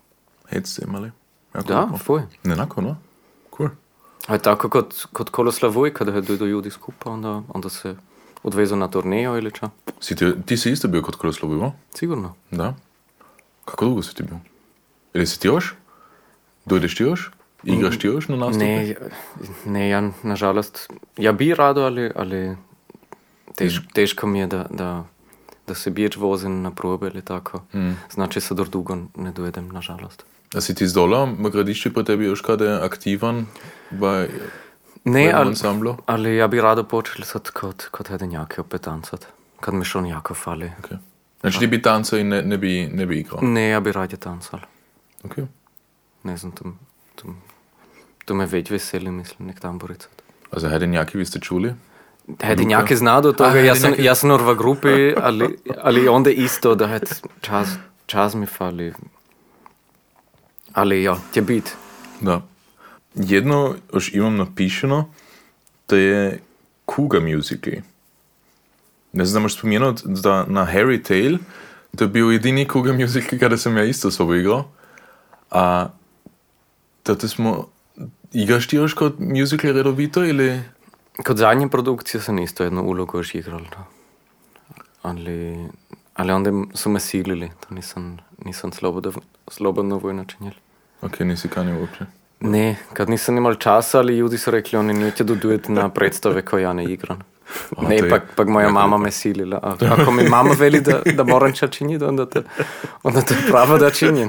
Hec 0.49 0.67
ste 0.69 0.85
imali? 0.89 1.11
Ja, 1.55 1.63
Da, 1.63 1.87
cool. 1.87 1.99
fuj. 1.99 2.23
Enako, 2.45 2.81
no? 2.81 2.97
Cool. 3.57 3.69
A 4.27 4.33
je 4.33 4.39
tako 4.39 4.69
kot, 4.69 4.95
kot 5.13 5.31
Koloslavoj, 5.31 5.95
kada 5.95 6.13
je 6.13 6.21
dojdo 6.21 6.45
ljudi 6.47 6.71
skupaj, 6.71 7.13
onda, 7.13 7.43
onda 7.49 7.69
se 7.69 7.97
odvezu 8.43 8.77
na 8.77 8.89
turnejo 8.89 9.37
ili 9.39 9.53
ča. 9.53 9.71
Si 10.01 10.17
ti, 10.17 10.33
ti 10.47 10.57
si 10.57 10.71
isto 10.73 10.89
bio 10.89 11.03
kod 11.03 11.17
Koloslovivo? 11.17 11.73
Sigurno. 11.95 12.35
Da. 12.51 12.75
Kako 13.65 13.85
dugo 13.85 14.03
si 14.03 14.15
ti 14.15 14.23
bio? 14.23 14.39
Ili 15.15 15.27
si 15.27 15.41
ti 15.41 15.49
još? 15.49 15.75
Dojdeš 16.65 16.97
ti 16.97 17.03
još? 17.03 17.31
Igraš 17.65 17.99
ti 17.99 18.07
još 18.07 18.29
na 18.29 18.37
nastupe? 18.37 18.65
Ne, 18.65 18.95
ne, 19.65 19.89
ja, 19.89 20.11
nažalost, 20.23 20.91
ja 21.17 21.33
bi 21.33 21.55
rado, 21.55 21.81
ali, 21.83 22.13
ali 22.17 22.57
tež, 23.55 23.81
težko 23.95 24.27
mi 24.27 24.39
je, 24.39 24.47
da, 24.47 24.67
da, 24.71 25.05
da 25.67 25.75
se 25.75 25.91
biječ 25.91 26.17
vozim 26.17 26.63
na 26.63 26.71
probe 26.71 27.07
ali 27.07 27.23
tako. 27.23 27.63
Mm. 27.75 27.91
Znači, 28.11 28.41
se 28.41 28.55
dor 28.55 28.69
dugo 28.69 28.97
ne 29.17 29.33
dojedem, 29.33 29.69
nažalost. 29.69 30.25
A 30.55 30.61
si 30.61 30.75
ti 30.75 30.87
z 30.89 30.95
dola 30.95 31.25
v 31.25 31.51
gradišču 31.51 31.93
pri 31.93 32.05
tebi 32.05 32.25
još 32.25 32.41
kada 32.41 32.81
aktivan 32.85 33.47
v 33.91 34.29
Ne, 35.05 35.33
ali, 35.33 35.49
ansamblu? 35.49 35.97
ali 36.07 36.37
ja 36.37 36.49
bi 36.49 36.61
rado 36.61 36.85
počel 36.85 37.25
sad 37.25 37.51
kot, 37.51 37.85
kot 37.91 38.09
hedenjake 38.09 38.61
opet 38.61 38.81
tancati. 38.81 39.27
kad 39.61 39.75
mi 39.75 39.85
še 39.85 39.99
on 39.99 40.07
jako 40.07 40.35
fali. 40.35 40.73
Okay. 40.83 40.97
Znači 41.41 41.59
ti 41.59 41.67
bi 41.67 41.83
tancao 41.83 42.19
i 42.19 42.25
ne, 42.25 42.43
ne, 42.43 42.59
bi, 42.59 42.89
ne 42.93 43.07
bi 43.07 43.19
igrao? 43.19 43.41
Ne, 43.43 43.69
ja 43.69 43.81
bi 43.81 43.93
radije 43.93 44.19
tancala. 44.19 44.63
Okay. 45.25 45.47
Ne 46.23 46.37
znam, 46.37 46.53
to, 46.53 46.65
to, 47.15 47.35
to 48.25 48.35
me 48.35 48.47
već 48.47 48.71
veseli, 48.71 49.11
mislim, 49.11 49.49
nek 49.49 49.61
tamburica. 49.61 50.09
Also 50.51 50.69
Hedinjaki, 50.69 51.19
vi 51.19 51.25
ste 51.25 51.41
čuli? 51.41 51.75
Hedinjaki 52.43 52.97
zna 52.97 53.21
do 53.21 53.33
toga, 53.33 53.59
A, 53.59 53.65
ja 53.65 53.75
sam, 53.75 53.93
ja 53.99 54.15
sam 54.15 54.31
v 54.31 54.55
grupi, 54.55 55.15
ali, 55.23 55.59
ali 55.83 56.09
onda 56.09 56.31
isto 56.31 56.75
da 56.75 56.87
het 56.87 57.23
čas, 57.41 57.69
čas 58.07 58.35
mi 58.35 58.47
fali. 58.47 58.93
Ali 60.73 61.03
ja, 61.03 61.17
će 61.33 61.43
bit. 61.43 61.77
Da. 62.21 62.43
Jedno 63.15 63.75
još 63.95 64.15
imam 64.15 64.37
napišeno, 64.37 65.13
to 65.87 65.97
je 65.97 66.41
Kuga 66.85 67.21
Musical. 67.21 67.75
Ne 69.13 69.25
znam, 69.25 69.43
možeš 69.43 69.59
spomenuti, 69.59 70.03
da 70.05 70.45
na 70.47 70.67
Harry 70.67 71.03
Tale, 71.03 71.39
to 71.97 72.05
je 72.05 72.09
bil 72.09 72.33
edini 72.33 72.69
Kuga 72.69 72.93
Musical, 72.93 73.39
kada 73.39 73.57
sam 73.57 73.77
ja 73.77 73.85
isto 73.85 74.11
sobo 74.11 74.35
igrao. 74.35 74.71
A 75.51 75.89
tada 77.03 77.29
smo, 77.29 77.69
igraš 78.33 78.69
ti 78.69 78.77
još 78.77 78.95
kod 78.95 79.21
musical 79.21 79.73
redovito 79.73 80.25
ili... 80.25 80.63
Kod 81.27 81.37
zadnje 81.37 81.69
produkcije 81.69 82.21
sam 82.21 82.39
isto 82.39 82.65
jednu 82.65 82.83
ulogu 82.83 83.19
još 83.19 83.35
igral. 83.35 83.61
Da. 83.61 83.85
Ali, 85.03 85.69
ali 86.19 86.33
onda 86.33 86.51
su 86.75 86.91
me 86.91 87.01
silili, 87.01 87.51
to 87.61 87.75
nisam, 87.75 88.19
nisam 88.45 88.73
slobodno, 88.73 89.13
slobodno 89.49 89.97
vojno 89.99 90.25
činjel. 90.25 90.55
Ok, 91.03 91.21
nisi 91.21 91.49
kanio 91.49 91.81
uopće. 91.81 92.05
Ne, 92.41 92.77
kad 92.93 93.09
nisam 93.09 93.37
imal 93.37 93.55
časa, 93.55 93.99
ali 93.99 94.17
ljudi 94.17 94.39
su 94.39 94.51
rekli, 94.51 94.79
oni 94.79 94.95
neće 94.95 95.25
dodujeti 95.25 95.73
na 95.73 95.89
predstave 95.89 96.43
koje 96.43 96.63
ja 96.63 96.73
ne 96.73 96.85
igram. 96.85 97.19
A, 97.77 97.83
to 97.83 97.89
ne, 97.89 98.09
pak, 98.11 98.23
pak 98.37 98.49
moja 98.49 98.65
jako 98.65 98.75
mama 98.75 98.99
me 98.99 99.11
silila. 99.11 99.61
A 99.63 99.77
ako 99.81 100.11
mi 100.11 100.29
mama 100.29 100.55
veli 100.59 100.81
da, 100.81 101.01
da 101.15 101.25
moram 101.25 101.53
ča 101.53 101.67
činiti, 101.69 102.05
onda 102.05 102.27
to, 102.27 102.43
onda 103.03 103.21
to 103.21 103.35
je 103.35 103.41
pravo 103.51 103.79
da 103.79 103.91
činim. 103.91 104.29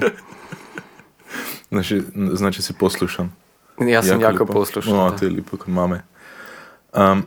Znači, 1.70 2.02
znači 2.34 2.62
si 2.62 2.74
poslušan. 2.74 3.32
Ja 3.80 4.04
sam 4.04 4.22
jako, 4.22 4.44
lipo. 4.44 4.54
poslušan. 4.54 5.00
O, 5.00 5.10
da. 5.10 5.18
to 5.18 5.26
je 5.26 5.32
lipo 5.32 5.58
kod 5.58 5.70
mame. 5.70 6.04
Um, 6.94 7.24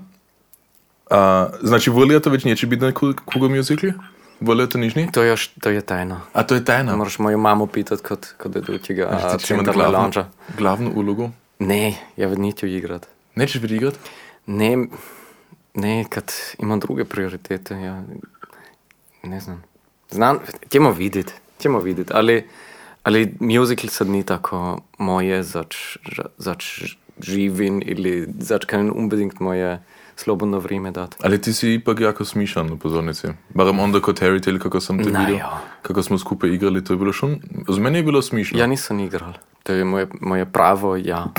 a, 1.11 1.49
znači, 1.63 1.91
volio 1.91 2.21
to 2.21 2.31
već 2.31 2.45
neće 2.45 2.67
biti 2.67 2.85
na 2.85 2.93
Ku- 2.93 3.15
Kuga 3.25 3.49
Musical? 4.43 4.47
Volio 4.47 4.67
to 4.67 4.79
nižni? 4.79 5.13
To 5.13 5.23
je 5.23 5.37
to 5.61 5.71
je 5.71 5.81
tajna. 5.81 6.21
A 6.33 6.43
to 6.43 6.55
je 6.55 6.65
tajna. 6.65 6.97
Moraš 6.97 7.19
moju 7.19 7.39
mamu 7.39 7.67
pitat 7.67 8.01
kad, 8.01 8.35
kad 8.37 8.57
idu 8.57 8.79
ti 8.79 8.95
ga 8.95 9.07
Znači, 9.09 9.27
a, 9.27 9.39
ti 9.39 9.55
da 9.55 9.57
centar 9.57 9.75
glavnu, 9.75 9.99
lounge. 9.99 10.25
glavnu 10.59 10.93
ulogu. 10.95 11.31
Ne, 11.59 11.95
ja 12.17 12.29
već 12.29 12.39
neću 12.39 12.67
igrat. 12.67 13.07
Nećeš 13.35 13.61
biti 13.61 13.75
igrat? 13.75 13.95
Ne, 14.47 14.87
ne, 15.75 16.05
kad 16.09 16.33
imam 16.59 16.81
druge 16.81 17.05
prioritete, 17.05 17.75
ja 17.75 18.03
ne 19.23 19.41
znam. 19.41 19.63
Znam, 20.11 20.39
ćemo 20.69 20.93
vidjeti, 20.93 21.33
ćemo 21.59 21.81
vidjeti, 21.81 22.11
ali, 22.15 22.49
ali 23.03 23.35
musical 23.41 23.91
sad 23.91 24.09
ni 24.09 24.27
tako 24.27 24.79
moje, 24.99 25.43
zač, 25.43 25.77
zač 26.39 26.83
živim 27.21 27.83
ili 27.85 28.29
zač 28.39 28.65
kan 28.65 28.91
unbedingt 28.95 29.41
moje 29.41 29.83
slobodno 30.17 30.59
vrijeme 30.59 30.91
dati. 30.91 31.17
Ali 31.21 31.41
ti 31.41 31.53
si 31.53 31.75
ipak 31.75 32.01
jako 32.01 32.25
smišan 32.25 32.67
na 32.67 32.77
pozornici. 32.77 33.29
Barem 33.51 33.79
onda 33.79 34.01
kod 34.01 34.21
Harry 34.21 34.41
Tale, 34.41 34.59
kako 34.59 34.81
sam 34.81 34.99
te 34.99 35.11
Na, 35.11 35.21
vidio, 35.21 35.37
jo. 35.37 35.47
kako 35.83 36.03
smo 36.03 36.19
skupaj 36.19 36.51
igrali, 36.51 36.85
to 36.85 36.93
je 36.93 36.99
bilo 36.99 37.13
šon... 37.13 37.37
Z 37.69 37.79
meni 37.79 37.99
je 37.99 38.03
bilo 38.03 38.23
smišno. 38.23 38.59
Ja 38.59 38.67
nisam 38.67 39.01
igral, 39.01 39.33
to 39.63 39.73
je 39.73 39.85
moje, 39.85 40.07
moje 40.21 40.45
pravo 40.47 40.97
ja. 40.97 41.27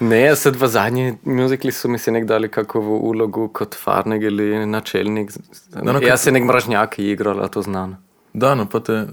Ne, 0.00 0.36
sad 0.36 0.56
v 0.56 0.66
zadnji 0.66 1.14
muzikli 1.24 1.72
su 1.72 1.88
mi 1.88 1.98
se 1.98 2.10
nek 2.10 2.24
dali 2.24 2.48
kakovu 2.48 2.96
ulogu 2.98 3.48
kot 3.48 3.74
farnik 3.74 4.22
ili 4.22 4.66
načelnik. 4.66 5.30
no, 5.74 5.92
ja 5.92 6.00
kad- 6.00 6.20
se 6.20 6.32
nek 6.32 6.44
mražnjak 6.44 6.98
igral, 6.98 7.40
a 7.40 7.48
to 7.48 7.62
znam. 7.62 8.04
Da, 8.32 8.54
no 8.54 8.66
pa 8.66 8.80
te, 8.80 9.06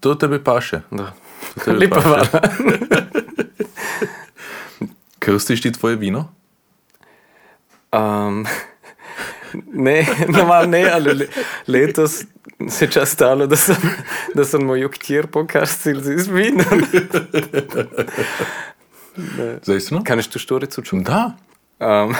to 0.00 0.14
tebi 0.14 0.38
paše. 0.40 0.80
Da. 0.90 1.12
To 1.54 1.60
tebi 1.64 1.78
Lepa 1.78 1.96
paše. 1.96 2.08
hvala. 2.08 2.26
Krstiš 5.24 5.62
ti 5.62 5.72
tvoje 5.72 5.96
vino? 5.96 6.28
Um, 7.92 8.46
ne, 9.72 10.06
normal 10.28 10.68
ne, 10.70 10.90
ali 10.90 11.14
le, 11.14 11.28
letos 11.66 12.24
se 12.68 12.90
čas 12.90 13.10
stalo, 13.10 13.46
da 13.46 13.56
sem, 13.56 13.76
da 14.34 14.44
sem 14.44 14.64
mojo 14.64 14.88
ktir 14.88 15.26
pokarstil 15.26 16.00
z 16.02 16.28
vinom. 16.28 16.84
Zaistino? 19.62 20.02
Kaneš 20.04 20.28
tu 20.28 20.38
štoricu 20.38 20.82
čuti? 20.82 21.04
Da. 21.04 21.30
Um, 21.78 22.14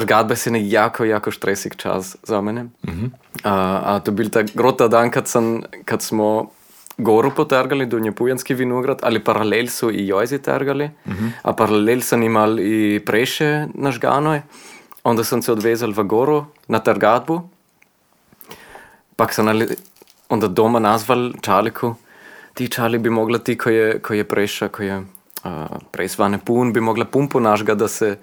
zgadba 0.00 0.36
se 0.36 0.50
je 0.50 0.70
jako, 0.70 1.04
jako 1.04 1.32
stresik 1.32 1.76
čas 1.76 2.16
za 2.22 2.40
mene. 2.40 2.68
Uh, 2.84 3.02
a 3.44 4.00
to 4.04 4.10
je 4.10 4.14
bil 4.14 4.30
ta 4.30 4.42
grota 4.54 4.88
dan, 4.88 5.10
kad, 5.10 5.28
sam, 5.28 5.62
kad 5.84 6.02
smo 6.02 6.50
goru 6.98 7.30
potrgali 7.30 7.86
do 7.86 7.98
Njepujanski 7.98 8.54
vinograd, 8.54 8.98
ali 9.02 9.24
paralel 9.24 9.66
su 9.66 9.90
i 9.90 10.06
jojzi 10.06 10.38
trgali, 10.38 10.90
a 11.42 11.52
paralel 11.52 12.00
sam 12.00 12.22
imal 12.22 12.60
i 12.60 13.00
preše 13.06 13.66
na 13.74 13.90
žganoj. 13.90 14.42
Onda 15.04 15.24
sam 15.24 15.42
se 15.42 15.52
odvezal 15.52 15.90
v 15.90 16.02
goru 16.02 16.44
na 16.68 16.78
trgadbu, 16.78 17.48
pak 19.16 19.34
sam 19.34 19.48
ali, 19.48 19.68
onda 20.28 20.48
doma 20.48 20.78
nazval 20.78 21.32
Čaliku, 21.40 21.94
ti 22.54 22.68
Čali 22.68 22.98
bi 22.98 23.10
mogla 23.10 23.38
ti 23.38 23.58
ko 23.58 23.70
je, 23.70 23.98
ko 24.02 24.14
je 24.14 24.24
preša, 24.24 24.68
ko 24.68 24.82
je 24.82 24.98
uh, 24.98 25.04
presvane 25.90 26.38
pun, 26.38 26.72
bi 26.72 26.80
mogla 26.80 27.04
pumpu 27.04 27.40
našga 27.40 27.74
da 27.74 27.88
se, 27.88 28.18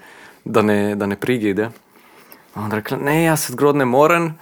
da 0.45 0.61
ne, 0.61 0.95
da 0.95 1.05
ne 1.05 1.15
prigide. 1.15 1.69
Onda 2.55 2.75
rekla, 2.75 2.97
ne, 2.97 3.23
ja 3.23 3.35
sad 3.35 3.55
grod 3.55 3.75
ne 3.75 3.85
moram. 3.85 4.37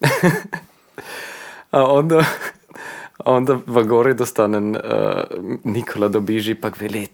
a 1.70 1.84
onda, 1.84 2.24
onda 3.24 3.58
v 3.66 3.82
gori 3.86 4.14
dostanem 4.14 4.70
uh, 4.74 4.80
Nikola 5.64 6.08
dobiži, 6.08 6.54
pak 6.54 6.80
veli, 6.80 7.06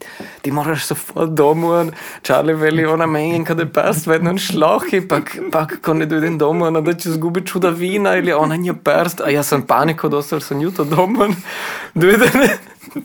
ti 0.42 0.52
moraš 0.52 0.84
se 0.86 0.94
fot 0.94 1.30
domu, 1.30 1.90
Charlie 2.22 2.56
veli, 2.56 2.84
ona 2.84 3.06
menjen, 3.06 3.44
kada 3.44 3.62
je 3.62 3.72
perst 3.72 4.06
vedno 4.06 4.38
šlohi, 4.38 5.00
pak 5.08 5.78
ko 5.82 5.94
ne 5.94 6.06
dojdem 6.06 6.38
domu, 6.38 6.66
ona 6.66 6.80
da 6.80 6.94
će 6.94 7.10
zgubi 7.10 7.46
čuda 7.46 7.70
vina 7.70 8.16
ili 8.16 8.32
ona 8.32 8.56
nje 8.56 8.74
perst, 8.84 9.20
a 9.20 9.30
ja 9.30 9.42
sam 9.42 9.62
paniko 9.62 10.08
dostal 10.08 10.40
sam 10.40 10.60
juto 10.60 10.84
domu, 10.84 11.26
dojdem, 11.94 12.48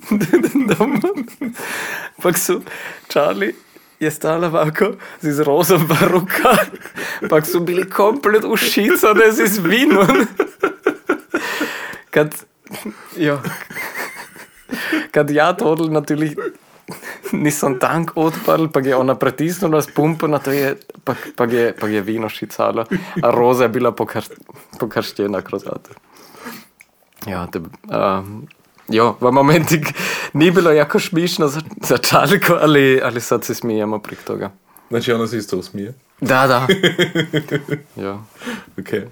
dojdem 0.09 0.67
domu, 0.67 0.99
pak 2.21 2.37
su 2.37 2.61
Charlie 3.07 3.53
je 4.01 4.11
stala 4.11 4.47
ovako 4.47 4.85
z 5.21 5.39
rozom 5.39 5.85
v 5.85 6.07
rukah, 6.09 6.65
pak 7.29 7.45
su 7.45 7.59
bili 7.59 7.89
komplet 7.89 8.43
ušicane 8.43 9.31
z 9.31 9.61
vinom. 9.61 10.25
Kad, 12.13 12.33
ja, 13.17 13.41
kad 15.11 15.29
ja 15.29 15.53
to 15.53 15.75
natürlich 15.75 16.35
nisam 17.31 17.79
tank 17.79 18.11
odprl, 18.15 18.67
pa 18.67 18.79
je 18.79 18.95
ona 18.95 19.15
pritisnila 19.15 19.81
s 19.81 19.87
pumpo, 19.87 20.27
na 20.27 20.39
to 20.39 20.51
je, 20.51 20.75
pa, 21.03 21.15
pa, 21.35 21.45
je, 21.45 21.73
pa 21.79 21.87
je 21.87 22.01
vino 22.01 22.29
šicalo, 22.29 22.85
a 23.23 23.31
roza 23.31 23.63
je 23.63 23.69
bila 23.69 23.91
pokar, 23.91 24.23
pokarštjena 24.79 25.41
kroz 25.41 25.63
to. 25.63 25.93
Ja, 27.27 27.47
te, 27.47 27.59
um, 27.59 28.47
jo, 28.89 29.15
v 29.21 29.31
momentu 29.31 29.75
ni 30.33 30.51
bilo 30.51 30.71
jako 30.71 30.99
šmišno 30.99 31.47
za, 31.47 31.61
za 31.83 31.97
čaliko, 31.97 32.57
ali, 32.61 33.01
ali 33.03 33.21
sad 33.21 33.43
se 33.43 33.55
smijemo 33.55 33.99
prek 33.99 34.23
toga. 34.23 34.51
Znači 34.89 35.13
ona 35.13 35.27
se 35.27 35.37
isto 35.37 35.57
usmije. 35.57 35.93
Da, 36.21 36.47
da. 36.47 36.67
ja. 38.05 38.19
Okay. 38.77 39.05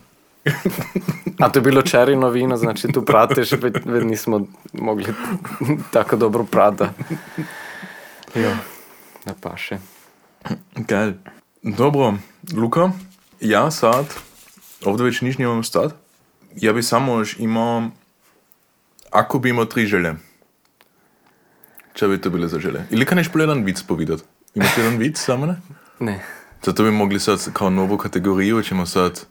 A 1.40 1.50
to 1.50 1.60
je 1.60 1.64
bilo 1.64 1.82
čarino 1.82 2.30
vino, 2.30 2.58
znači 2.58 2.88
tu 2.88 3.06
prateš, 3.06 3.52
već, 3.52 3.76
već 3.86 4.04
nismo 4.04 4.48
mogli 4.74 5.14
tako 5.94 6.16
dobro 6.16 6.44
prata. 6.44 6.94
Jo, 8.36 8.56
da 9.26 9.34
paše. 9.42 9.78
Geil. 10.76 11.14
Dobro, 11.64 12.14
Luka, 12.54 12.92
ja 13.40 13.72
sad, 13.72 14.06
ovdje 14.86 15.06
već 15.06 15.22
niš 15.22 15.38
nemam 15.38 15.64
stat. 15.64 15.94
Ja 16.56 16.74
bi 16.74 16.84
samo 16.84 17.18
još 17.18 17.40
imao, 17.40 17.90
ako 19.12 19.40
bi 19.40 19.50
imao 19.50 19.66
tri 19.66 19.86
želje, 19.86 20.16
če 21.94 22.08
bi 22.08 22.22
to 22.22 22.30
bile 22.30 22.48
za 22.48 22.60
želje? 22.60 22.86
Ili 22.90 23.06
kaneš 23.06 23.32
po 23.32 23.40
jedan 23.40 23.64
vic 23.64 23.82
povedati? 23.84 24.24
Imaš 24.56 24.78
jedan 24.78 24.98
vic 24.98 25.26
za 25.26 25.38
mene? 25.38 25.56
Ne. 26.00 26.26
Zato 26.64 26.84
bi 26.84 26.92
mogli 26.92 27.20
sad 27.20 27.54
kao 27.54 27.70
novu 27.70 27.98
kategoriju, 27.98 28.62
ćemo 28.62 28.86
sad 28.86 29.26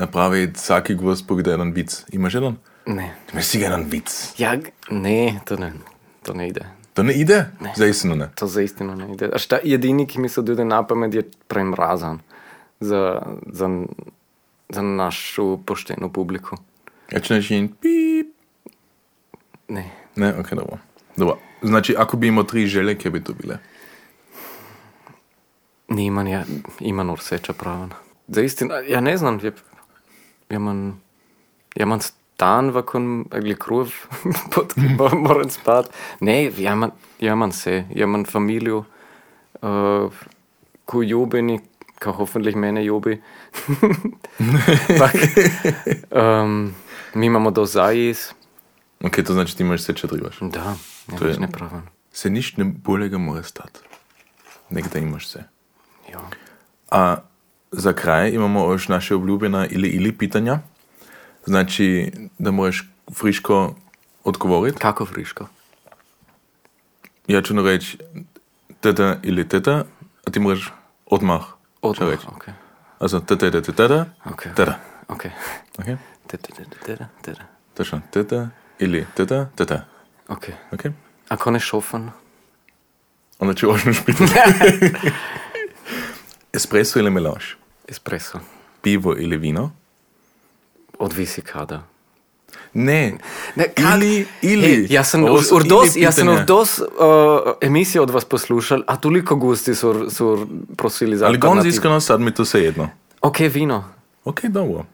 napraviti 0.00 0.52
vsaki 0.56 0.94
gost 0.94 1.26
poveda 1.26 1.50
jedan 1.50 1.72
vic. 1.72 2.04
Imaš 2.12 2.34
jedan? 2.34 2.56
Ne. 2.86 3.14
Imaš 3.32 3.44
si 3.44 3.60
jedan 3.60 3.84
vic. 3.84 4.34
Ja, 4.38 4.56
ne, 4.90 5.40
to 5.44 5.56
ne, 5.56 5.72
to 6.22 6.34
ne 6.34 6.48
ide. 6.48 6.64
To 6.94 7.02
ne 7.02 7.14
ide? 7.14 7.46
Zaistino 7.76 8.14
ne. 8.14 8.30
To 8.34 8.46
za 8.46 8.62
istino 8.62 8.94
ne 8.94 9.12
ide. 9.12 9.30
A 9.34 9.38
šta 9.38 9.58
jedini, 9.64 10.06
ki 10.06 10.20
mi 10.20 10.28
se 10.28 10.42
dojde 10.42 10.64
na 10.64 10.82
pamet, 10.86 11.14
je 11.14 11.22
premrazan 11.48 12.18
za, 12.80 13.22
za, 13.46 13.68
za 14.68 14.82
publiku. 16.12 16.56
Ja 17.12 17.20
ću 17.20 17.34
neći 17.34 17.56
in 17.56 17.68
pip. 17.68 18.34
Ne. 19.68 19.90
Ne, 20.16 20.34
ok, 20.40 20.50
dobro. 20.50 20.78
Dobro. 21.16 21.38
Znači, 21.62 21.94
ako 21.98 22.16
bi 22.16 22.28
imao 22.28 22.44
tri 22.44 22.66
želje, 22.66 22.98
kje 22.98 23.10
bi 23.10 23.24
to 23.24 23.32
bile? 23.32 23.58
Ne, 25.88 26.04
imam, 26.04 26.26
ja, 26.26 26.44
imam 26.80 27.14
vse 27.14 27.38
čepraven. 27.38 27.90
Za 28.28 28.42
istin, 28.42 28.70
ja 28.88 29.00
ne 29.00 29.16
znam, 29.16 29.40
ja, 29.42 29.50
ja 30.50 30.56
imam, 30.56 31.00
ja 31.74 31.82
imam 31.82 32.00
stan, 32.00 32.70
v 32.70 32.82
kojem 32.82 33.10
je 33.34 33.54
kruv, 33.56 33.92
pod 34.50 34.72
katerim 34.74 34.96
moram 35.18 35.50
spati. 35.50 35.88
Ne, 36.20 36.44
ja 36.52 36.72
imam, 36.72 36.90
ja 37.20 37.32
imam 37.32 37.50
vse, 37.50 37.84
ja 37.90 38.04
imam 38.04 38.24
familijo, 38.24 38.84
uh, 39.62 40.12
ko 40.84 41.02
ljubeni, 41.02 41.60
ko 41.96 42.12
hoffentlich 42.12 42.56
mene 42.56 42.84
ljubi. 42.84 43.20
um, 46.12 46.74
mi 47.14 47.26
imamo 47.26 47.50
do 47.50 47.66
zajis. 47.66 48.32
Ok, 49.04 49.16
to 49.26 49.32
znači 49.32 49.56
ti 49.56 49.62
imaš 49.62 49.80
vse, 49.80 49.94
če 49.94 50.08
trebaš. 50.08 50.38
Da, 50.42 50.74
ja, 51.08 51.18
To 51.18 51.26
je- 51.26 51.32
je 51.32 51.38
nepraven. 51.38 51.82
Se 52.12 52.30
nič 52.30 52.56
ne 52.56 52.64
boljega 52.64 53.18
mora 53.18 53.42
stati. 53.42 53.80
Nekdaj 54.70 55.02
imaš 55.02 55.24
vse. 55.26 55.44
Ja. 56.12 56.20
A 56.90 57.16
za 57.72 57.92
kraj 57.92 58.30
imamo 58.30 58.72
još 58.72 58.88
naše 58.88 59.14
obljubljena 59.14 59.66
ili 59.66 59.88
ili 59.88 60.12
pitanja. 60.18 60.58
Znači, 61.46 62.12
da 62.38 62.50
moraš 62.50 62.88
friško 63.14 63.74
odgovoriti. 64.24 64.78
Kako 64.78 65.06
friško? 65.06 65.46
Ja 67.26 67.42
ću 67.42 67.62
reći 67.66 67.98
teta 68.80 69.16
ili 69.22 69.48
teta, 69.48 69.84
a 70.26 70.30
ti 70.30 70.40
moraš 70.40 70.72
odmah. 71.06 71.42
Odmah, 71.82 72.08
reći. 72.10 72.26
ok. 72.36 72.44
Also, 72.98 73.20
teta, 73.20 73.50
teta, 73.50 73.72
teta, 73.72 74.06
Ok. 74.24 74.42
teta. 74.56 74.78
Ok. 75.08 75.24
Ok? 75.78 75.84
Teta, 76.26 76.48
teta, 76.56 76.76
teta, 76.86 77.08
teta. 77.22 77.42
Točno, 77.74 78.00
teta 78.10 78.48
ili 78.78 79.06
teta, 79.14 79.48
teta. 79.56 79.84
Ok. 80.28 80.44
Ok? 80.72 80.80
Ako 81.28 81.50
ne 81.50 81.60
šofan? 81.60 82.10
Onda 83.38 83.54
ću 83.54 83.66
još 83.70 83.84
nešto 83.84 84.04
pitati. 84.04 84.32
Espresso 86.52 86.98
ili 86.98 87.10
melange? 87.10 87.44
Espresso. 87.90 88.38
Pivo 88.82 89.14
ili 89.16 89.36
vino? 89.36 89.72
Odvisi 90.98 91.42
kada. 91.42 91.82
Ne. 92.74 93.18
Ne, 93.56 93.64
Ili, 93.94 94.26
ili. 94.42 94.62
Hej, 94.66 94.86
jaz 94.90 95.10
sem 95.10 95.24
Ovo 95.24 95.42
su 95.42 95.56
urdos, 95.56 95.96
ili 95.96 96.04
sem 96.04 96.26
pitanja. 96.26 96.32
urdos 96.32 96.78
uh, 96.78 96.86
emisijo 97.60 98.02
od 98.02 98.10
vas 98.10 98.24
poslušal, 98.24 98.82
a 98.86 98.96
toliko 98.96 99.36
gusti 99.36 99.74
so, 99.74 100.10
so 100.10 100.46
prosili 100.76 101.16
za 101.16 101.26
Ali 101.26 101.38
alternativ- 101.38 101.66
iskreno 101.66 102.00
sad 102.00 102.20
mi 102.20 102.34
to 102.34 102.44
sve 102.44 102.62
jedno. 102.62 102.88
Ok, 103.20 103.38
vino. 103.40 103.84
Ok, 104.24 104.42
dobro. 104.42 104.84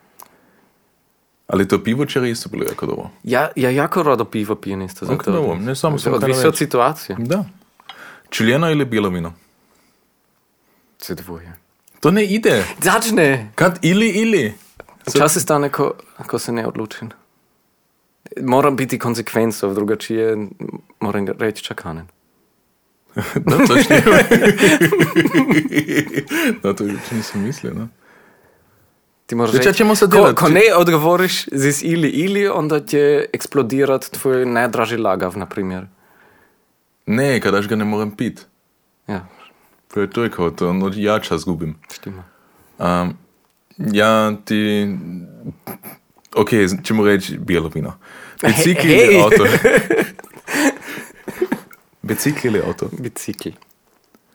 Ali 1.46 1.68
to 1.68 1.84
pivo 1.84 2.04
včeraj 2.04 2.30
isto 2.30 2.48
bilo 2.48 2.64
jako 2.64 2.86
dobro. 2.86 3.10
Ja, 3.22 3.48
ja 3.56 3.70
jako 3.70 4.02
rado 4.02 4.24
pivo 4.24 4.54
pijem 4.54 4.82
isto. 4.82 5.06
Ok, 5.06 5.24
dobro, 5.24 5.54
ne 5.54 5.74
samo 5.76 5.98
sam 5.98 6.14
Odvisi 6.14 6.46
od 6.46 6.56
situacije. 6.56 7.16
Da. 7.18 7.44
Čiljeno 8.30 8.70
ili 8.70 8.84
bijelo 8.84 9.08
vino? 9.08 9.32
Se 10.98 11.14
dvoje. 11.14 11.52
To 12.06 12.10
ne 12.10 12.24
ide. 12.24 12.64
Začne! 12.82 13.50
Kad 13.54 13.78
ili 13.82 14.08
ili. 14.08 14.54
Včasih 15.06 15.42
stane, 15.42 15.68
ko, 15.68 15.94
ko 16.26 16.38
se 16.38 16.52
ne 16.52 16.66
odločim. 16.66 17.10
Moram 18.42 18.76
biti 18.76 18.98
konsekvencov, 18.98 19.74
drugače 19.74 20.36
moram 21.00 21.26
reči 21.38 21.64
čakanen. 21.64 22.06
Da, 23.34 23.56
točno. 23.68 23.96
da, 26.62 26.74
to 26.74 26.84
uopće 26.84 27.14
nisam 27.16 27.42
mislio, 27.42 27.74
no. 27.74 27.88
Ti 29.26 29.34
moraš 29.34 29.50
Znači, 29.50 29.68
reći, 29.68 29.78
ćemo 29.78 29.94
sad 29.94 30.12
ko, 30.12 30.34
ko 30.34 30.48
ne 30.48 30.74
odgovoriš 30.76 31.44
z 31.52 31.82
ili 31.84 32.08
ili, 32.08 32.48
onda 32.48 32.80
će 32.84 33.24
eksplodirat 33.32 34.10
tvoj 34.10 34.46
najdraži 34.46 34.96
lagav, 34.96 35.38
na 35.38 35.46
primjer. 35.46 35.86
Ne, 37.06 37.40
kadaš 37.40 37.68
ga 37.68 37.76
ne 37.76 37.84
moram 37.84 38.16
pit. 38.16 38.46
Ja, 39.06 39.26
Je 39.96 40.10
to 40.10 40.22
je 40.22 40.30
kao 40.30 40.50
to, 40.50 40.68
onda 40.68 40.90
ja 40.94 41.18
čas 41.18 41.44
gubim. 41.44 41.74
štima. 41.94 42.24
Um, 42.78 43.16
ja 43.78 44.36
ti... 44.44 44.88
Ok, 46.36 46.48
ćemo 46.84 47.04
reći 47.04 47.38
bijelo 47.38 47.70
vino. 47.74 47.98
Ili 48.84 49.20
auto? 49.22 49.44
Bicikli 52.02 52.48
ili 52.48 52.60
auto? 52.66 52.88
Bicikl. 52.98 53.48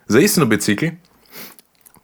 Za 0.08 0.20
istinu 0.20 0.46
bicikli? 0.46 0.92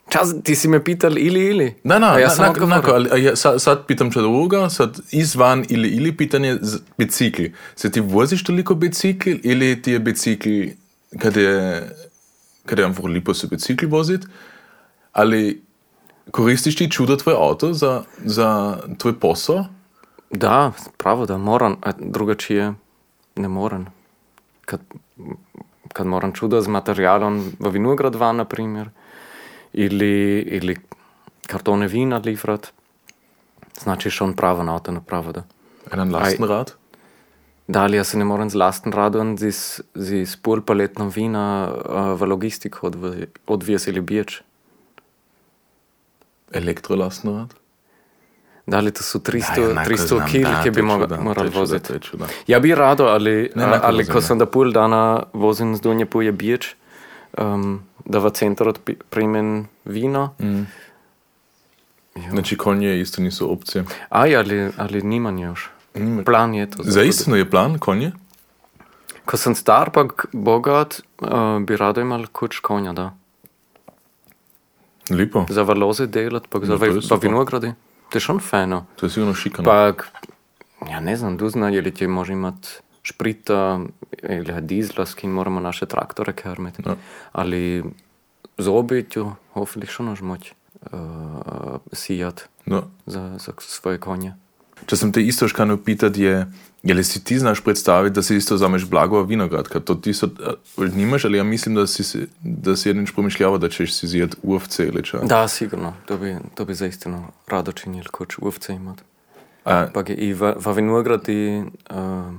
Čas, 0.09 0.29
ti 0.43 0.55
si 0.55 0.67
me 0.67 0.83
pital 0.83 1.17
ili 1.17 1.45
ili? 1.45 1.73
Da, 1.83 1.99
da, 1.99 2.13
A 2.13 2.19
ja 2.19 2.29
sam 2.29 2.45
na, 2.45 2.51
odgovoril. 2.51 2.77
nako, 2.77 2.91
ali, 2.91 3.23
ja, 3.23 3.35
sad, 3.35 3.61
sad 3.61 3.85
pitam 3.87 4.11
če 4.11 4.19
druga, 4.19 4.69
sad 4.69 4.99
izvan 5.11 5.65
ili 5.69 5.89
ili 5.89 6.17
pitanje 6.17 6.57
bicikli. 6.97 7.53
Se 7.75 7.91
ti 7.91 7.99
voziš 7.99 8.43
toliko 8.43 8.75
bicikli 8.75 9.41
ili 9.43 9.81
ti 9.81 9.91
je 9.91 9.99
bicikl, 9.99 10.49
kad 11.19 11.35
je, 11.35 11.83
kad 12.67 12.79
je 12.79 12.85
einfach 12.85 13.05
lipo 13.05 13.33
se 13.33 13.47
bicikl 13.47 13.87
vozit, 13.87 14.27
ali 15.11 15.61
koristiš 16.31 16.75
ti 16.75 16.91
čudo 16.91 17.15
tvoj 17.15 17.35
auto 17.35 17.73
za, 17.73 18.03
za 18.25 18.77
tvoj 18.97 19.19
posao? 19.19 19.65
Da, 20.29 20.71
pravo 20.97 21.25
da 21.25 21.37
moram, 21.37 21.77
a 21.81 21.91
drugačije 21.99 22.73
ne 23.35 23.47
moram. 23.47 23.85
Kad, 24.65 24.81
kad 25.93 26.07
moram 26.07 26.33
čuda 26.33 26.61
z 26.61 26.67
materialom 26.67 27.51
v 27.59 27.69
Vinograd 27.69 28.15
van, 28.15 28.35
na 28.35 28.45
primjer, 28.45 28.89
ili, 29.73 30.39
ili 30.39 30.75
kartone 31.47 31.87
vina 31.87 32.17
liefert, 32.17 32.67
znači 33.83 34.09
schon 34.09 34.33
pravo 34.33 34.63
na 34.63 34.73
auto, 34.73 35.01
pravo 35.07 35.31
da. 35.31 35.43
Einen 35.91 36.11
Lastenrad? 36.11 36.73
Dalje 37.67 38.03
se 38.03 38.17
ne 38.17 38.25
morem 38.25 38.49
z 38.49 38.55
lasten 38.55 38.93
radom, 38.93 39.37
z, 39.37 39.51
z 39.95 40.35
polpaletnom 40.37 41.09
vina 41.09 41.67
uh, 41.67 41.75
v 42.13 42.25
logistiko 42.25 42.87
odv- 42.87 43.27
odvezali 43.45 44.01
bič. 44.01 44.41
Elektrolastenrad? 46.51 47.53
Dalje 48.65 48.91
to 48.91 49.03
so 49.03 49.19
300, 49.19 49.57
Ja, 49.57 49.71
enako 49.71 49.89
300 49.89 50.07
znam, 50.07 50.27
kil, 50.27 50.43
da, 50.43 50.63
ki 50.63 50.71
bi 50.71 50.79
je 50.79 50.83
mo- 50.83 50.99
čuda, 50.99 51.15
to 51.15 51.23
morali 51.23 51.49
voziti. 51.49 51.93
Ja 52.47 52.59
bi 52.59 52.75
rado, 52.75 53.05
ali, 53.05 53.51
Ne, 53.55 53.79
ali 53.81 54.05
ko 54.05 54.17
ja. 54.17 54.21
sem 54.21 54.37
da 54.37 54.45
pol 54.45 54.71
dana 54.71 55.01
vozim 55.33 55.75
z 55.75 55.81
Dunje 55.81 56.05
Puje 56.05 56.31
Bič, 56.31 56.75
um, 57.33 57.79
da 58.05 58.19
v 58.19 58.29
centru 58.29 58.73
primem 59.09 59.67
vino. 59.85 60.35
Mm. 60.39 60.67
Znači 62.29 62.57
konje 62.57 63.01
isto 63.01 63.21
nisu 63.21 63.51
opcije. 63.51 63.83
Aj, 64.09 64.35
ali, 64.35 64.71
ali 64.77 65.01
nimam 65.01 65.37
još. 65.37 65.69
Nima- 65.97 66.23
Plan 66.23 66.53
je 66.53 66.65
to. 66.67 66.83
Za 66.83 67.03
istinu 67.03 67.35
je 67.35 67.49
plan 67.49 67.79
konje? 67.79 68.11
Ko 69.25 69.37
sem 69.37 69.55
star 69.55 69.89
pa 69.91 70.03
bogat, 70.31 71.01
uh, 71.19 71.29
bi 71.61 71.77
rado 71.77 72.01
imel 72.01 72.27
kuč 72.27 72.59
konja, 72.59 72.93
da. 72.93 73.13
Lipo. 75.09 75.45
Za 75.49 75.61
valoze 75.63 76.07
delati, 76.07 76.47
pa 76.49 76.59
za 76.59 76.75
No, 76.75 76.85
no, 76.85 77.01
super. 77.01 77.19
vinogradi. 77.21 77.73
To 78.09 78.17
je 78.17 78.21
šon 78.21 78.39
fajno. 78.39 78.85
To 78.95 79.05
je 79.05 79.09
sigurno 79.09 79.33
šikano. 79.33 79.65
Pa, 79.65 79.93
ja 80.83 80.99
ne 80.99 81.15
znam, 81.15 81.37
duzna, 81.37 81.69
je 81.69 81.81
li 81.81 81.93
ti 81.93 82.07
može 82.07 82.33
imati 82.33 82.67
šprita 83.03 83.79
ili 84.23 84.61
dizla, 84.61 85.05
s 85.05 85.13
kim 85.13 85.31
moramo 85.31 85.59
naše 85.59 85.85
traktore 85.85 86.33
kermiti. 86.33 86.83
Ja. 86.85 86.95
Ali 87.31 87.83
z 88.57 88.67
obitju, 88.67 89.31
hoffentlich 89.53 89.91
schon 89.91 90.05
noch 90.05 90.21
moć 90.21 90.51
uh, 90.83 90.99
sijat 91.91 92.49
No. 92.65 92.83
za, 93.05 93.37
za 93.37 93.51
svoje 93.57 93.97
konje. 93.97 94.33
Če 94.85 94.95
sem 94.95 95.11
te 95.11 95.23
isto 95.23 95.47
škano 95.47 95.77
pitat, 95.77 96.17
je, 96.17 96.45
je 96.83 96.93
li 96.93 97.03
si 97.03 97.23
ti 97.23 97.39
znaš 97.39 97.61
predstaviti, 97.63 98.15
da 98.15 98.23
si 98.23 98.37
isto 98.37 98.57
zameš 98.57 98.85
blago 98.85 99.23
vinograd, 99.23 99.67
kad 99.67 99.83
to 99.83 99.95
ti 99.95 100.13
so, 100.13 100.29
uh, 100.77 100.93
nimaš, 100.95 101.25
ali 101.25 101.37
ja 101.37 101.43
mislim, 101.43 101.75
da 101.75 101.87
si, 101.87 102.27
da 102.41 102.75
si 102.75 102.89
jednič 102.89 103.11
pomišljava, 103.11 103.57
da 103.57 103.69
ćeš 103.69 103.93
si 103.93 104.07
zjet 104.07 104.35
UFC 104.43 104.79
ili 104.79 105.03
ča. 105.03 105.19
Da, 105.23 105.47
sigurno, 105.47 105.93
to 106.05 106.17
bi, 106.17 106.35
to 106.55 106.65
bi 106.65 106.73
zaistino 106.73 107.27
rado 107.47 107.71
činil, 107.71 108.05
koč 108.11 108.37
uvce 108.37 108.73
imati. 108.73 109.03
A, 109.65 109.87
Pa 109.93 110.03
i 110.07 110.33
v, 110.33 110.53
v 110.55 110.73
vinogradi, 110.73 111.63
uh, 111.91 112.31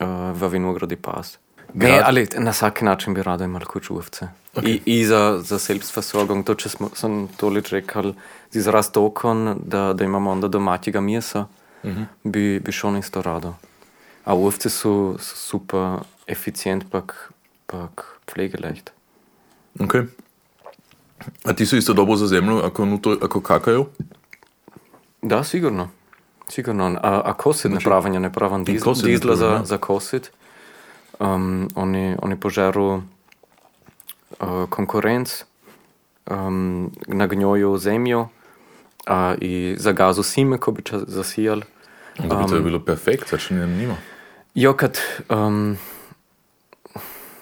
uh, 0.00 0.30
v 0.34 0.48
vinogradi 0.48 0.96
pas. 0.96 1.38
Ne, 1.74 2.00
ali 2.04 2.26
na 2.38 2.50
vsak 2.50 2.82
način 2.82 3.14
bi 3.14 3.22
rado 3.22 3.44
imel 3.44 3.64
kuč 3.64 3.90
uvce. 3.90 4.28
I, 4.62 4.80
I 4.86 5.04
za, 5.04 5.38
za 5.42 5.58
selbstversorgung, 5.58 6.44
to 6.44 6.54
če 6.54 6.68
smo, 6.68 6.90
sem 6.94 7.28
tolič 7.36 7.70
rekel, 7.72 8.14
z 8.50 8.58
izraz 8.58 8.90
tokon, 8.90 9.60
da, 9.64 9.92
da 9.92 10.04
imamo 10.04 10.30
onda 10.30 10.48
domačega 10.48 11.00
mesa, 11.00 11.46
bi, 12.24 12.60
bi 12.60 12.72
šel 12.72 12.96
isto 12.98 13.22
rado. 13.22 13.54
A 14.24 14.34
uvce 14.34 14.70
so, 14.70 15.16
so 15.20 15.36
super 15.36 16.00
eficient, 16.26 16.84
pak, 16.90 17.32
pak 17.66 18.04
pflegeleicht. 18.26 18.90
ok. 19.80 19.94
A 21.44 21.52
ti 21.52 21.66
su 21.66 21.76
isto 21.76 21.92
dobro 21.92 22.16
za 22.16 22.26
zemlju, 22.26 22.60
ako, 22.64 22.84
nuto, 22.84 23.16
ako 23.22 23.40
kakajo? 23.40 23.86
Da, 25.22 25.44
sigurno. 25.44 25.88
Sigurno. 26.48 26.98
A, 27.02 27.22
a 27.24 27.32
kosit 27.32 27.72
ne 27.72 27.80
pravim, 27.80 28.14
ja 28.14 28.20
ne 28.20 28.32
pravim 28.32 28.64
diz, 28.64 28.82
kosit 28.82 29.04
ne 29.04 29.10
dizla 29.10 29.36
za, 29.36 29.46
ja. 29.46 29.64
za 29.64 29.78
kosit. 29.78 30.30
Um, 31.20 31.68
oni, 31.74 32.16
oni 32.22 32.36
požeru 32.40 33.02
uh, 34.40 34.68
konkurenc, 34.70 35.44
um, 36.30 36.90
nagnjoju 37.06 37.78
zemljo 37.78 38.28
a, 39.06 39.34
i 39.40 39.74
zagazu 39.78 40.22
sime, 40.22 40.58
ko 40.58 40.72
bi 40.72 40.82
čas 40.82 41.02
zasijal. 41.06 41.60
Onda 42.18 42.34
bi 42.36 42.48
to 42.48 42.54
je 42.56 42.60
bilo 42.62 42.80
perfekt, 42.80 43.28
znači 43.28 43.54
ne 43.54 43.66
nima. 43.66 43.96
Jo, 44.54 44.72
kad, 44.72 44.98
um, 45.30 45.76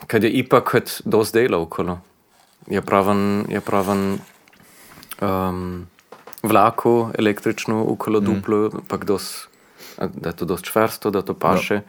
kad 0.06 0.24
je 0.24 0.30
ipak 0.30 0.74
dosti 1.04 1.38
dela 1.38 1.58
okolo. 1.58 2.00
je 2.66 2.82
praven, 2.82 3.44
je 3.48 3.60
praven 3.60 4.18
um, 5.20 5.86
vlaku 6.42 7.10
električno 7.18 7.84
okolo 7.88 8.20
Mm. 8.20 8.24
duplo, 8.24 8.70
pa 8.88 8.96
dos, 8.96 9.48
da 9.98 10.28
je 10.28 10.36
to 10.36 10.44
dosti 10.44 10.66
čvrsto, 10.66 11.10
da 11.10 11.22
to 11.22 11.34
paše. 11.34 11.74
Ja. 11.74 11.80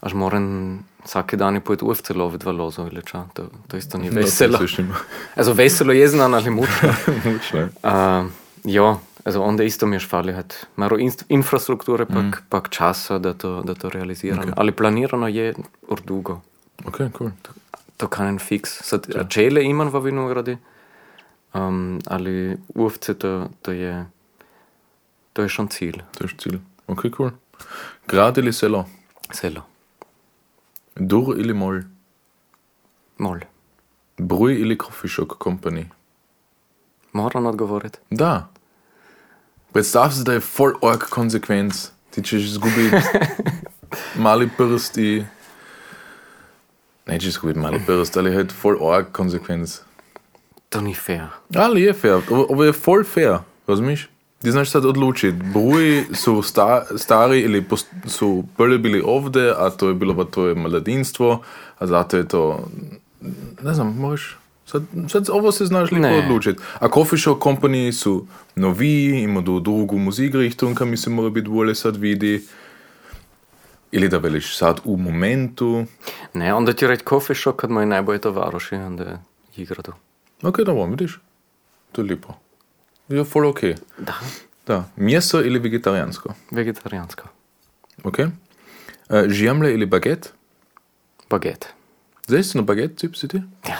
Až 0.00 0.12
moram 0.14 0.78
vsake 1.06 1.36
dan 1.36 1.60
pojeti 1.60 1.84
uvce 1.84 2.14
loviti 2.14 2.46
v 2.46 2.52
lozo 2.52 2.86
ili 2.86 3.02
ča, 3.06 3.24
to, 3.34 3.48
to 3.68 3.76
isto 3.76 3.98
ni 3.98 4.10
veselo. 4.10 4.52
No, 4.52 4.58
to 4.58 4.66
slišim. 4.66 4.94
Also 5.38 5.52
veselo 5.52 5.92
je 5.92 6.08
znan 6.08 6.34
ali 6.34 6.50
mučno. 6.50 6.94
Mučno. 7.24 7.68
Uh, 7.82 8.30
ja, 8.64 8.98
also 9.24 9.42
onda 9.42 9.64
isto 9.64 9.86
mi 9.86 9.96
je 9.96 10.00
šfali, 10.00 10.32
hat 10.32 10.66
malo 10.76 10.96
inst- 10.96 11.24
infrastrukture, 11.28 12.06
pak, 12.06 12.16
mm. 12.16 12.32
pak 12.48 12.68
časa, 12.68 13.18
da 13.18 13.34
to, 13.34 13.62
da 13.62 13.74
to 13.74 13.90
realiziram. 13.90 14.38
Okay. 14.38 14.46
Okay. 14.46 14.54
Ali 14.56 14.72
planirano 14.72 15.28
je 15.28 15.54
urdugo. 15.88 16.40
Ok, 16.84 17.00
cool. 17.18 17.30
To 17.96 18.08
kan 18.08 18.26
en 18.26 18.38
fiks. 18.38 18.80
Sad, 18.82 19.06
ja. 19.14 19.24
Čele 19.24 19.64
imam 19.64 19.88
v 19.88 20.00
vinogradi, 20.00 20.56
um, 21.54 22.00
ali 22.06 22.56
uvce 22.74 23.14
to, 23.14 23.48
to 23.62 23.72
je, 23.72 24.06
to 25.32 25.42
je 25.42 25.48
šon 25.48 25.68
cilj. 25.68 26.02
To 26.18 26.24
je 26.24 26.34
cilj. 26.38 26.58
Ok, 26.86 27.06
cool. 27.16 27.30
Grad 28.08 28.38
ili 28.38 28.52
selo? 28.52 28.84
Selo. 29.32 29.75
Dur 30.96 31.34
ili 31.38 31.54
mol? 31.54 31.80
Mol. 33.18 33.38
Bruj 34.18 34.60
ili 34.60 34.78
coffee 34.78 35.10
shop 35.10 35.28
company? 35.38 35.84
Moram 37.12 37.46
odgovoriti. 37.46 37.98
Da. 38.10 38.48
Predstav 39.72 40.10
si, 40.10 40.24
da 40.24 40.32
je 40.32 40.40
full 40.40 40.72
org 40.82 41.00
konsekvenc. 41.10 41.88
Ti 42.10 42.22
ćeš 42.22 42.42
izgubiti 42.42 42.96
mali 44.26 44.48
prst 44.56 44.98
i... 44.98 45.24
Nećeš 47.06 47.28
izgubiti 47.28 47.58
mali 47.58 47.80
prst, 47.86 48.16
ali 48.16 48.32
je 48.32 48.48
full 48.48 48.76
org 48.80 49.06
konsekvenc. 49.12 49.78
To 50.68 50.80
ni 50.80 50.94
fair. 50.94 51.26
Ali 51.56 51.82
je 51.82 51.92
fair. 51.92 52.20
Ovo 52.30 52.64
je 52.64 52.72
full 52.72 53.04
fair. 53.04 53.38
Razumiješ? 53.66 54.08
Ti 54.42 54.50
znaš 54.50 54.70
sad 54.70 54.84
odlučiti. 54.84 55.36
Bruji 55.52 56.04
su 56.14 56.42
sta, 56.42 56.86
stari 56.96 57.40
ili 57.40 57.64
post, 57.64 57.86
su 58.06 58.44
prvi 58.56 58.78
bili 58.78 59.02
ovdje, 59.04 59.54
a 59.58 59.70
to 59.70 59.88
je 59.88 59.94
bilo 59.94 60.16
pa 60.16 60.24
tvoje 60.24 60.54
mladinstvo, 60.54 61.42
a 61.78 61.86
zato 61.86 62.16
je 62.16 62.28
to... 62.28 62.68
Ne 63.62 63.74
znam, 63.74 63.96
možeš... 63.96 64.36
Sad, 64.66 64.82
sad 65.08 65.28
ovo 65.30 65.52
se 65.52 65.64
znaš 65.64 65.90
lijepo 65.90 66.14
odlučiti. 66.24 66.62
A 66.78 66.88
coffee 66.88 67.18
shop 67.18 67.38
company 67.38 67.92
su 67.92 68.26
novi, 68.54 69.22
imaju 69.22 69.60
drugu 69.60 69.98
muzikrihtung, 69.98 70.76
kam 70.76 70.96
se 70.96 71.10
mora 71.10 71.30
biti 71.30 71.48
bolje 71.48 71.74
sad 71.74 71.96
vidi. 71.96 72.44
Ili 73.92 74.08
da 74.08 74.18
veliš 74.18 74.56
sad 74.56 74.80
u 74.84 74.96
momentu. 74.96 75.84
Ne, 76.34 76.54
onda 76.54 76.72
ti 76.72 76.86
reći 76.86 77.04
coffee 77.08 77.36
shop 77.36 77.56
kad 77.56 77.70
moji 77.70 77.86
najbolji 77.86 78.20
tovaroši, 78.20 78.74
onda 78.74 79.04
je 79.04 79.18
igrado. 79.56 79.92
Ok, 80.42 80.60
dobro, 80.60 80.84
vidiš. 80.84 81.20
To 81.92 82.00
je 82.00 82.04
lijepo. 82.04 82.45
Je 83.08 83.24
full 83.24 83.46
ok. 83.46 83.60
Da, 83.98 84.14
Da. 84.66 84.84
Mjesto 84.96 85.40
ili 85.40 85.58
vegetarijansko? 85.58 86.34
vegetarijansko. 86.50 87.28
Ok. 88.04 88.18
Uh, 88.18 88.26
žemlje 89.28 89.74
ili 89.74 89.86
baget? 89.86 90.32
Baguette. 91.30 91.68
Zdaj 92.26 92.42
si 92.42 92.58
na 92.58 92.62
baget, 92.62 92.96
tip 92.96 93.14
si 93.16 93.28
ti? 93.28 93.42
Ja, 93.68 93.78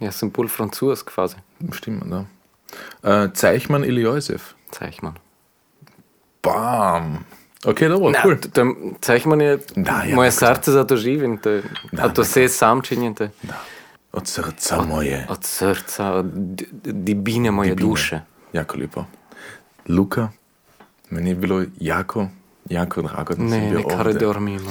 ja 0.00 0.12
sem 0.12 0.30
bolj 0.30 0.48
francos 0.48 1.02
quasi. 1.04 1.36
Stimmt, 1.72 2.04
da. 2.04 2.24
Uh, 3.02 3.30
Zeichmann 3.34 3.84
ili 3.84 4.02
Josef? 4.02 4.42
Zeichmann. 4.72 5.14
Bam! 6.42 7.24
Ok, 7.64 7.80
dobro, 7.80 8.10
Na, 8.10 8.22
cool. 8.22 8.36
to, 8.36 8.48
to, 8.48 8.64
Zeichmann 9.02 9.40
je, 9.40 9.58
Da, 9.76 10.02
ja, 10.02 10.14
moje 10.14 10.30
tako 10.30 10.54
srce 10.54 10.72
za 10.72 10.84
to 10.84 10.96
živi 10.96 11.24
in 11.24 11.38
to, 11.38 11.60
Da, 11.92 12.02
a 12.02 12.08
to 12.08 12.22
vse 12.22 12.48
sam 12.48 12.82
činim. 12.82 13.14
To, 13.14 13.28
Od 14.12 14.26
srca 14.28 14.82
moje. 14.82 15.26
od 15.28 15.44
srca, 15.44 16.12
od 16.12 16.26
d- 16.26 16.64
d- 16.72 16.92
dibine 16.94 17.50
moje 17.50 17.70
Dibine. 17.70 17.88
duše. 17.88 18.20
Jako 18.56 18.76
lijepo. 18.76 19.04
Luka, 19.88 20.28
meni 21.10 21.30
je 21.30 21.34
bilo 21.34 21.64
jako, 21.80 22.28
jako 22.70 23.02
drago, 23.02 23.34
da 23.34 23.48
si 23.48 23.58
Ne, 23.58 23.70
bio 23.70 23.78
ne 23.78 23.84
kar 23.88 24.06
ovdje. 24.06 24.20
dormimo. 24.20 24.70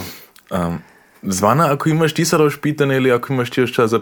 Um, 0.51 0.79
zvana, 1.21 1.73
ako 1.73 1.89
imaš 1.89 2.13
ti 2.13 2.25
sad 2.25 2.39
još 2.39 2.61
pitanje 2.61 2.95
ili 2.95 3.11
ako 3.11 3.33
imaš 3.33 3.49
ti 3.49 3.61
još 3.61 3.73
čas 3.73 3.89
za 3.91 3.99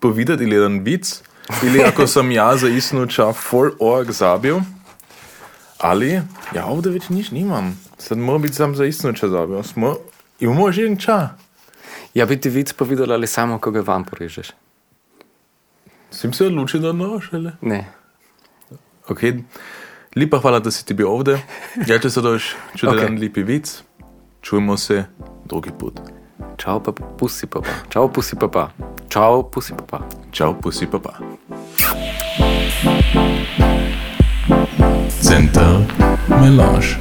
povedati 0.00 0.44
ili 0.44 0.54
jedan 0.56 0.78
vic, 0.78 1.22
ili 1.62 1.82
ako 1.82 2.06
sam 2.14 2.30
ja 2.30 2.56
za 2.56 2.68
isnuča 2.68 3.32
full 3.32 3.70
org 3.80 4.10
zabio, 4.10 4.62
ali 5.78 6.20
ja 6.54 6.66
ovdje 6.66 6.92
već 6.92 7.08
niš 7.08 7.30
nimam. 7.30 7.80
Sad 7.98 8.18
mora 8.18 8.38
biti 8.38 8.54
sam 8.54 8.74
za 8.74 8.84
isnuča 8.84 9.28
zabio. 9.28 9.62
Smo, 9.62 9.96
imamo 10.40 10.68
još 10.68 10.76
jedan 10.76 10.96
ča. 10.96 11.28
Ja 12.14 12.26
bi 12.26 12.40
ti 12.40 12.48
vic 12.48 12.72
povedal, 12.72 13.12
ali 13.12 13.26
samo, 13.26 13.58
ko 13.58 13.70
ga 13.70 13.80
vam 13.80 14.04
porežeš. 14.04 14.48
Sim 16.10 16.32
se 16.32 16.46
odlučil, 16.46 16.80
da 16.80 16.92
noš, 16.92 17.28
ali? 17.32 17.50
Ne. 17.60 17.92
Ok, 19.08 19.20
lepa 20.16 20.38
hvala, 20.38 20.58
da 20.64 20.70
si 20.70 20.86
ti 20.86 20.94
bil 20.94 21.08
ovdje. 21.08 21.36
Ja, 21.86 21.98
če 22.00 22.10
se 22.10 22.20
doš 22.24 22.54
čudan 22.76 22.96
Ok. 22.96 23.02
okay. 23.04 23.20
lepi 23.20 23.42
vic, 23.42 23.82
čujemo 24.40 24.76
se 24.76 25.04
drugi 25.44 25.70
put. 25.78 26.00
Čau, 26.56 26.80
pa 26.80 26.92
pusi 26.92 27.46
papa. 27.46 27.68
Čau, 27.92 28.08
pusi 28.08 28.36
papa. 28.36 28.70
Čau, 29.08 29.42
pusi 29.50 29.74
papa. 29.76 30.00
Čau, 30.32 30.54
pusi 30.54 30.86
pa 30.86 30.98
pa. 30.98 31.12
Center 35.20 35.84
Melange. 36.28 36.96